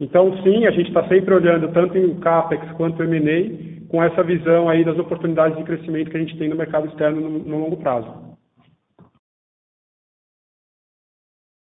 Então, 0.00 0.34
sim, 0.42 0.66
a 0.66 0.70
gente 0.70 0.88
está 0.88 1.06
sempre 1.08 1.34
olhando 1.34 1.70
tanto 1.74 1.98
em 1.98 2.18
CAPEX 2.20 2.72
quanto 2.72 3.02
M&A 3.02 3.88
com 3.88 4.02
essa 4.02 4.22
visão 4.22 4.68
aí 4.68 4.82
das 4.82 4.98
oportunidades 4.98 5.58
de 5.58 5.64
crescimento 5.64 6.10
que 6.10 6.16
a 6.16 6.20
gente 6.20 6.38
tem 6.38 6.48
no 6.48 6.56
mercado 6.56 6.88
externo 6.88 7.20
no, 7.20 7.38
no 7.40 7.58
longo 7.58 7.76
prazo. 7.76 8.08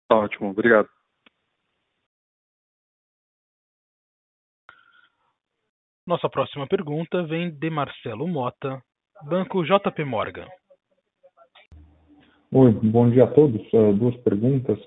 Ótimo, 0.10 0.52
obrigado. 0.52 0.88
Nossa 6.08 6.30
próxima 6.30 6.66
pergunta 6.66 7.22
vem 7.24 7.52
de 7.52 7.70
Marcelo 7.70 8.28
Mota, 8.28 8.82
Banco 9.28 9.64
JP 9.64 10.06
Morgan. 10.06 10.48
Oi, 12.52 12.72
bom 12.72 13.10
dia 13.12 13.26
a 13.26 13.28
todos. 13.28 13.62
Uh, 13.74 13.94
duas 13.94 14.16
perguntas. 14.24 14.80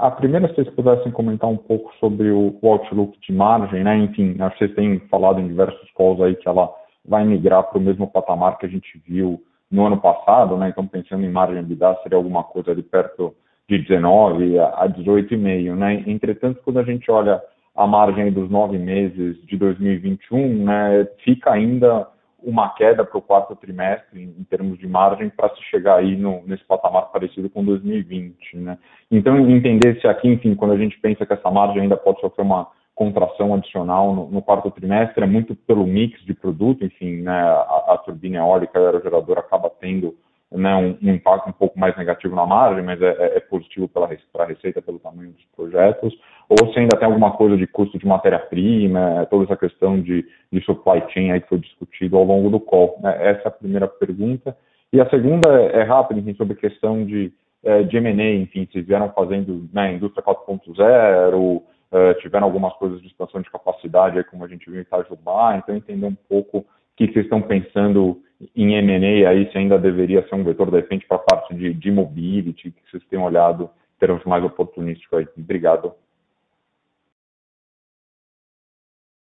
A 0.00 0.10
primeira, 0.10 0.48
se 0.48 0.54
vocês 0.54 0.70
pudessem 0.70 1.12
comentar 1.12 1.48
um 1.48 1.56
pouco 1.56 1.92
sobre 2.00 2.30
o, 2.30 2.58
outlook 2.62 3.18
de 3.20 3.32
margem, 3.32 3.84
né? 3.84 3.96
Enfim, 3.98 4.36
acho 4.40 4.58
que 4.58 4.64
vocês 4.66 4.74
têm 4.74 4.98
falado 5.10 5.40
em 5.40 5.48
diversos 5.48 5.90
calls 5.92 6.20
aí 6.20 6.36
que 6.36 6.48
ela 6.48 6.70
vai 7.04 7.24
migrar 7.24 7.64
para 7.64 7.78
o 7.78 7.82
mesmo 7.82 8.06
patamar 8.06 8.58
que 8.58 8.66
a 8.66 8.68
gente 8.68 9.02
viu 9.06 9.42
no 9.70 9.86
ano 9.86 10.00
passado, 10.00 10.56
né? 10.56 10.68
Então, 10.68 10.86
pensando 10.86 11.24
em 11.24 11.30
margem 11.30 11.58
EBITDA, 11.58 11.98
seria 12.02 12.18
alguma 12.18 12.44
coisa 12.44 12.70
ali 12.70 12.82
perto 12.82 13.34
de 13.68 13.78
19 13.78 14.58
a 14.58 14.88
18,5, 14.88 15.74
né? 15.74 16.04
Entretanto, 16.06 16.60
quando 16.64 16.78
a 16.78 16.84
gente 16.84 17.10
olha 17.10 17.40
a 17.74 17.86
margem 17.86 18.30
dos 18.30 18.50
nove 18.50 18.78
meses 18.78 19.36
de 19.46 19.56
2021, 19.56 20.64
né, 20.64 21.08
fica 21.24 21.52
ainda 21.52 22.06
uma 22.44 22.70
queda 22.70 23.04
para 23.04 23.18
o 23.18 23.22
quarto 23.22 23.54
trimestre 23.56 24.20
em, 24.20 24.34
em, 24.40 24.44
termos 24.44 24.78
de 24.78 24.86
margem 24.86 25.28
para 25.30 25.54
se 25.54 25.62
chegar 25.64 25.96
aí 25.96 26.16
no, 26.16 26.42
nesse 26.46 26.64
patamar 26.64 27.10
parecido 27.12 27.48
com 27.50 27.64
2020. 27.64 28.56
Né? 28.56 28.78
Então, 29.10 29.38
entender 29.50 30.00
se 30.00 30.06
aqui, 30.06 30.28
enfim, 30.28 30.54
quando 30.54 30.72
a 30.72 30.78
gente 30.78 30.98
pensa 31.00 31.24
que 31.24 31.32
essa 31.32 31.50
margem 31.50 31.82
ainda 31.82 31.96
pode 31.96 32.20
sofrer 32.20 32.44
uma 32.44 32.68
contração 32.94 33.54
adicional 33.54 34.14
no, 34.14 34.30
no 34.30 34.42
quarto 34.42 34.70
trimestre, 34.70 35.24
é 35.24 35.26
muito 35.26 35.54
pelo 35.54 35.86
mix 35.86 36.22
de 36.24 36.34
produto, 36.34 36.84
enfim, 36.84 37.22
né, 37.22 37.32
a, 37.32 37.94
a 37.94 37.98
turbina 38.04 38.38
eólica 38.38 38.78
e 38.78 38.84
aerogerador 38.84 39.38
acaba 39.38 39.70
tendo 39.80 40.14
né, 40.54 40.74
um, 40.76 40.96
um, 41.02 41.14
impacto 41.14 41.48
um 41.48 41.52
pouco 41.52 41.78
mais 41.78 41.96
negativo 41.96 42.34
na 42.34 42.46
margem, 42.46 42.82
mas 42.82 43.00
é, 43.00 43.10
é, 43.18 43.36
é 43.36 43.40
positivo 43.40 43.88
para 43.88 44.04
a 44.04 44.46
receita, 44.46 44.82
pelo 44.82 44.98
tamanho 44.98 45.32
dos 45.32 45.44
projetos, 45.56 46.14
ou 46.48 46.72
se 46.72 46.78
ainda 46.78 46.96
tem 46.96 47.06
alguma 47.06 47.32
coisa 47.32 47.56
de 47.56 47.66
custo 47.66 47.98
de 47.98 48.06
matéria-prima, 48.06 49.26
toda 49.30 49.44
essa 49.44 49.56
questão 49.56 50.00
de, 50.00 50.26
de 50.52 50.60
supply 50.64 51.02
chain 51.12 51.30
aí 51.30 51.40
que 51.40 51.48
foi 51.48 51.58
discutido 51.58 52.16
ao 52.16 52.24
longo 52.24 52.50
do 52.50 52.60
call. 52.60 52.98
Né? 53.02 53.16
Essa 53.20 53.42
é 53.44 53.48
a 53.48 53.52
primeira 53.52 53.88
pergunta. 53.88 54.56
E 54.92 55.00
a 55.00 55.08
segunda 55.08 55.48
é, 55.48 55.80
é 55.80 55.82
rápida, 55.82 56.20
enfim, 56.20 56.34
sobre 56.34 56.54
questão 56.54 57.04
de, 57.04 57.32
é, 57.64 57.82
de 57.82 57.96
M&A, 57.96 58.34
enfim, 58.34 58.68
vocês 58.70 58.86
vieram 58.86 59.10
fazendo 59.12 59.68
né, 59.72 59.94
indústria 59.94 60.22
4.0, 60.22 61.62
é, 61.92 62.14
tiveram 62.14 62.46
algumas 62.46 62.72
coisas 62.74 63.00
de 63.00 63.06
expansão 63.06 63.40
de 63.40 63.50
capacidade, 63.50 64.18
aí, 64.18 64.24
como 64.24 64.44
a 64.44 64.48
gente 64.48 64.68
viu 64.70 64.80
em 64.80 64.82
Itajubá, 64.82 65.56
então 65.56 65.74
entender 65.74 66.06
um 66.06 66.16
pouco 66.28 66.66
que 67.06 67.14
vocês 67.14 67.26
estão 67.26 67.42
pensando 67.42 68.20
em 68.56 68.74
M&A 68.74 69.28
aí, 69.28 69.50
se 69.50 69.58
ainda 69.58 69.78
deveria 69.78 70.26
ser 70.28 70.34
um 70.34 70.44
vetor, 70.44 70.70
de 70.70 70.76
repente, 70.76 71.06
para 71.06 71.16
a 71.16 71.20
parte 71.20 71.54
de, 71.54 71.72
de 71.72 71.90
mobility, 71.90 72.70
que 72.70 72.90
vocês 72.90 73.04
têm 73.06 73.18
olhado 73.18 73.70
em 73.96 73.98
termos 74.00 74.24
mais 74.24 74.44
oportunísticos 74.44 75.18
aí. 75.18 75.28
Obrigado. 75.38 75.92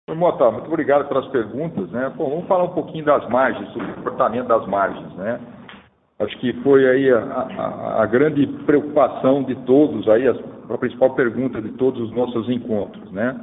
Oi, 0.09 0.15
Mota, 0.15 0.51
muito 0.53 0.69
obrigado 0.69 1.09
pelas 1.09 1.27
perguntas. 1.29 1.91
Né? 1.91 2.13
Bom, 2.17 2.31
vamos 2.31 2.47
falar 2.47 2.65
um 2.65 2.75
pouquinho 2.75 3.05
das 3.05 3.29
margens, 3.29 3.69
sobre 3.73 3.91
o 3.91 3.95
comportamento 3.95 4.47
das 4.47 4.67
margens. 4.69 5.13
Né? 5.15 5.41
Acho 6.21 6.39
que 6.39 6.53
foi 6.63 6.89
aí 6.89 7.11
a, 7.11 7.19
a, 7.19 8.03
a 8.03 8.07
grande 8.07 8.47
preocupação 8.65 9.43
de 9.43 9.55
todos, 9.67 10.09
aí 10.09 10.29
a, 10.29 10.35
a, 10.71 10.79
principal 10.79 11.15
pergunta 11.15 11.61
de 11.61 11.71
todos 11.73 12.01
os 12.01 12.13
nossos 12.13 12.49
encontros. 12.49 13.11
Né? 13.11 13.35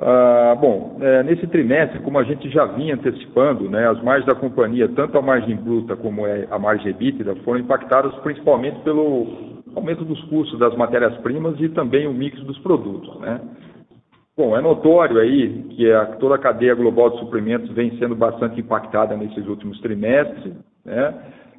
Ah, 0.00 0.56
bom, 0.60 0.96
é, 1.00 1.24
nesse 1.24 1.44
trimestre, 1.48 1.98
como 2.00 2.18
a 2.18 2.22
gente 2.22 2.48
já 2.50 2.64
vinha 2.66 2.94
antecipando, 2.94 3.68
né, 3.68 3.88
as 3.88 4.00
margens 4.00 4.26
da 4.26 4.34
companhia, 4.34 4.88
tanto 4.88 5.18
a 5.18 5.22
margem 5.22 5.56
bruta 5.56 5.96
como 5.96 6.24
é 6.24 6.46
a 6.50 6.58
margem 6.58 6.90
EBITDA, 6.90 7.34
foram 7.44 7.58
impactadas 7.58 8.14
principalmente 8.22 8.78
pelo 8.80 9.26
aumento 9.74 10.04
dos 10.04 10.22
custos 10.26 10.56
das 10.60 10.76
matérias-primas 10.76 11.60
e 11.60 11.68
também 11.70 12.06
o 12.06 12.14
mix 12.14 12.40
dos 12.44 12.56
produtos. 12.60 13.18
Né? 13.20 13.40
Bom, 14.36 14.56
é 14.56 14.60
notório 14.60 15.18
aí 15.18 15.64
que 15.70 15.90
a, 15.90 16.06
toda 16.06 16.36
a 16.36 16.38
cadeia 16.38 16.76
global 16.76 17.10
de 17.10 17.18
suprimentos 17.18 17.68
vem 17.72 17.98
sendo 17.98 18.14
bastante 18.14 18.60
impactada 18.60 19.16
nesses 19.16 19.48
últimos 19.48 19.80
trimestres. 19.80 20.54
Né? 20.84 21.14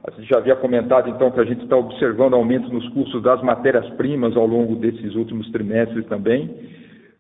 A 0.08 0.12
gente 0.12 0.30
já 0.30 0.38
havia 0.38 0.56
comentado, 0.56 1.10
então, 1.10 1.30
que 1.30 1.42
a 1.42 1.46
gente 1.46 1.64
está 1.64 1.76
observando 1.76 2.36
aumentos 2.36 2.72
nos 2.72 2.88
custos 2.90 3.22
das 3.22 3.44
matérias-primas 3.44 4.38
ao 4.38 4.48
longo 4.48 4.78
desses 4.78 5.14
últimos 5.16 5.52
trimestres 5.52 6.06
também. 6.06 6.50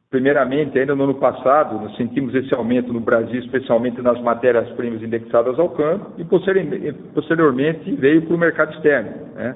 Primeiramente, 0.09 0.77
ainda 0.79 0.95
no 0.95 1.03
ano 1.03 1.15
passado, 1.15 1.79
nós 1.79 1.95
sentimos 1.95 2.33
esse 2.33 2.53
aumento 2.53 2.91
no 2.91 2.99
Brasil, 2.99 3.39
especialmente 3.39 4.01
nas 4.01 4.19
matérias-primas 4.21 5.03
indexadas 5.03 5.59
ao 5.59 5.69
câmbio, 5.69 6.07
e 6.17 6.23
posteriormente 6.23 7.91
veio 7.95 8.23
para 8.23 8.35
o 8.35 8.39
mercado 8.39 8.73
externo. 8.73 9.11
Né? 9.35 9.55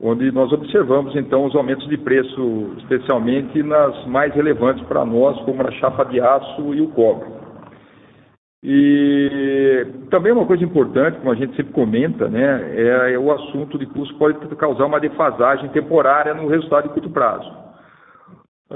onde 0.00 0.30
nós 0.30 0.52
observamos 0.52 1.16
então 1.16 1.44
os 1.44 1.54
aumentos 1.54 1.88
de 1.88 1.96
preço, 1.96 2.74
especialmente 2.78 3.62
nas 3.62 4.06
mais 4.06 4.34
relevantes 4.34 4.84
para 4.86 5.04
nós, 5.04 5.38
como 5.42 5.66
a 5.66 5.70
chapa 5.72 6.04
de 6.04 6.20
aço 6.20 6.74
e 6.74 6.80
o 6.80 6.88
cobre. 6.88 7.28
E 8.62 9.86
também 10.10 10.32
uma 10.32 10.46
coisa 10.46 10.64
importante, 10.64 11.18
como 11.18 11.30
a 11.30 11.34
gente 11.34 11.54
sempre 11.56 11.72
comenta, 11.72 12.28
né, 12.28 12.72
é, 12.74 13.12
é 13.14 13.18
o 13.18 13.32
assunto 13.32 13.78
de 13.78 13.86
custo 13.86 14.14
pode 14.16 14.38
causar 14.56 14.86
uma 14.86 15.00
defasagem 15.00 15.68
temporária 15.70 16.34
no 16.34 16.48
resultado 16.48 16.88
de 16.88 16.94
curto 16.94 17.10
prazo. 17.10 17.65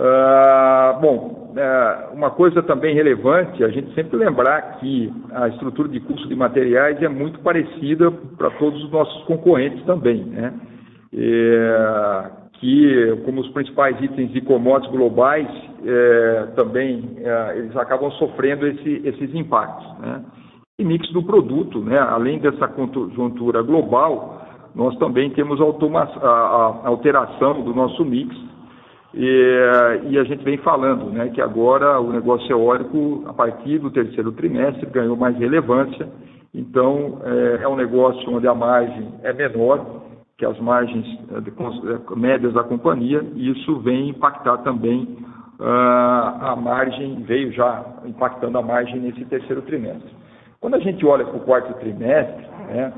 Ah, 0.02 0.98
bom, 0.98 1.52
é, 1.54 2.08
uma 2.14 2.30
coisa 2.30 2.62
também 2.62 2.94
relevante, 2.94 3.62
a 3.62 3.68
gente 3.68 3.94
sempre 3.94 4.16
lembrar 4.16 4.78
que 4.78 5.12
a 5.30 5.48
estrutura 5.48 5.90
de 5.90 6.00
custo 6.00 6.26
de 6.26 6.34
materiais 6.34 7.02
é 7.02 7.08
muito 7.08 7.38
parecida 7.40 8.10
para 8.10 8.50
todos 8.52 8.82
os 8.82 8.90
nossos 8.90 9.22
concorrentes 9.24 9.84
também, 9.84 10.24
né? 10.24 10.54
é, 11.12 12.30
que, 12.54 13.20
como 13.26 13.42
os 13.42 13.48
principais 13.50 14.00
itens 14.00 14.32
de 14.32 14.40
commodities 14.40 14.90
globais, 14.90 15.48
é, 15.84 16.46
também 16.56 17.18
é, 17.18 17.58
eles 17.58 17.76
acabam 17.76 18.10
sofrendo 18.12 18.66
esse, 18.68 19.02
esses 19.04 19.34
impactos. 19.34 19.86
Né? 19.98 20.24
E 20.78 20.84
mix 20.84 21.12
do 21.12 21.22
produto, 21.22 21.78
né? 21.80 21.98
além 21.98 22.38
dessa 22.38 22.68
conjuntura 22.68 23.60
global, 23.60 24.46
nós 24.74 24.96
também 24.96 25.28
temos 25.28 25.60
a, 25.60 25.64
a 26.22 26.88
alteração 26.88 27.60
do 27.60 27.74
nosso 27.74 28.02
mix, 28.02 28.34
e, 29.12 30.10
e, 30.10 30.18
a 30.18 30.24
gente 30.24 30.44
vem 30.44 30.56
falando 30.58 31.10
né, 31.10 31.30
que 31.30 31.40
agora 31.40 32.00
o 32.00 32.12
negócio 32.12 32.50
eólico, 32.50 33.24
a 33.26 33.32
partir 33.32 33.78
do 33.78 33.90
terceiro 33.90 34.32
trimestre, 34.32 34.86
ganhou 34.86 35.16
mais 35.16 35.36
relevância. 35.36 36.08
Então, 36.54 37.20
é, 37.24 37.64
é 37.64 37.68
um 37.68 37.76
negócio 37.76 38.30
onde 38.30 38.46
a 38.46 38.54
margem 38.54 39.12
é 39.22 39.32
menor 39.32 40.00
que 40.40 40.46
as 40.46 40.58
margens 40.58 41.04
de, 41.04 41.50
eh, 41.50 42.16
médias 42.16 42.54
da 42.54 42.64
companhia, 42.64 43.22
e 43.34 43.50
isso 43.50 43.78
vem 43.80 44.08
impactar 44.08 44.56
também 44.58 45.02
uh, 45.60 46.42
a 46.42 46.56
margem, 46.56 47.22
veio 47.24 47.52
já 47.52 47.84
impactando 48.06 48.56
a 48.56 48.62
margem 48.62 49.00
nesse 49.00 49.22
terceiro 49.26 49.60
trimestre. 49.60 50.10
Quando 50.58 50.76
a 50.76 50.78
gente 50.80 51.04
olha 51.04 51.26
para 51.26 51.36
o 51.36 51.40
quarto 51.40 51.74
trimestre, 51.74 52.46
né, 52.68 52.90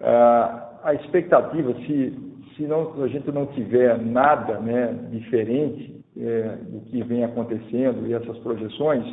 uh, 0.00 0.64
a 0.84 0.94
expectativa, 0.94 1.74
se, 1.86 2.33
se 2.56 2.62
não, 2.62 3.02
a 3.02 3.08
gente 3.08 3.30
não 3.30 3.46
tiver 3.46 3.98
nada 3.98 4.58
né, 4.60 4.94
diferente 5.10 6.04
é, 6.16 6.56
do 6.68 6.80
que 6.82 7.02
vem 7.02 7.24
acontecendo 7.24 8.06
e 8.06 8.14
essas 8.14 8.38
projeções, 8.38 9.04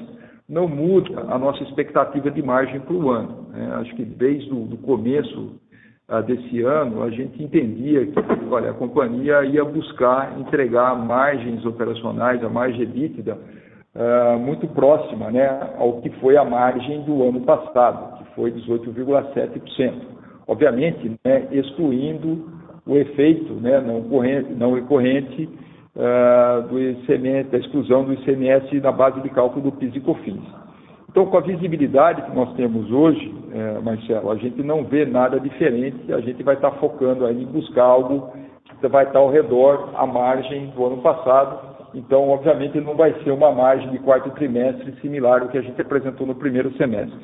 não 0.47 0.67
muda 0.67 1.21
a 1.21 1.39
nossa 1.39 1.63
expectativa 1.63 2.29
de 2.29 2.41
margem 2.41 2.79
para 2.79 2.93
o 2.93 3.09
ano. 3.09 3.47
Né? 3.51 3.71
Acho 3.75 3.95
que 3.95 4.03
desde 4.03 4.51
o 4.51 4.77
começo 4.77 5.59
desse 6.19 6.61
ano, 6.61 7.03
a 7.03 7.09
gente 7.09 7.41
entendia 7.41 8.05
que 8.05 8.19
olha, 8.49 8.71
a 8.71 8.73
companhia 8.73 9.45
ia 9.45 9.63
buscar 9.63 10.37
entregar 10.37 10.93
margens 10.95 11.65
operacionais, 11.65 12.43
a 12.43 12.49
margem 12.49 12.81
EBITDA, 12.81 13.37
uh, 13.95 14.37
muito 14.37 14.67
próxima 14.67 15.31
né, 15.31 15.47
ao 15.77 16.01
que 16.01 16.09
foi 16.19 16.35
a 16.35 16.43
margem 16.43 17.03
do 17.03 17.23
ano 17.23 17.41
passado, 17.41 18.17
que 18.17 18.35
foi 18.35 18.51
18,7%. 18.51 19.93
Obviamente, 20.47 21.17
né, 21.23 21.47
excluindo 21.51 22.60
o 22.85 22.95
efeito 22.97 23.53
né, 23.53 23.79
não, 23.79 24.01
corrente, 24.03 24.51
não 24.53 24.73
recorrente 24.73 25.49
uh, 25.95 26.67
do 26.67 26.79
ICMS, 26.79 27.49
da 27.49 27.57
exclusão 27.57 28.03
do 28.03 28.13
ICMS 28.13 28.79
na 28.79 28.91
base 28.91 29.21
de 29.21 29.29
cálculo 29.29 29.69
do 29.69 29.77
PIS 29.77 29.95
e 29.95 29.99
COFINS. 29.99 30.61
Então, 31.09 31.25
com 31.25 31.37
a 31.37 31.41
visibilidade 31.41 32.21
que 32.21 32.33
nós 32.33 32.53
temos 32.55 32.89
hoje, 32.89 33.35
é, 33.51 33.79
Marcelo, 33.81 34.31
a 34.31 34.35
gente 34.37 34.63
não 34.63 34.85
vê 34.85 35.05
nada 35.05 35.41
diferente, 35.41 36.11
a 36.13 36.21
gente 36.21 36.41
vai 36.41 36.55
estar 36.55 36.71
focando 36.71 37.25
aí 37.25 37.43
em 37.43 37.45
buscar 37.45 37.83
algo 37.83 38.31
que 38.79 38.87
vai 38.87 39.03
estar 39.03 39.19
ao 39.19 39.29
redor, 39.29 39.89
à 39.93 40.07
margem 40.07 40.67
do 40.67 40.85
ano 40.85 41.01
passado, 41.01 41.71
Então, 41.93 42.29
obviamente, 42.29 42.79
não 42.79 42.95
vai 42.95 43.13
ser 43.21 43.31
uma 43.31 43.51
margem 43.51 43.89
de 43.89 43.99
quarto 43.99 44.29
trimestre 44.31 44.93
similar 45.01 45.41
ao 45.41 45.49
que 45.49 45.57
a 45.57 45.61
gente 45.61 45.81
apresentou 45.81 46.25
no 46.25 46.35
primeiro 46.35 46.71
semestre. 46.77 47.19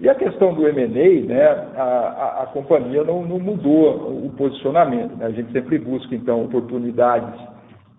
E 0.00 0.08
a 0.08 0.14
questão 0.14 0.54
do 0.54 0.66
M&A, 0.68 1.26
né, 1.26 1.44
a, 1.76 1.82
a, 1.82 2.42
a, 2.44 2.46
companhia 2.46 3.02
não, 3.02 3.24
não, 3.24 3.38
mudou 3.40 4.24
o 4.24 4.30
posicionamento. 4.36 5.16
Né? 5.16 5.26
A 5.26 5.30
gente 5.30 5.50
sempre 5.50 5.78
busca, 5.78 6.14
então, 6.14 6.44
oportunidades 6.44 7.34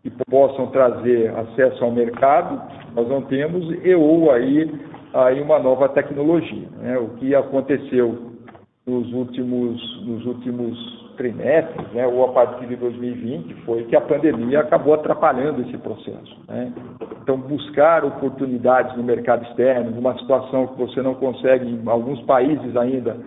que 0.02 0.10
possam 0.30 0.68
trazer 0.68 1.30
acesso 1.36 1.84
ao 1.84 1.92
mercado, 1.92 2.62
nós 2.96 3.08
não 3.10 3.22
temos, 3.24 3.70
e 3.84 3.94
ou 3.96 4.32
aí, 4.32 4.72
aí 5.14 5.42
uma 5.42 5.60
nova 5.60 5.90
tecnologia. 5.90 6.70
Né? 6.78 6.98
O 6.98 7.10
que 7.18 7.36
aconteceu 7.36 8.32
nos 8.88 9.12
últimos, 9.12 10.06
nos 10.06 10.26
últimos 10.26 11.09
trimestres, 11.20 11.92
né, 11.92 12.08
ou 12.08 12.24
a 12.24 12.30
partir 12.30 12.66
de 12.66 12.78
2020, 12.78 13.54
foi 13.66 13.84
que 13.84 13.96
a 13.96 14.00
pandemia 14.00 14.62
acabou 14.62 14.94
atrapalhando 14.94 15.62
esse 15.64 15.78
processo. 15.78 16.40
Né? 16.48 16.72
Então, 17.22 17.38
buscar 17.38 18.06
oportunidades 18.06 18.96
no 18.96 19.04
mercado 19.04 19.44
externo, 19.44 19.92
numa 19.92 20.18
situação 20.18 20.68
que 20.68 20.78
você 20.80 21.02
não 21.02 21.16
consegue, 21.16 21.66
em 21.66 21.82
alguns 21.88 22.22
países 22.22 22.76
ainda, 22.78 23.18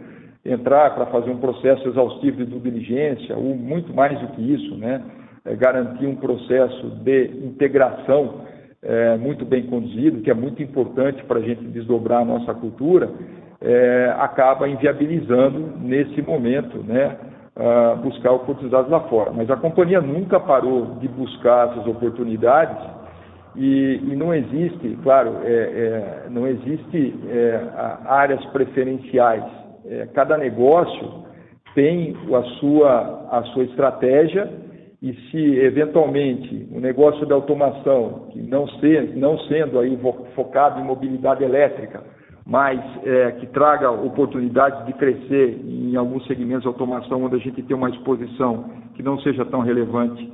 entrar 0.43 0.95
para 0.95 1.05
fazer 1.07 1.31
um 1.31 1.37
processo 1.37 1.87
exaustivo 1.87 2.39
de 2.39 2.47
due 2.47 2.61
diligência, 2.61 3.37
ou 3.37 3.55
muito 3.55 3.93
mais 3.93 4.19
do 4.19 4.29
que 4.29 4.55
isso, 4.55 4.75
né? 4.77 5.03
É 5.45 5.55
garantir 5.55 6.07
um 6.07 6.17
processo 6.17 6.87
de 7.05 7.27
integração 7.45 8.41
é, 8.83 9.17
muito 9.19 9.45
bem 9.45 9.65
conduzido, 9.67 10.23
que 10.23 10.31
é 10.31 10.35
muito 10.35 10.63
importante 10.63 11.23
para 11.25 11.41
a 11.41 11.43
gente 11.43 11.63
desdobrar 11.65 12.23
a 12.23 12.25
nossa 12.25 12.55
cultura, 12.55 13.11
é, 13.61 14.15
acaba 14.19 14.67
inviabilizando 14.67 15.75
nesse 15.79 16.23
momento, 16.23 16.79
né? 16.79 17.17
Uh, 17.57 17.97
buscar 18.03 18.33
oportunidades 18.33 18.91
lá 18.91 19.01
fora. 19.09 19.33
Mas 19.33 19.51
a 19.51 19.57
companhia 19.57 20.01
nunca 20.01 20.41
parou 20.41 20.97
de 21.01 21.09
buscar 21.09 21.71
essas 21.71 21.87
oportunidades 21.87 22.77
e, 23.55 24.01
e 24.03 24.17
não 24.17 24.35
existe, 24.35 24.99
claro, 25.03 25.39
é, 25.45 25.53
é, 25.53 26.27
não 26.31 26.47
existe 26.47 27.15
é, 27.29 27.61
áreas 28.07 28.45
preferenciais. 28.47 29.45
É, 29.85 30.07
cada 30.15 30.39
negócio 30.39 31.23
tem 31.75 32.17
a 32.35 32.43
sua, 32.59 33.29
a 33.31 33.43
sua 33.53 33.65
estratégia 33.65 34.49
e 35.03 35.13
se 35.31 35.57
eventualmente 35.59 36.69
o 36.73 36.81
negócio 36.81 37.27
da 37.27 37.35
automação, 37.35 38.29
que 38.31 38.41
não, 38.41 38.67
ser, 38.79 39.17
não 39.17 39.39
sendo 39.41 39.79
aí 39.81 39.99
focado 40.35 40.81
em 40.81 40.85
mobilidade 40.85 41.43
elétrica, 41.45 42.03
mas 42.47 42.81
é, 43.05 43.33
que 43.33 43.47
traga 43.47 43.91
oportunidades 43.91 44.85
de 44.87 44.93
crescer 44.95 45.61
em 45.65 45.97
alguns 45.97 46.27
segmentos 46.27 46.63
de 46.63 46.69
automação 46.69 47.25
onde 47.25 47.37
a 47.37 47.39
gente 47.39 47.63
tem 47.63 47.77
uma 47.77 47.91
exposição 47.91 48.65
que 48.95 49.03
não 49.03 49.19
seja 49.21 49.45
tão 49.45 49.61
relevante 49.61 50.31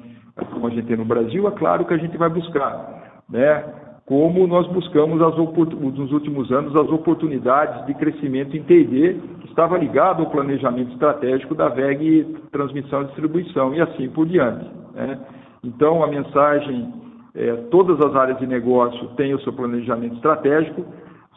como 0.53 0.67
a 0.69 0.71
gente 0.71 0.87
tem 0.87 0.97
no 0.97 1.05
Brasil, 1.05 1.47
é 1.49 1.51
claro 1.51 1.85
que 1.85 1.95
a 1.95 1.99
gente 1.99 2.17
vai 2.17 2.29
buscar, 2.29 3.23
né? 3.29 3.65
Como 4.07 4.47
nós 4.47 4.67
buscamos 4.69 5.21
as 5.21 5.37
nos 5.37 6.13
últimos 6.13 6.51
anos 6.51 6.75
as 6.75 6.89
oportunidades 6.89 7.85
de 7.85 7.93
crescimento 7.93 8.57
em 8.57 8.63
T&D, 8.63 9.21
que 9.41 9.49
estava 9.49 9.77
ligado 9.77 10.23
ao 10.23 10.31
planejamento 10.31 10.93
estratégico 10.93 11.55
da 11.55 11.69
VEG 11.69 12.25
Transmissão 12.51 13.03
e 13.03 13.05
Distribuição 13.07 13.75
e 13.75 13.83
assim 13.83 14.09
por 14.09 14.27
diante. 14.27 14.65
Né? 14.95 15.19
Então, 15.63 16.03
a 16.03 16.07
mensagem, 16.07 16.91
é, 17.35 17.53
todas 17.71 18.01
as 18.01 18.17
áreas 18.17 18.39
de 18.39 18.47
negócio 18.47 19.09
têm 19.09 19.35
o 19.35 19.41
seu 19.41 19.53
planejamento 19.53 20.15
estratégico, 20.15 20.87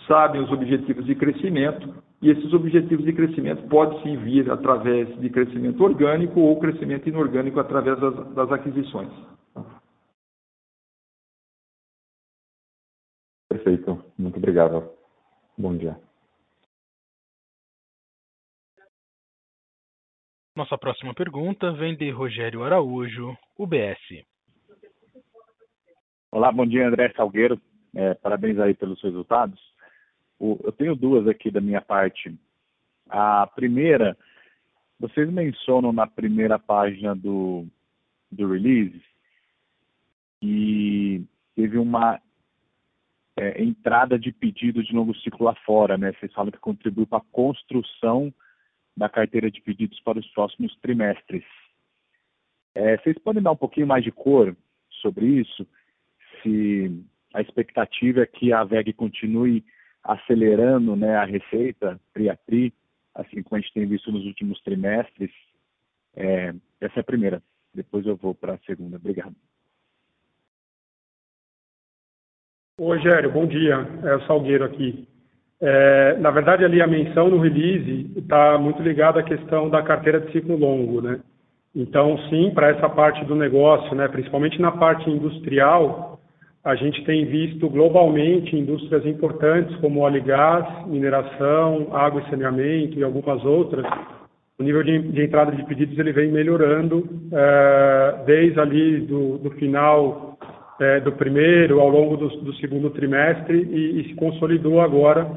sabem 0.07 0.41
os 0.41 0.51
objetivos 0.51 1.05
de 1.05 1.15
crescimento, 1.15 2.01
e 2.21 2.29
esses 2.29 2.53
objetivos 2.53 3.03
de 3.05 3.13
crescimento 3.13 3.67
podem 3.67 4.01
sim 4.03 4.17
vir 4.17 4.49
através 4.51 5.07
de 5.19 5.29
crescimento 5.29 5.83
orgânico 5.83 6.39
ou 6.39 6.59
crescimento 6.59 7.09
inorgânico 7.09 7.59
através 7.59 7.99
das, 7.99 8.33
das 8.33 8.51
aquisições. 8.51 9.11
Perfeito, 13.49 14.03
muito 14.17 14.37
obrigado. 14.37 14.89
Bom 15.57 15.75
dia. 15.75 15.99
Nossa 20.55 20.77
próxima 20.77 21.13
pergunta 21.13 21.71
vem 21.71 21.95
de 21.95 22.11
Rogério 22.11 22.63
Araújo, 22.63 23.35
UBS. 23.57 24.25
Olá, 26.31 26.51
bom 26.51 26.65
dia, 26.65 26.87
André 26.87 27.11
Salgueiro. 27.13 27.59
É, 27.95 28.13
parabéns 28.13 28.59
aí 28.59 28.73
pelos 28.73 29.01
resultados. 29.01 29.59
Eu 30.41 30.71
tenho 30.71 30.95
duas 30.95 31.27
aqui 31.27 31.51
da 31.51 31.61
minha 31.61 31.81
parte. 31.81 32.35
A 33.07 33.45
primeira, 33.45 34.17
vocês 34.99 35.29
mencionam 35.29 35.93
na 35.93 36.07
primeira 36.07 36.57
página 36.57 37.15
do, 37.15 37.67
do 38.31 38.51
release 38.51 38.99
que 40.39 41.23
teve 41.55 41.77
uma 41.77 42.19
é, 43.37 43.61
entrada 43.61 44.17
de 44.17 44.31
pedido 44.31 44.83
de 44.83 44.95
novo 44.95 45.13
ciclo 45.17 45.45
lá 45.45 45.53
fora, 45.63 45.95
né? 45.95 46.11
Vocês 46.13 46.33
falam 46.33 46.51
que 46.51 46.57
contribuiu 46.57 47.05
para 47.05 47.19
a 47.19 47.31
construção 47.31 48.33
da 48.97 49.07
carteira 49.07 49.51
de 49.51 49.61
pedidos 49.61 49.99
para 49.99 50.17
os 50.17 50.27
próximos 50.31 50.75
trimestres. 50.77 51.43
É, 52.73 52.97
vocês 52.97 53.17
podem 53.19 53.43
dar 53.43 53.51
um 53.51 53.57
pouquinho 53.57 53.85
mais 53.85 54.03
de 54.03 54.11
cor 54.11 54.55
sobre 55.01 55.27
isso? 55.27 55.67
Se 56.41 57.05
a 57.31 57.41
expectativa 57.41 58.21
é 58.21 58.25
que 58.25 58.51
a 58.51 58.63
VEG 58.63 58.93
continue 58.93 59.63
acelerando 60.03 60.95
né, 60.95 61.15
a 61.15 61.25
receita 61.25 61.99
tri 62.13 62.29
a 62.29 62.35
tri, 62.35 62.73
assim 63.13 63.43
como 63.43 63.57
a 63.57 63.59
gente 63.59 63.73
tem 63.73 63.85
visto 63.85 64.11
nos 64.11 64.25
últimos 64.25 64.61
trimestres. 64.61 65.31
É, 66.15 66.53
essa 66.79 66.99
é 66.99 67.01
a 67.01 67.03
primeira. 67.03 67.41
Depois 67.73 68.05
eu 68.05 68.15
vou 68.15 68.33
para 68.33 68.53
a 68.53 68.59
segunda. 68.59 68.97
Obrigado. 68.97 69.35
Oi, 72.79 72.97
Rogério, 72.97 73.31
bom 73.31 73.45
dia. 73.45 73.75
É 74.03 74.15
o 74.15 74.25
Salgueiro 74.25 74.65
aqui. 74.65 75.07
É, 75.61 76.17
na 76.17 76.31
verdade, 76.31 76.65
ali 76.65 76.81
a 76.81 76.87
menção 76.87 77.29
no 77.29 77.39
release 77.39 78.11
está 78.17 78.57
muito 78.57 78.81
ligada 78.81 79.19
à 79.19 79.23
questão 79.23 79.69
da 79.69 79.83
carteira 79.83 80.19
de 80.19 80.31
ciclo 80.31 80.57
longo, 80.57 81.01
né? 81.01 81.19
Então, 81.75 82.17
sim, 82.29 82.51
para 82.51 82.69
essa 82.69 82.89
parte 82.89 83.23
do 83.25 83.35
negócio, 83.35 83.95
né, 83.95 84.07
principalmente 84.07 84.59
na 84.59 84.71
parte 84.71 85.09
industrial, 85.09 86.19
a 86.63 86.75
gente 86.75 87.03
tem 87.05 87.25
visto 87.25 87.67
globalmente 87.69 88.55
indústrias 88.55 89.05
importantes 89.05 89.75
como 89.77 90.01
óleo 90.01 90.17
e 90.17 90.21
gás, 90.21 90.87
mineração, 90.87 91.87
água 91.91 92.21
e 92.21 92.29
saneamento 92.29 92.99
e 92.99 93.03
algumas 93.03 93.43
outras. 93.43 93.85
O 94.59 94.63
nível 94.63 94.83
de, 94.83 94.99
de 94.99 95.23
entrada 95.23 95.51
de 95.51 95.65
pedidos 95.65 95.97
ele 95.97 96.11
vem 96.11 96.31
melhorando 96.31 97.09
é, 97.31 98.23
desde 98.27 98.59
ali 98.59 99.01
do, 99.01 99.39
do 99.39 99.49
final 99.51 100.37
é, 100.79 100.99
do 100.99 101.11
primeiro 101.13 101.79
ao 101.79 101.89
longo 101.89 102.15
do, 102.15 102.27
do 102.27 102.53
segundo 102.55 102.91
trimestre 102.91 103.57
e, 103.57 104.01
e, 104.01 104.09
se 104.09 104.15
consolidou 104.15 104.79
agora 104.81 105.27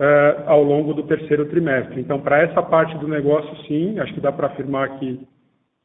é, 0.00 0.42
ao 0.46 0.64
longo 0.64 0.92
do 0.94 1.04
terceiro 1.04 1.46
trimestre. 1.46 2.00
Então, 2.00 2.20
para 2.20 2.42
essa 2.42 2.60
parte 2.60 2.98
do 2.98 3.06
negócio, 3.06 3.56
sim, 3.68 4.00
acho 4.00 4.12
que 4.14 4.20
dá 4.20 4.32
para 4.32 4.48
afirmar 4.48 4.98
que 4.98 5.20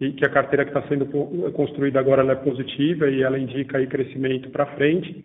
e 0.01 0.11
que 0.13 0.25
a 0.25 0.29
carteira 0.29 0.65
que 0.65 0.75
está 0.75 0.81
sendo 0.89 1.05
construída 1.53 1.99
agora 1.99 2.29
é 2.29 2.35
positiva 2.35 3.07
e 3.07 3.21
ela 3.21 3.37
indica 3.37 3.77
aí 3.77 3.85
crescimento 3.85 4.49
para 4.49 4.65
frente. 4.75 5.23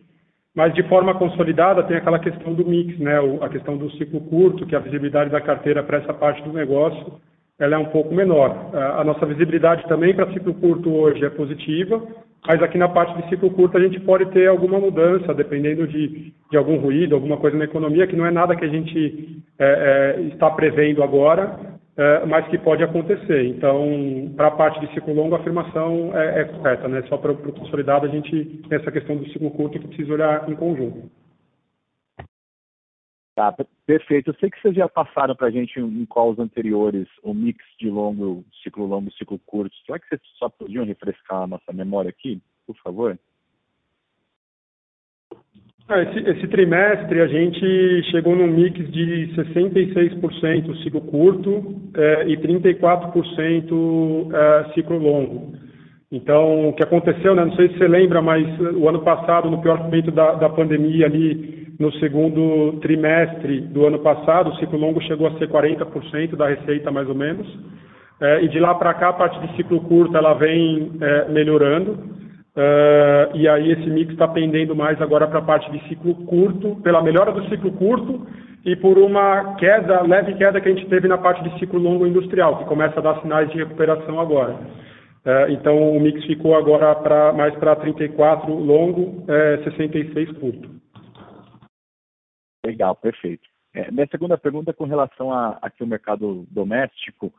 Mas 0.54 0.74
de 0.74 0.82
forma 0.84 1.14
consolidada 1.14 1.82
tem 1.82 1.96
aquela 1.96 2.18
questão 2.18 2.52
do 2.52 2.64
mix, 2.64 2.98
né? 2.98 3.16
a 3.40 3.48
questão 3.48 3.76
do 3.76 3.90
ciclo 3.92 4.20
curto, 4.20 4.66
que 4.66 4.76
a 4.76 4.80
visibilidade 4.80 5.30
da 5.30 5.40
carteira 5.40 5.82
para 5.82 5.98
essa 5.98 6.12
parte 6.12 6.42
do 6.42 6.52
negócio 6.52 7.14
ela 7.58 7.76
é 7.76 7.78
um 7.78 7.86
pouco 7.86 8.14
menor. 8.14 8.70
A 8.74 9.02
nossa 9.02 9.24
visibilidade 9.24 9.88
também 9.88 10.14
para 10.14 10.30
ciclo 10.32 10.52
curto 10.52 10.92
hoje 10.92 11.24
é 11.24 11.30
positiva, 11.30 12.06
mas 12.46 12.62
aqui 12.62 12.76
na 12.76 12.88
parte 12.88 13.16
de 13.16 13.30
ciclo 13.30 13.50
curto 13.50 13.78
a 13.78 13.80
gente 13.80 13.98
pode 14.00 14.26
ter 14.26 14.46
alguma 14.46 14.78
mudança, 14.78 15.32
dependendo 15.32 15.86
de, 15.86 16.34
de 16.50 16.56
algum 16.56 16.76
ruído, 16.76 17.14
alguma 17.14 17.38
coisa 17.38 17.56
na 17.56 17.64
economia, 17.64 18.06
que 18.06 18.14
não 18.14 18.26
é 18.26 18.30
nada 18.30 18.54
que 18.54 18.64
a 18.64 18.68
gente 18.68 19.42
é, 19.58 20.16
é, 20.18 20.22
está 20.24 20.50
prevendo 20.50 21.02
agora, 21.02 21.75
é, 21.96 22.26
mas 22.26 22.46
que 22.48 22.58
pode 22.58 22.82
acontecer. 22.82 23.46
Então, 23.46 24.32
para 24.36 24.48
a 24.48 24.50
parte 24.50 24.80
de 24.80 24.92
ciclo 24.92 25.14
longo, 25.14 25.34
a 25.34 25.38
afirmação 25.38 26.16
é, 26.16 26.42
é 26.42 26.44
correta, 26.44 26.86
né? 26.88 27.02
Só 27.08 27.16
para 27.16 27.32
o 27.32 27.52
consolidado, 27.52 28.06
a 28.06 28.08
gente 28.08 28.44
tem 28.68 28.78
essa 28.78 28.92
questão 28.92 29.16
do 29.16 29.26
ciclo 29.30 29.50
curto 29.50 29.78
que 29.78 29.88
precisa 29.88 30.12
olhar 30.12 30.48
em 30.48 30.54
conjunto. 30.54 31.10
Tá, 33.34 33.54
perfeito. 33.86 34.30
Eu 34.30 34.34
sei 34.34 34.50
que 34.50 34.60
vocês 34.60 34.74
já 34.74 34.88
passaram 34.88 35.36
para 35.36 35.48
a 35.48 35.50
gente 35.50 35.78
em 35.78 36.06
calls 36.06 36.38
anteriores 36.38 37.06
o 37.22 37.34
mix 37.34 37.62
de 37.78 37.90
longo, 37.90 38.44
ciclo 38.62 38.86
longo 38.86 39.10
e 39.10 39.12
ciclo 39.12 39.38
curto. 39.40 39.74
Será 39.84 39.98
que 39.98 40.08
vocês 40.08 40.20
só 40.38 40.48
podiam 40.48 40.86
refrescar 40.86 41.42
a 41.42 41.46
nossa 41.46 41.70
memória 41.72 42.08
aqui, 42.08 42.40
por 42.66 42.76
favor? 42.76 43.18
É, 45.88 46.02
esse, 46.02 46.18
esse, 46.30 46.48
trimestre 46.48 47.20
a 47.20 47.28
gente 47.28 48.02
chegou 48.10 48.34
num 48.34 48.48
mix 48.48 48.76
de 48.90 49.30
66% 49.36 50.82
ciclo 50.82 51.00
curto 51.02 51.62
é, 51.94 52.26
e 52.26 52.36
34% 52.36 54.32
é, 54.34 54.72
ciclo 54.74 54.98
longo. 54.98 55.52
Então, 56.10 56.70
o 56.70 56.72
que 56.72 56.82
aconteceu, 56.82 57.36
né, 57.36 57.44
não 57.44 57.54
sei 57.54 57.68
se 57.68 57.78
você 57.78 57.86
lembra, 57.86 58.20
mas 58.20 58.44
o 58.74 58.88
ano 58.88 59.02
passado, 59.02 59.48
no 59.48 59.62
pior 59.62 59.78
momento 59.84 60.10
da, 60.10 60.34
da 60.34 60.48
pandemia 60.48 61.06
ali, 61.06 61.68
no 61.78 61.92
segundo 62.00 62.80
trimestre 62.80 63.60
do 63.60 63.86
ano 63.86 64.00
passado, 64.00 64.50
o 64.50 64.56
ciclo 64.56 64.80
longo 64.80 65.00
chegou 65.02 65.28
a 65.28 65.38
ser 65.38 65.48
40% 65.48 66.34
da 66.34 66.48
receita, 66.48 66.90
mais 66.90 67.08
ou 67.08 67.14
menos. 67.14 67.46
E 68.40 68.48
de 68.48 68.58
lá 68.58 68.74
para 68.74 68.94
cá, 68.94 69.10
a 69.10 69.12
parte 69.12 69.38
de 69.46 69.54
ciclo 69.56 69.80
curto 69.82 70.16
ela 70.16 70.32
vem 70.32 70.92
melhorando. 71.28 71.98
Uh, 72.56 73.36
e 73.36 73.46
aí 73.46 73.70
esse 73.70 73.86
mix 73.90 74.12
está 74.12 74.26
pendendo 74.26 74.74
mais 74.74 75.00
agora 75.02 75.26
para 75.26 75.40
a 75.40 75.42
parte 75.42 75.70
de 75.70 75.88
ciclo 75.88 76.14
curto, 76.24 76.76
pela 76.76 77.02
melhora 77.02 77.30
do 77.30 77.46
ciclo 77.50 77.70
curto 77.72 78.26
e 78.64 78.74
por 78.74 78.96
uma 78.96 79.56
queda, 79.56 80.00
leve 80.00 80.34
queda 80.36 80.58
que 80.58 80.68
a 80.70 80.74
gente 80.74 80.88
teve 80.88 81.06
na 81.06 81.18
parte 81.18 81.42
de 81.44 81.58
ciclo 81.58 81.78
longo 81.78 82.06
industrial, 82.06 82.56
que 82.56 82.64
começa 82.64 82.98
a 82.98 83.02
dar 83.02 83.20
sinais 83.20 83.50
de 83.50 83.58
recuperação 83.58 84.18
agora. 84.18 84.54
Uh, 84.54 85.50
então 85.50 85.96
o 85.96 86.00
mix 86.00 86.24
ficou 86.24 86.56
agora 86.56 86.94
pra, 86.94 87.30
mais 87.34 87.54
para 87.56 87.76
34 87.76 88.50
longo, 88.54 89.22
é, 89.28 89.58
66 89.62 90.32
curto. 90.38 90.70
Legal, 92.64 92.96
perfeito. 92.96 93.46
É, 93.74 93.90
minha 93.90 94.06
segunda 94.06 94.38
pergunta 94.38 94.70
é 94.70 94.74
com 94.74 94.84
relação 94.84 95.30
a, 95.30 95.58
aqui 95.60 95.82
ao 95.82 95.88
mercado 95.88 96.46
doméstico. 96.50 97.30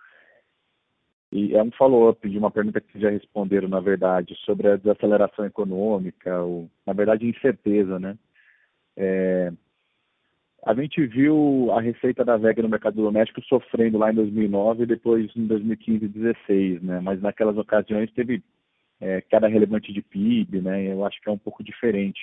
E 1.32 1.56
é 1.56 1.62
um 1.62 1.72
follow-up 1.72 2.28
de 2.28 2.38
uma 2.38 2.50
pergunta 2.50 2.80
que 2.80 3.00
já 3.00 3.10
responderam, 3.10 3.68
na 3.68 3.82
verdade, 3.82 4.36
sobre 4.46 4.70
a 4.70 4.78
desaceleração 4.78 5.46
econômica, 5.46 6.42
ou, 6.42 6.70
na 6.86 6.94
verdade, 6.94 7.28
incerteza, 7.28 8.00
né? 8.00 8.18
É, 8.96 9.52
a 10.66 10.74
gente 10.74 11.06
viu 11.06 11.70
a 11.72 11.82
receita 11.82 12.24
da 12.24 12.38
VEG 12.38 12.62
no 12.62 12.70
mercado 12.70 12.96
doméstico 12.96 13.42
sofrendo 13.44 13.98
lá 13.98 14.12
em 14.12 14.16
2009 14.16 14.84
e 14.84 14.86
depois 14.88 15.30
em 15.36 15.46
2015 15.46 16.06
e 16.06 16.08
2016, 16.08 16.82
né? 16.82 17.00
Mas 17.02 17.22
naquelas 17.22 17.58
ocasiões 17.58 18.12
teve 18.14 18.42
é, 19.00 19.22
queda 19.22 19.48
relevante 19.48 19.94
de 19.94 20.02
PIB, 20.02 20.62
né? 20.62 20.92
Eu 20.92 21.06
acho 21.06 21.22
que 21.22 21.30
é 21.30 21.32
um 21.32 21.38
pouco 21.38 21.64
diferente. 21.64 22.20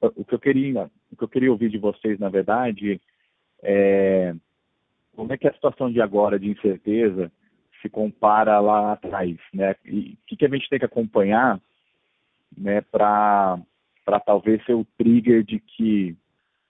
O 0.00 0.24
que 0.24 0.34
eu 0.34 0.38
queria, 0.38 0.90
o 1.10 1.16
que 1.16 1.24
eu 1.24 1.28
queria 1.28 1.50
ouvir 1.50 1.68
de 1.68 1.78
vocês, 1.78 2.18
na 2.18 2.28
verdade, 2.28 3.00
é 3.62 4.34
como 5.14 5.32
é 5.32 5.36
que 5.36 5.46
é 5.46 5.50
a 5.50 5.54
situação 5.54 5.90
de 5.90 6.00
agora 6.00 6.38
de 6.38 6.48
incerteza 6.48 7.30
se 7.80 7.88
compara 7.88 8.60
lá 8.60 8.92
atrás, 8.92 9.36
né? 9.52 9.74
E 9.84 10.12
o 10.12 10.26
que, 10.26 10.36
que 10.36 10.44
a 10.44 10.48
gente 10.48 10.68
tem 10.68 10.78
que 10.78 10.84
acompanhar, 10.84 11.60
né, 12.56 12.80
para 12.80 13.58
talvez 14.24 14.64
ser 14.64 14.74
o 14.74 14.86
trigger 14.96 15.44
de 15.44 15.60
que 15.60 16.16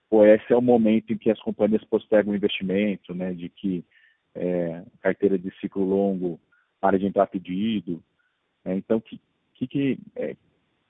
pô, 0.09 0.24
esse 0.24 0.52
é 0.52 0.56
o 0.56 0.62
momento 0.62 1.12
em 1.12 1.18
que 1.18 1.30
as 1.30 1.40
companhias 1.40 1.84
postergam 1.84 2.32
o 2.32 2.36
investimento, 2.36 3.14
né, 3.14 3.32
de 3.32 3.48
que 3.48 3.84
é, 4.34 4.82
carteira 5.00 5.38
de 5.38 5.50
ciclo 5.61 5.84
longo 5.84 6.40
para 6.80 6.98
de 6.98 7.06
entrar 7.06 7.26
pedido. 7.26 8.02
Né? 8.64 8.76
Então, 8.76 9.00
que, 9.00 9.20
que, 9.54 9.66
que 9.66 9.98
é, 10.16 10.36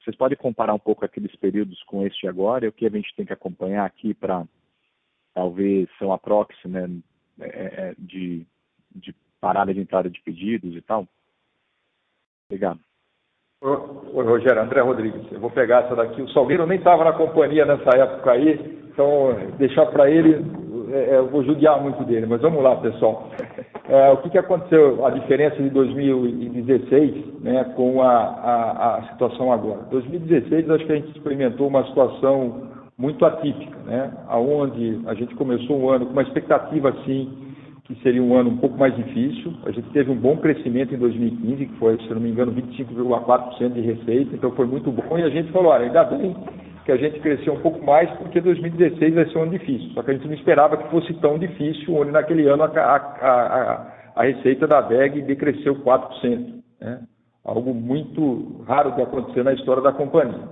vocês 0.01 0.17
podem 0.17 0.37
comparar 0.37 0.75
um 0.75 0.79
pouco 0.79 1.05
aqueles 1.05 1.35
períodos 1.37 1.83
com 1.85 2.07
este 2.07 2.27
agora 2.27 2.65
e 2.65 2.69
o 2.69 2.73
que 2.73 2.87
a 2.87 2.91
gente 2.91 3.15
tem 3.15 3.27
que 3.27 3.33
acompanhar 3.33 3.85
aqui 3.85 4.15
para 4.15 4.47
talvez 5.35 5.89
ser 5.99 6.05
uma 6.05 6.19
proxy 6.19 6.69
né, 6.69 6.89
é, 7.41 7.47
é, 7.47 7.95
de, 7.99 8.47
de 8.95 9.15
parada 9.41 9.73
de 9.73 9.81
entrada 9.81 10.11
de 10.11 10.21
pedidos 10.23 10.75
e 10.75 10.81
tal? 10.81 11.07
Obrigado. 12.51 12.81
Oi, 13.61 14.25
Rogério, 14.25 14.63
André 14.63 14.81
Rodrigues. 14.81 15.33
Eu 15.33 15.41
vou 15.41 15.51
pegar 15.51 15.85
essa 15.85 15.97
daqui. 15.97 16.23
O 16.23 16.29
Salgueiro 16.31 16.65
nem 16.65 16.79
estava 16.79 17.03
na 17.03 17.13
companhia 17.13 17.67
nessa 17.67 17.91
época 17.97 18.31
aí, 18.31 18.55
então 18.89 19.37
deixar 19.59 19.87
para 19.87 20.09
ele, 20.09 20.47
é, 20.93 21.15
é, 21.15 21.19
eu 21.19 21.27
vou 21.27 21.43
judiar 21.43 21.83
muito 21.83 22.05
dele, 22.05 22.27
mas 22.27 22.41
vamos 22.41 22.63
lá, 22.63 22.77
pessoal. 22.77 23.29
É, 23.89 24.11
o 24.11 24.19
que, 24.19 24.31
que 24.31 24.39
aconteceu, 24.39 25.05
a 25.05 25.11
diferença 25.11 25.57
de 25.57 25.71
2016 25.71 27.41
né, 27.41 27.65
com 27.75 28.01
a, 28.01 28.13
a, 28.13 28.97
a 28.99 29.03
situação 29.11 29.53
agora? 29.53 29.83
2016, 29.91 30.71
acho 30.71 30.87
que 30.87 30.93
a 30.93 30.97
gente 30.97 31.17
experimentou 31.17 31.67
uma 31.67 31.85
situação 31.87 32.69
muito 32.97 33.25
atípica, 33.25 33.77
né, 33.87 34.13
onde 34.31 35.01
a 35.07 35.15
gente 35.15 35.35
começou 35.35 35.81
o 35.81 35.91
ano 35.91 36.07
com 36.07 36.13
uma 36.13 36.23
expectativa, 36.23 36.91
assim, 36.91 37.48
que 37.89 37.95
seria 38.03 38.23
um 38.23 38.37
ano 38.37 38.51
um 38.51 38.59
pouco 38.59 38.79
mais 38.79 38.95
difícil. 38.95 39.55
A 39.65 39.71
gente 39.71 39.89
teve 39.91 40.11
um 40.11 40.15
bom 40.15 40.37
crescimento 40.37 40.95
em 40.95 40.99
2015, 40.99 41.67
que 41.67 41.75
foi, 41.79 41.97
se 41.97 42.11
não 42.11 42.21
me 42.21 42.31
engano, 42.31 42.53
25,4% 42.53 43.73
de 43.73 43.81
receita, 43.81 44.37
então 44.37 44.51
foi 44.53 44.67
muito 44.67 44.93
bom. 44.93 45.19
E 45.19 45.23
a 45.23 45.31
gente 45.31 45.51
falou, 45.51 45.73
olha, 45.73 45.87
ainda 45.87 46.05
bem 46.05 46.37
que 46.85 46.93
a 46.93 46.97
gente 46.99 47.19
cresceu 47.21 47.55
um 47.55 47.61
pouco 47.61 47.85
mais, 47.85 48.11
porque 48.13 48.41
2016 48.43 49.15
vai 49.15 49.27
ser 49.27 49.39
um 49.39 49.43
ano 49.43 49.53
difícil. 49.53 49.91
Só 49.95 50.03
que 50.03 50.11
a 50.11 50.15
gente 50.15 50.27
não 50.27 50.35
esperava 50.35 50.77
que 50.77 50.91
fosse 50.91 51.15
tão 51.15 51.39
difícil, 51.39 51.95
onde 51.95 52.11
naquele 52.11 52.47
ano 52.47 52.65
a, 52.65 52.67
a, 52.67 52.97
a, 52.97 53.93
a 54.17 54.23
receita 54.23 54.67
da 54.67 54.83
VEG 54.83 55.23
decresceu 55.23 55.77
4%. 55.77 56.63
Né? 56.81 57.01
Algo 57.43 57.73
muito 57.73 58.63
raro 58.67 58.93
de 58.93 59.01
acontecer 59.01 59.43
na 59.43 59.55
história 59.55 59.83
da 59.83 59.93
companhia. 59.93 60.49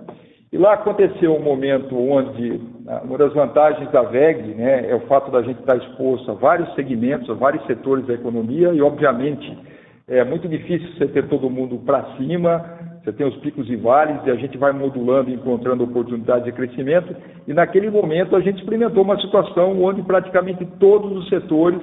E 0.53 0.59
lá 0.59 0.75
aconteceu 0.75 1.35
um 1.35 1.43
momento 1.43 1.97
onde 1.99 2.61
uma 3.05 3.19
das 3.19 3.33
vantagens 3.33 3.91
da 3.91 4.03
VEG 4.03 4.55
né, 4.55 4.89
é 4.89 4.95
o 4.95 5.01
fato 5.01 5.31
da 5.31 5.43
gente 5.43 5.59
estar 5.59 5.77
exposto 5.77 6.31
a 6.31 6.35
vários 6.35 6.73
segmentos, 6.75 7.29
a 7.29 7.35
vários 7.35 7.65
setores 7.67 8.07
da 8.07 8.15
economia, 8.15 8.69
e 8.73 8.81
obviamente 8.81 9.59
é 10.07 10.23
muito 10.23 10.49
difícil 10.49 10.89
você 10.95 11.09
ter 11.09 11.27
todo 11.29 11.51
mundo 11.51 11.79
para 11.85 12.17
cima, 12.17 12.65
você 13.03 13.13
tem 13.13 13.27
os 13.27 13.37
picos 13.39 13.69
e 13.69 13.75
vales, 13.75 14.21
e 14.25 14.31
a 14.31 14.37
gente 14.37 14.57
vai 14.57 14.71
modulando 14.71 15.31
encontrando 15.31 15.83
oportunidades 15.83 16.45
de 16.45 16.53
crescimento, 16.53 17.15
e 17.47 17.53
naquele 17.53 17.91
momento 17.91 18.37
a 18.37 18.41
gente 18.41 18.61
experimentou 18.61 19.03
uma 19.03 19.21
situação 19.21 19.83
onde 19.83 20.01
praticamente 20.03 20.65
todos 20.79 21.11
os 21.11 21.29
setores 21.29 21.81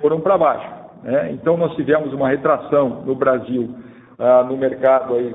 foram 0.00 0.20
para 0.20 0.38
baixo. 0.38 0.68
Né? 1.02 1.32
Então 1.32 1.58
nós 1.58 1.74
tivemos 1.76 2.14
uma 2.14 2.30
retração 2.30 3.02
no 3.04 3.14
Brasil, 3.14 3.74
ah, 4.18 4.42
no 4.48 4.56
mercado, 4.56 5.14
aí, 5.14 5.34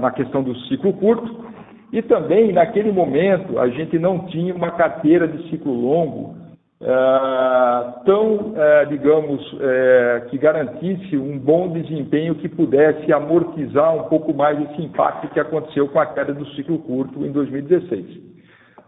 na 0.00 0.10
questão 0.10 0.42
do 0.42 0.56
ciclo 0.60 0.94
curto, 0.94 1.50
e 1.92 2.02
também, 2.02 2.52
naquele 2.52 2.92
momento, 2.92 3.58
a 3.58 3.68
gente 3.68 3.98
não 3.98 4.26
tinha 4.26 4.54
uma 4.54 4.70
carteira 4.70 5.26
de 5.26 5.50
ciclo 5.50 5.72
longo 5.72 6.36
uh, 6.80 8.04
tão, 8.04 8.34
uh, 8.34 8.86
digamos, 8.88 9.40
uh, 9.54 10.28
que 10.28 10.38
garantisse 10.38 11.16
um 11.16 11.36
bom 11.36 11.72
desempenho 11.72 12.36
que 12.36 12.48
pudesse 12.48 13.12
amortizar 13.12 13.94
um 13.96 14.04
pouco 14.04 14.32
mais 14.32 14.60
esse 14.70 14.82
impacto 14.82 15.28
que 15.28 15.40
aconteceu 15.40 15.88
com 15.88 15.98
a 15.98 16.06
queda 16.06 16.32
do 16.32 16.46
ciclo 16.50 16.78
curto 16.78 17.26
em 17.26 17.32
2016. 17.32 18.30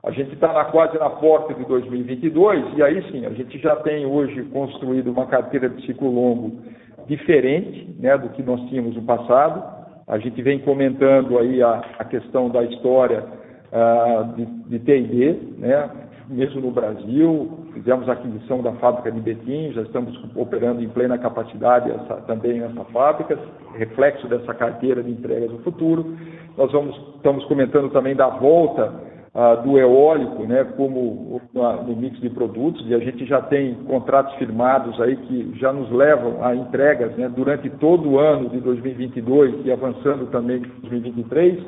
A 0.04 0.10
gente 0.10 0.34
está 0.34 0.64
quase 0.66 0.98
na 0.98 1.10
porta 1.10 1.54
de 1.54 1.64
2022 1.64 2.76
e 2.76 2.82
aí 2.82 3.02
sim, 3.10 3.24
a 3.26 3.30
gente 3.30 3.56
já 3.58 3.76
tem 3.76 4.04
hoje 4.04 4.42
construído 4.44 5.12
uma 5.12 5.26
carteira 5.26 5.68
de 5.68 5.84
ciclo 5.86 6.10
longo 6.10 6.60
diferente 7.06 7.96
né, 7.98 8.16
do 8.18 8.28
que 8.30 8.42
nós 8.42 8.60
tínhamos 8.68 8.96
no 8.96 9.02
passado 9.02 9.81
a 10.06 10.18
gente 10.18 10.40
vem 10.42 10.58
comentando 10.60 11.38
aí 11.38 11.62
a, 11.62 11.82
a 11.98 12.04
questão 12.04 12.48
da 12.50 12.62
história 12.64 13.24
uh, 13.72 14.68
de 14.68 14.78
TID, 14.78 15.58
né? 15.58 15.90
mesmo 16.28 16.60
no 16.60 16.70
Brasil, 16.70 17.66
fizemos 17.74 18.08
a 18.08 18.12
aquisição 18.12 18.62
da 18.62 18.72
fábrica 18.72 19.10
de 19.10 19.20
Betim, 19.20 19.72
já 19.72 19.82
estamos 19.82 20.18
operando 20.34 20.82
em 20.82 20.88
plena 20.88 21.18
capacidade 21.18 21.90
essa, 21.90 22.16
também 22.22 22.60
nessa 22.60 22.84
fábrica, 22.84 23.38
reflexo 23.74 24.26
dessa 24.28 24.54
carteira 24.54 25.02
de 25.02 25.10
entregas 25.10 25.50
no 25.50 25.58
futuro. 25.58 26.16
Nós 26.56 26.70
vamos, 26.72 26.96
estamos 27.16 27.44
comentando 27.46 27.90
também 27.90 28.14
da 28.14 28.28
volta 28.28 29.11
ah, 29.34 29.54
do 29.54 29.78
eólico, 29.78 30.42
né, 30.44 30.62
como 30.76 31.40
no 31.54 31.96
mix 31.96 32.20
de 32.20 32.28
produtos, 32.28 32.86
e 32.86 32.94
a 32.94 32.98
gente 32.98 33.24
já 33.24 33.40
tem 33.40 33.74
contratos 33.86 34.34
firmados 34.34 35.00
aí 35.00 35.16
que 35.16 35.58
já 35.58 35.72
nos 35.72 35.90
levam 35.90 36.44
a 36.44 36.54
entregas 36.54 37.16
né, 37.16 37.30
durante 37.34 37.70
todo 37.70 38.10
o 38.10 38.18
ano 38.18 38.50
de 38.50 38.60
2022 38.60 39.64
e 39.64 39.72
avançando 39.72 40.30
também 40.30 40.58
em 40.58 40.80
2023. 40.82 41.64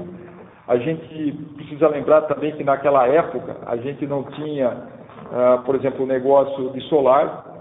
A 0.68 0.76
gente 0.76 1.32
precisa 1.56 1.88
lembrar 1.88 2.22
também 2.22 2.52
que 2.52 2.62
naquela 2.62 3.06
época 3.06 3.56
a 3.66 3.76
gente 3.76 4.06
não 4.06 4.24
tinha, 4.24 4.68
ah, 5.32 5.62
por 5.64 5.74
exemplo, 5.74 6.04
o 6.04 6.06
negócio 6.06 6.70
de 6.70 6.82
solar, 6.82 7.52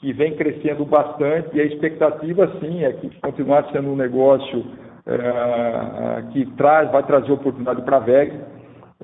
que 0.00 0.12
vem 0.12 0.34
crescendo 0.34 0.84
bastante, 0.84 1.56
e 1.56 1.60
a 1.60 1.64
expectativa 1.64 2.50
sim 2.58 2.82
é 2.82 2.92
que 2.94 3.08
continuar 3.20 3.70
sendo 3.70 3.90
um 3.90 3.94
negócio 3.94 4.64
eh, 5.06 6.22
que 6.32 6.44
traz, 6.56 6.90
vai 6.90 7.04
trazer 7.04 7.30
oportunidade 7.30 7.82
para 7.82 7.98
a 7.98 8.00
VEG 8.00 8.32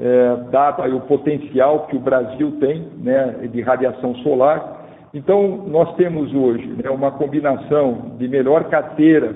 é, 0.01 0.37
dado 0.51 0.83
aí 0.83 0.93
o 0.93 1.01
potencial 1.01 1.87
que 1.87 1.97
o 1.97 2.01
Brasil 2.01 2.53
tem 2.61 2.89
né, 2.99 3.49
de 3.51 3.61
radiação 3.61 4.15
solar. 4.17 4.87
Então, 5.13 5.65
nós 5.67 5.95
temos 5.97 6.33
hoje 6.33 6.67
né, 6.83 6.89
uma 6.89 7.11
combinação 7.11 8.15
de 8.17 8.29
melhor 8.29 8.65
carteira 8.65 9.35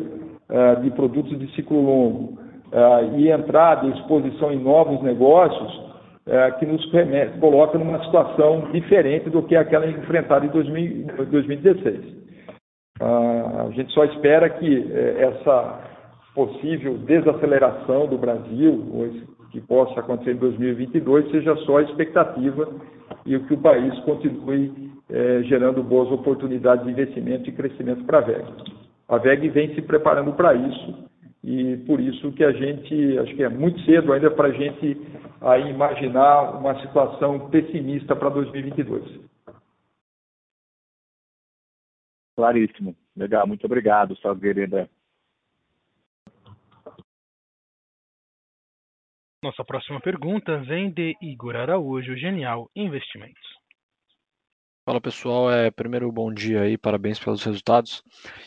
uh, 0.49 0.81
de 0.83 0.91
produtos 0.91 1.37
de 1.39 1.53
ciclo 1.55 1.81
longo 1.81 2.39
uh, 2.71 3.19
e 3.19 3.31
entrada 3.31 3.87
e 3.87 3.91
exposição 3.91 4.53
em 4.53 4.63
novos 4.63 5.03
negócios 5.03 5.75
uh, 6.27 6.59
que 6.59 6.67
nos 6.67 6.85
coloca 7.41 7.77
numa 7.79 8.05
situação 8.05 8.69
diferente 8.71 9.31
do 9.31 9.43
que 9.43 9.57
aquela 9.57 9.87
enfrentada 9.87 10.47
em 10.47 10.51
2000, 10.51 11.07
2016. 11.29 12.23
a 13.01 13.71
gente 13.73 13.93
só 13.93 14.05
espera 14.05 14.49
que 14.51 14.93
essa 15.19 15.91
possível 16.35 16.99
desaceleração 16.99 18.07
do 18.07 18.17
Brasil, 18.17 18.91
ou 18.93 19.07
esse 19.07 19.27
que 19.53 19.61
possa 19.61 20.01
acontecer 20.01 20.33
em 20.33 20.39
2022 20.39 21.31
seja 21.31 21.55
só 21.59 21.81
expectativa 21.81 22.69
e 23.27 23.39
que 23.39 23.55
o 23.55 23.59
país 23.59 23.97
continue 24.01 24.91
é, 25.11 25.43
gerando 25.43 25.83
boas 25.83 26.11
oportunidades 26.11 26.85
de 26.85 26.91
investimento 26.91 27.49
e 27.49 27.53
crescimento 27.53 28.03
para 28.05 28.19
a 28.19 28.23
VEG. 28.23 28.45
A 29.09 29.19
VEG 29.19 29.49
vem 29.51 29.75
se 29.75 29.83
preparando 29.83 30.33
para 30.33 30.55
isso 30.55 31.07
e 31.45 31.77
por 31.87 32.01
isso 32.01 32.33
que 32.33 32.43
a 32.43 32.53
gente, 32.53 33.19
acho 33.19 33.37
que 33.37 33.43
é 33.43 33.49
muito 33.49 33.79
cedo 33.81 34.13
ainda 34.13 34.31
para 34.31 34.49
a 34.49 34.53
gente 34.53 34.97
aí 35.41 35.71
imaginar 35.71 36.57
uma 36.59 36.81
situação 36.81 37.51
pessimista 37.51 38.17
para 38.17 38.31
2022. 38.31 39.21
Claríssimo. 42.37 42.97
Legal, 43.15 43.47
muito 43.47 43.67
obrigado, 43.67 44.17
Salgueiro 44.17 44.89
Nossa 49.43 49.65
próxima 49.65 50.01
pergunta 50.01 50.59
vem 50.59 50.89
de 50.89 51.17
Igor 51.21 51.57
Araújo, 51.57 52.17
Genial 52.17 52.71
Investimentos. 52.77 53.43
Fala 54.85 55.01
pessoal, 55.01 55.51
é, 55.51 55.69
primeiro 55.69 56.13
bom 56.13 56.33
dia 56.33 56.61
aí, 56.61 56.79
parabéns 56.79 57.19
pelos 57.19 57.43
resultados. 57.43 58.05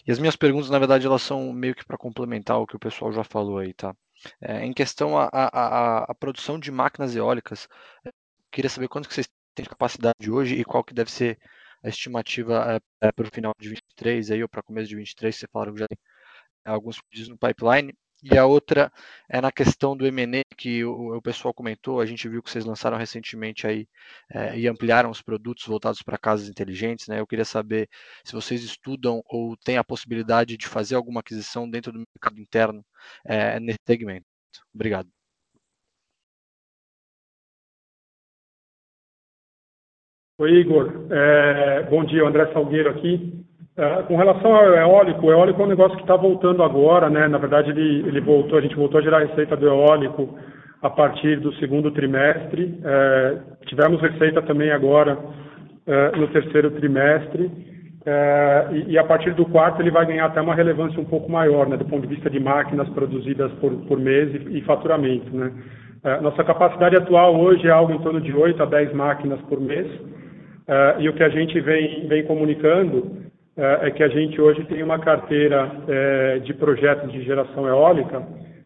E 0.08 0.12
as 0.12 0.20
minhas 0.20 0.38
perguntas, 0.38 0.70
na 0.70 0.80
verdade, 0.80 1.06
elas 1.06 1.22
são 1.22 1.52
meio 1.52 1.76
que 1.76 1.84
para 1.84 1.98
complementar 1.98 2.62
o 2.62 2.66
que 2.66 2.78
o 2.78 2.80
pessoal 2.80 3.12
já 3.12 3.26
falou 3.26 3.58
aí, 3.58 3.74
tá? 3.74 3.94
É, 4.40 4.66
em 4.66 4.72
questão 4.72 5.18
a, 5.18 6.16
produção 6.18 6.58
de 6.58 6.72
máquinas 6.72 7.14
eólicas, 7.14 7.68
é, 8.06 8.12
queria 8.50 8.70
saber 8.70 8.88
quanto 8.88 9.10
que 9.10 9.14
vocês 9.14 9.28
têm 9.54 9.64
de 9.64 9.70
capacidade 9.70 10.32
hoje 10.32 10.56
e 10.56 10.64
qual 10.64 10.82
que 10.82 10.94
deve 10.94 11.12
ser 11.12 11.38
a 11.84 11.90
estimativa 11.90 12.80
é, 13.02 13.08
é 13.08 13.12
para 13.12 13.28
o 13.28 13.32
final 13.32 13.54
de 13.60 13.68
23 13.68 14.32
aí 14.32 14.42
ou 14.42 14.48
para 14.48 14.64
começo 14.64 14.88
de 14.88 14.96
23, 14.96 15.36
você 15.36 15.48
falaram 15.52 15.74
que 15.74 15.80
já 15.82 15.88
tem 15.90 15.98
alguns 16.64 17.02
pedidos 17.02 17.28
no 17.28 17.38
pipeline. 17.38 17.94
E 18.28 18.40
a 18.40 18.46
outra 18.48 18.92
é 19.30 19.40
na 19.40 19.52
questão 19.52 19.96
do 19.96 20.08
M&A 20.08 20.44
que 20.58 20.84
o, 20.84 21.16
o, 21.16 21.22
pessoal 21.22 21.54
comentou, 21.54 22.02
a 22.02 22.08
gente 22.08 22.28
viu 22.28 22.42
que 22.42 22.50
vocês 22.50 22.66
lançaram 22.66 22.98
recentemente 22.98 23.68
aí 23.68 23.88
é, 24.34 24.58
e 24.58 24.68
ampliaram 24.68 25.12
os 25.12 25.22
produtos 25.22 25.68
voltados 25.68 26.02
para 26.02 26.18
casas 26.18 26.50
inteligentes, 26.50 27.08
né? 27.08 27.20
Eu 27.20 27.28
queria 27.28 27.46
saber 27.46 27.88
se 28.24 28.34
vocês 28.34 28.64
estudam 28.64 29.22
ou 29.28 29.56
têm 29.58 29.78
a 29.78 29.84
possibilidade 29.84 30.58
de 30.58 30.68
fazer 30.68 30.96
alguma 30.96 31.20
aquisição 31.20 31.70
dentro 31.70 31.92
do 31.92 32.00
mercado 32.00 32.40
interno 32.42 32.84
é, 33.24 33.60
nesse 33.60 33.80
segmento. 33.86 34.26
Obrigado. 34.74 35.08
Oi, 40.40 40.52
Igor. 40.52 41.08
É, 41.12 41.84
bom 41.84 42.04
dia, 42.04 42.24
André 42.26 42.52
Salgueiro 42.54 42.90
aqui. 42.90 43.46
É, 43.78 44.04
com 44.04 44.16
relação 44.16 44.56
ao 44.56 44.74
eólico, 44.74 45.26
o 45.26 45.32
eólico 45.32 45.62
é 45.62 45.66
um 45.66 45.70
negócio 45.70 45.98
que 45.98 46.04
está 46.04 46.16
voltando 46.16 46.64
agora, 46.64 47.10
né? 47.10 47.28
Na 47.28 47.38
verdade, 47.38 47.72
ele, 47.72 48.08
ele 48.08 48.22
voltou, 48.22 48.58
a 48.58 48.62
gente 48.62 48.76
voltou 48.76 49.00
a 49.02 49.04
gerar 49.04 49.20
receita 49.20 49.58
do 49.58 49.68
eólico 49.68 50.34
a 50.82 50.90
partir 50.90 51.42
do 51.42 51.54
segundo 51.56 51.92
trimestre. 51.92 52.80
É, 52.82 53.38
tivemos 53.66 54.00
receita 54.02 54.42
também 54.44 54.72
agora 54.72 55.18
é, 55.86 56.16
no 56.16 56.28
terceiro 56.30 56.72
trimestre. 56.72 57.52
É, 58.06 58.68
e, 58.72 58.92
e, 58.94 58.98
a 58.98 59.04
partir 59.04 59.34
do 59.34 59.46
quarto 59.46 59.82
ele 59.82 59.92
vai 59.92 60.06
ganhar 60.06 60.28
até 60.28 60.40
uma 60.40 60.56
relevância 60.56 61.02
um 61.02 61.06
pouco 61.06 61.30
maior, 61.30 61.68
né? 61.68 61.76
Do 61.76 61.84
ponto 61.84 62.08
de 62.08 62.16
vista 62.16 62.30
de 62.30 62.40
máquinas 62.40 62.88
produzidas 62.90 63.52
por, 63.54 63.72
por 63.88 64.00
mês 64.00 64.34
e, 64.36 64.60
e 64.60 64.62
faturamento, 64.62 65.36
né? 65.36 65.52
É, 66.02 66.22
nossa 66.22 66.46
capacidade 66.46 66.96
atual 66.96 67.36
hoje 67.36 67.68
é 67.68 67.72
algo 67.72 67.92
em 67.92 68.00
torno 68.00 68.22
de 68.22 68.32
8 68.32 68.64
a 68.64 68.66
10 68.68 68.94
máquinas 68.94 69.42
por 69.50 69.60
mês. 69.60 69.88
e 71.00 71.10
o 71.10 71.14
que 71.14 71.24
a 71.24 71.30
gente 71.30 71.60
vem, 71.60 72.08
vem 72.08 72.24
comunicando 72.26 73.25
é, 73.58 73.88
é 73.88 73.92
que 73.92 74.04
a 74.04 74.08
gente 74.08 74.40
hoje 74.40 74.64
tem 74.66 74.84
uma 74.84 75.00
carteira 75.00 75.72
é, 75.88 76.40
de 76.40 76.54
projetos 76.54 77.12
de 77.12 77.24
geração 77.24 77.68
eólica 77.68 78.22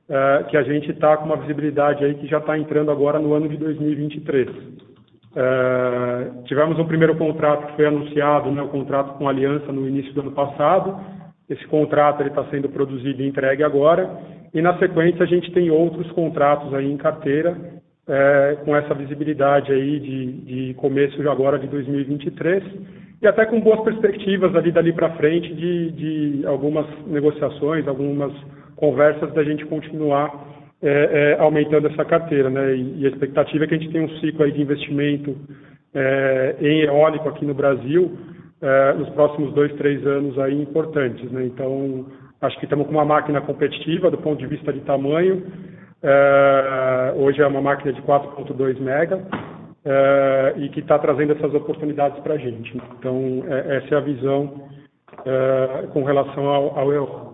é, 0.10 0.44
que 0.50 0.58
a 0.58 0.64
gente 0.64 0.90
está 0.90 1.16
com 1.18 1.26
uma 1.26 1.38
visibilidade 1.38 2.04
aí 2.04 2.16
que 2.16 2.28
já 2.28 2.40
está 2.40 2.58
entrando 2.58 2.90
agora 2.90 3.20
no 3.20 3.34
ano 3.34 3.48
de 3.48 3.58
2023. 3.58 4.50
É, 5.36 6.44
tivemos 6.46 6.80
um 6.80 6.86
primeiro 6.86 7.16
contrato 7.16 7.68
que 7.68 7.76
foi 7.76 7.86
anunciado, 7.86 8.52
né, 8.52 8.62
o 8.62 8.70
contrato 8.70 9.18
com 9.18 9.28
a 9.28 9.32
Aliança 9.32 9.72
no 9.72 9.88
início 9.88 10.12
do 10.14 10.22
ano 10.22 10.32
passado. 10.32 11.00
Esse 11.48 11.66
contrato 11.68 12.24
está 12.24 12.44
sendo 12.46 12.70
produzido 12.70 13.22
e 13.22 13.28
entregue 13.28 13.64
agora. 13.64 14.10
E 14.52 14.62
na 14.62 14.78
sequência 14.80 15.24
a 15.24 15.28
gente 15.28 15.52
tem 15.52 15.70
outros 15.70 16.12
contratos 16.14 16.74
aí 16.74 16.92
em 16.92 16.98
carteira 16.98 17.56
é, 18.10 18.58
com 18.66 18.76
essa 18.76 18.94
visibilidade 18.94 19.72
aí 19.72 20.00
de, 20.00 20.32
de 20.42 20.74
começo 20.74 21.16
de 21.22 21.28
agora 21.28 21.60
de 21.60 21.68
2023 21.68 22.64
e 23.22 23.28
até 23.28 23.46
com 23.46 23.60
boas 23.62 23.82
perspectivas 23.82 24.56
ali 24.56 24.72
dali 24.72 24.92
para 24.92 25.12
frente 25.12 25.54
de, 25.54 25.92
de 25.92 26.48
algumas 26.48 26.88
negociações, 27.06 27.88
algumas 27.88 28.34
conversas 28.76 29.32
da 29.34 29.44
gente 29.44 29.66
continuar 29.66 30.48
é, 30.82 31.36
é, 31.38 31.40
aumentando 31.40 31.88
essa 31.88 32.06
carteira, 32.06 32.50
né? 32.50 32.76
E, 32.76 33.02
e, 33.02 33.06
a 33.06 33.10
expectativa 33.10 33.66
é 33.66 33.68
que 33.68 33.76
a 33.76 33.78
gente 33.78 33.92
tenha 33.92 34.06
um 34.06 34.20
ciclo 34.20 34.44
aí 34.44 34.52
de 34.54 34.62
investimento 34.62 35.36
é, 35.94 36.56
em 36.62 36.82
eólico 36.82 37.28
aqui 37.28 37.46
no 37.46 37.54
Brasil 37.54 38.18
é, 38.62 38.94
nos 38.94 39.10
próximos 39.10 39.54
dois, 39.54 39.74
três 39.74 40.06
anos 40.06 40.38
aí 40.40 40.60
importantes, 40.62 41.30
né? 41.32 41.46
Então, 41.46 42.06
acho 42.42 42.58
que 42.60 42.66
estamos 42.66 42.88
com 42.88 42.94
uma 42.94 43.06
máquina 43.06 43.42
competitiva 43.42 44.10
do 44.10 44.18
ponto 44.18 44.40
de 44.40 44.48
vista 44.48 44.72
de 44.72 44.80
tamanho. 44.82 45.44
É, 46.02 47.14
hoje 47.16 47.42
é 47.42 47.48
uma 47.48 47.62
máquina 47.62 47.92
de 47.92 48.02
4.2 48.04 48.80
mega 48.80 49.18
uh, 49.18 50.60
e 50.60 50.70
que 50.70 50.80
está 50.80 50.98
trazendo 50.98 51.34
essas 51.34 51.54
oportunidades 51.54 52.20
para 52.20 52.36
a 52.36 52.38
gente. 52.38 52.76
Então, 52.98 53.44
é, 53.48 53.78
essa 53.78 53.96
é 53.96 53.98
a 53.98 54.02
visão 54.02 54.70
uh, 55.20 55.88
com 55.90 56.04
relação 56.04 56.48
ao, 56.48 56.80
ao 56.80 56.94
euro. 56.94 57.30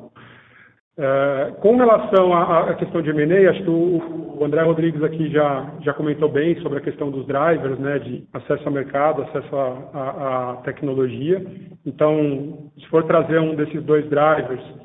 Uh, 0.97 1.53
com 1.59 1.75
relação 1.75 2.33
à, 2.33 2.69
à 2.69 2.73
questão 2.75 3.01
de 3.01 3.09
M&A, 3.09 3.51
acho 3.51 3.63
que 3.63 3.69
o, 3.69 4.37
o, 4.39 4.45
André 4.45 4.61
Rodrigues 4.61 5.03
aqui 5.03 5.29
já, 5.29 5.73
já 5.81 5.93
comentou 5.93 6.29
bem 6.29 6.55
sobre 6.61 6.77
a 6.77 6.81
questão 6.81 7.11
dos 7.11 7.27
drivers, 7.27 7.77
né, 7.79 7.99
de 7.99 8.23
acesso 8.33 8.63
ao 8.65 8.71
mercado, 8.71 9.23
acesso 9.23 9.55
à 9.57 10.61
tecnologia. 10.63 11.45
Então, 11.85 12.71
se 12.79 12.87
for 12.87 13.03
trazer 13.03 13.39
um 13.39 13.55
desses 13.55 13.83
dois 13.83 14.09
drivers, 14.09 14.63
uh, 14.63 14.84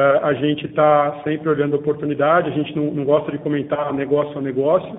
a 0.00 0.34
gente 0.34 0.66
está 0.66 1.22
sempre 1.24 1.48
olhando 1.48 1.76
oportunidade, 1.76 2.50
a 2.50 2.52
gente 2.52 2.76
não, 2.76 2.92
não 2.92 3.04
gosta 3.04 3.32
de 3.32 3.38
comentar 3.38 3.92
negócio 3.94 4.38
a 4.38 4.42
negócio, 4.42 4.94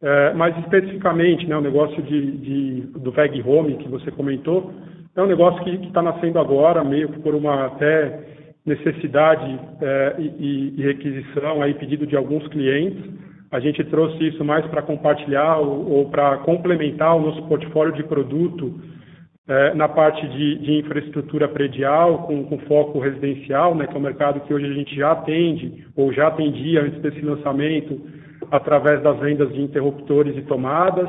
é, 0.00 0.32
mas 0.34 0.56
especificamente, 0.58 1.46
né, 1.46 1.56
o 1.56 1.60
negócio 1.60 2.00
de, 2.02 2.30
de, 2.38 2.80
do 2.98 3.10
VEG 3.10 3.42
Home 3.46 3.76
que 3.78 3.88
você 3.88 4.10
comentou, 4.10 4.72
é 5.14 5.22
um 5.22 5.26
negócio 5.26 5.62
que 5.64 5.86
está 5.86 6.00
nascendo 6.00 6.38
agora, 6.38 6.82
meio 6.82 7.08
que 7.08 7.20
por 7.20 7.34
uma 7.34 7.66
até 7.66 8.20
necessidade 8.64 9.60
é, 9.80 10.14
e, 10.18 10.74
e, 10.78 10.82
requisição, 10.82 11.60
aí, 11.60 11.74
pedido 11.74 12.06
de 12.06 12.16
alguns 12.16 12.46
clientes. 12.48 13.02
A 13.50 13.60
gente 13.60 13.84
trouxe 13.84 14.28
isso 14.28 14.44
mais 14.44 14.64
para 14.66 14.82
compartilhar 14.82 15.58
ou, 15.58 15.90
ou 15.90 16.10
para 16.10 16.38
complementar 16.38 17.16
o 17.16 17.20
nosso 17.20 17.42
portfólio 17.48 17.92
de 17.92 18.04
produto 18.04 18.80
é, 19.48 19.74
na 19.74 19.88
parte 19.88 20.26
de, 20.28 20.58
de 20.58 20.78
infraestrutura 20.78 21.48
predial, 21.48 22.26
com, 22.26 22.44
com, 22.44 22.58
foco 22.60 23.00
residencial, 23.00 23.74
né, 23.74 23.86
que 23.86 23.94
é 23.94 23.98
um 23.98 24.02
mercado 24.02 24.40
que 24.40 24.54
hoje 24.54 24.66
a 24.66 24.74
gente 24.74 24.94
já 24.94 25.12
atende, 25.12 25.84
ou 25.96 26.12
já 26.12 26.28
atendia 26.28 26.82
antes 26.82 27.00
desse 27.00 27.20
lançamento, 27.20 28.00
através 28.50 29.02
das 29.02 29.18
vendas 29.18 29.52
de 29.52 29.60
interruptores 29.60 30.36
e 30.36 30.42
tomadas, 30.42 31.08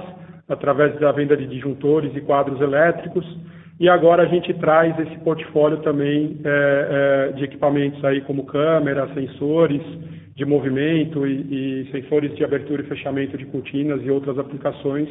através 0.49 0.99
da 0.99 1.11
venda 1.11 1.37
de 1.37 1.45
disjuntores 1.47 2.15
e 2.15 2.21
quadros 2.21 2.59
elétricos, 2.59 3.25
e 3.83 3.89
agora 3.89 4.23
a 4.23 4.25
gente 4.27 4.53
traz 4.53 4.97
esse 4.97 5.17
portfólio 5.25 5.79
também 5.79 6.39
é, 6.45 7.31
é, 7.31 7.33
de 7.33 7.43
equipamentos 7.43 8.01
aí 8.05 8.21
como 8.21 8.45
câmeras, 8.45 9.13
sensores 9.13 9.81
de 10.33 10.45
movimento 10.45 11.27
e, 11.27 11.81
e, 11.81 11.91
sensores 11.91 12.33
de 12.33 12.45
abertura 12.45 12.81
e 12.81 12.87
fechamento 12.87 13.37
de 13.37 13.45
cortinas 13.45 14.01
e 14.01 14.09
outras 14.09 14.39
aplicações 14.39 15.09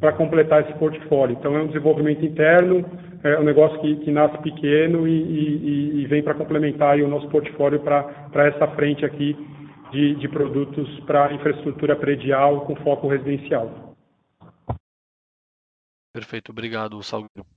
para 0.00 0.14
completar 0.14 0.62
esse 0.62 0.72
portfólio. 0.78 1.36
Então 1.38 1.54
é 1.54 1.60
um 1.60 1.66
desenvolvimento 1.66 2.24
interno, 2.24 2.86
é 3.22 3.38
um 3.38 3.44
negócio 3.44 3.78
que, 3.82 3.96
que 3.96 4.10
nasce 4.10 4.38
pequeno 4.38 5.06
e, 5.06 5.12
e, 5.12 6.00
e 6.00 6.06
vem 6.06 6.22
para 6.22 6.32
complementar 6.32 6.98
o 6.98 7.08
nosso 7.08 7.28
portfólio 7.28 7.80
para 7.80 8.46
essa 8.46 8.66
frente 8.68 9.04
aqui 9.04 9.36
de, 9.92 10.14
de 10.14 10.26
produtos 10.26 10.88
para 11.00 11.34
infraestrutura 11.34 11.94
predial 11.94 12.62
com 12.62 12.76
foco 12.76 13.08
residencial. 13.08 13.94
Perfeito, 16.14 16.50
obrigado, 16.50 17.02
Salgueiro. 17.02 17.55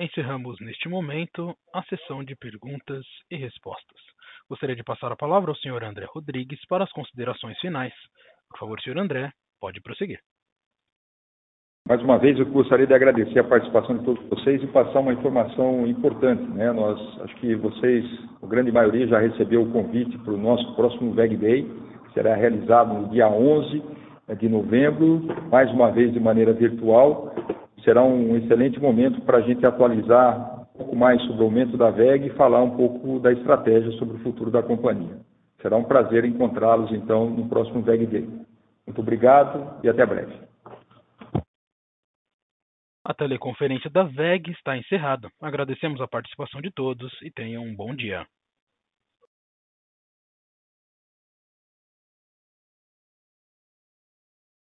Encerramos 0.00 0.56
neste 0.62 0.88
momento 0.88 1.54
a 1.74 1.82
sessão 1.82 2.24
de 2.24 2.34
perguntas 2.34 3.04
e 3.30 3.36
respostas. 3.36 3.98
Gostaria 4.48 4.74
de 4.74 4.82
passar 4.82 5.12
a 5.12 5.16
palavra 5.16 5.50
ao 5.50 5.54
Sr. 5.54 5.84
André 5.84 6.06
Rodrigues 6.08 6.58
para 6.70 6.84
as 6.84 6.90
considerações 6.90 7.58
finais. 7.58 7.92
Por 8.48 8.60
favor, 8.60 8.80
Sr. 8.80 8.96
André, 8.96 9.30
pode 9.60 9.78
prosseguir. 9.82 10.18
Mais 11.86 12.02
uma 12.02 12.16
vez, 12.16 12.38
eu 12.38 12.46
gostaria 12.46 12.86
de 12.86 12.94
agradecer 12.94 13.40
a 13.40 13.44
participação 13.44 13.98
de 13.98 14.04
todos 14.06 14.26
vocês 14.30 14.62
e 14.62 14.66
passar 14.68 15.00
uma 15.00 15.12
informação 15.12 15.86
importante. 15.86 16.44
Né? 16.44 16.72
Nós, 16.72 16.98
acho 17.20 17.36
que 17.36 17.54
vocês, 17.56 18.02
a 18.42 18.46
grande 18.46 18.72
maioria, 18.72 19.06
já 19.06 19.18
recebeu 19.18 19.64
o 19.64 19.70
convite 19.70 20.16
para 20.20 20.32
o 20.32 20.38
nosso 20.38 20.74
próximo 20.76 21.12
VEG 21.12 21.36
Day, 21.36 21.62
que 22.06 22.14
será 22.14 22.34
realizado 22.34 22.94
no 22.94 23.10
dia 23.10 23.28
11 23.28 23.82
de 24.38 24.48
novembro, 24.48 25.26
mais 25.50 25.70
uma 25.72 25.90
vez 25.90 26.10
de 26.10 26.20
maneira 26.20 26.54
virtual. 26.54 27.34
Será 27.84 28.02
um 28.02 28.36
excelente 28.36 28.78
momento 28.78 29.20
para 29.22 29.38
a 29.38 29.40
gente 29.40 29.64
atualizar 29.64 30.60
um 30.60 30.78
pouco 30.78 30.96
mais 30.96 31.20
sobre 31.22 31.42
o 31.42 31.44
aumento 31.44 31.76
da 31.76 31.90
VEG 31.90 32.26
e 32.26 32.36
falar 32.36 32.62
um 32.62 32.76
pouco 32.76 33.18
da 33.20 33.32
estratégia 33.32 33.90
sobre 33.92 34.16
o 34.16 34.20
futuro 34.20 34.50
da 34.50 34.62
companhia. 34.62 35.18
Será 35.62 35.76
um 35.76 35.84
prazer 35.84 36.24
encontrá-los, 36.24 36.90
então, 36.92 37.28
no 37.28 37.48
próximo 37.48 37.82
VEG 37.82 38.06
Day. 38.06 38.28
Muito 38.86 39.00
obrigado 39.00 39.78
e 39.84 39.88
até 39.88 40.04
breve. 40.04 40.34
A 43.04 43.14
teleconferência 43.14 43.90
da 43.90 44.04
VEG 44.04 44.50
está 44.52 44.76
encerrada. 44.76 45.28
Agradecemos 45.40 46.00
a 46.00 46.08
participação 46.08 46.60
de 46.60 46.70
todos 46.70 47.10
e 47.22 47.30
tenham 47.30 47.62
um 47.62 47.74
bom 47.74 47.94
dia. 47.94 48.26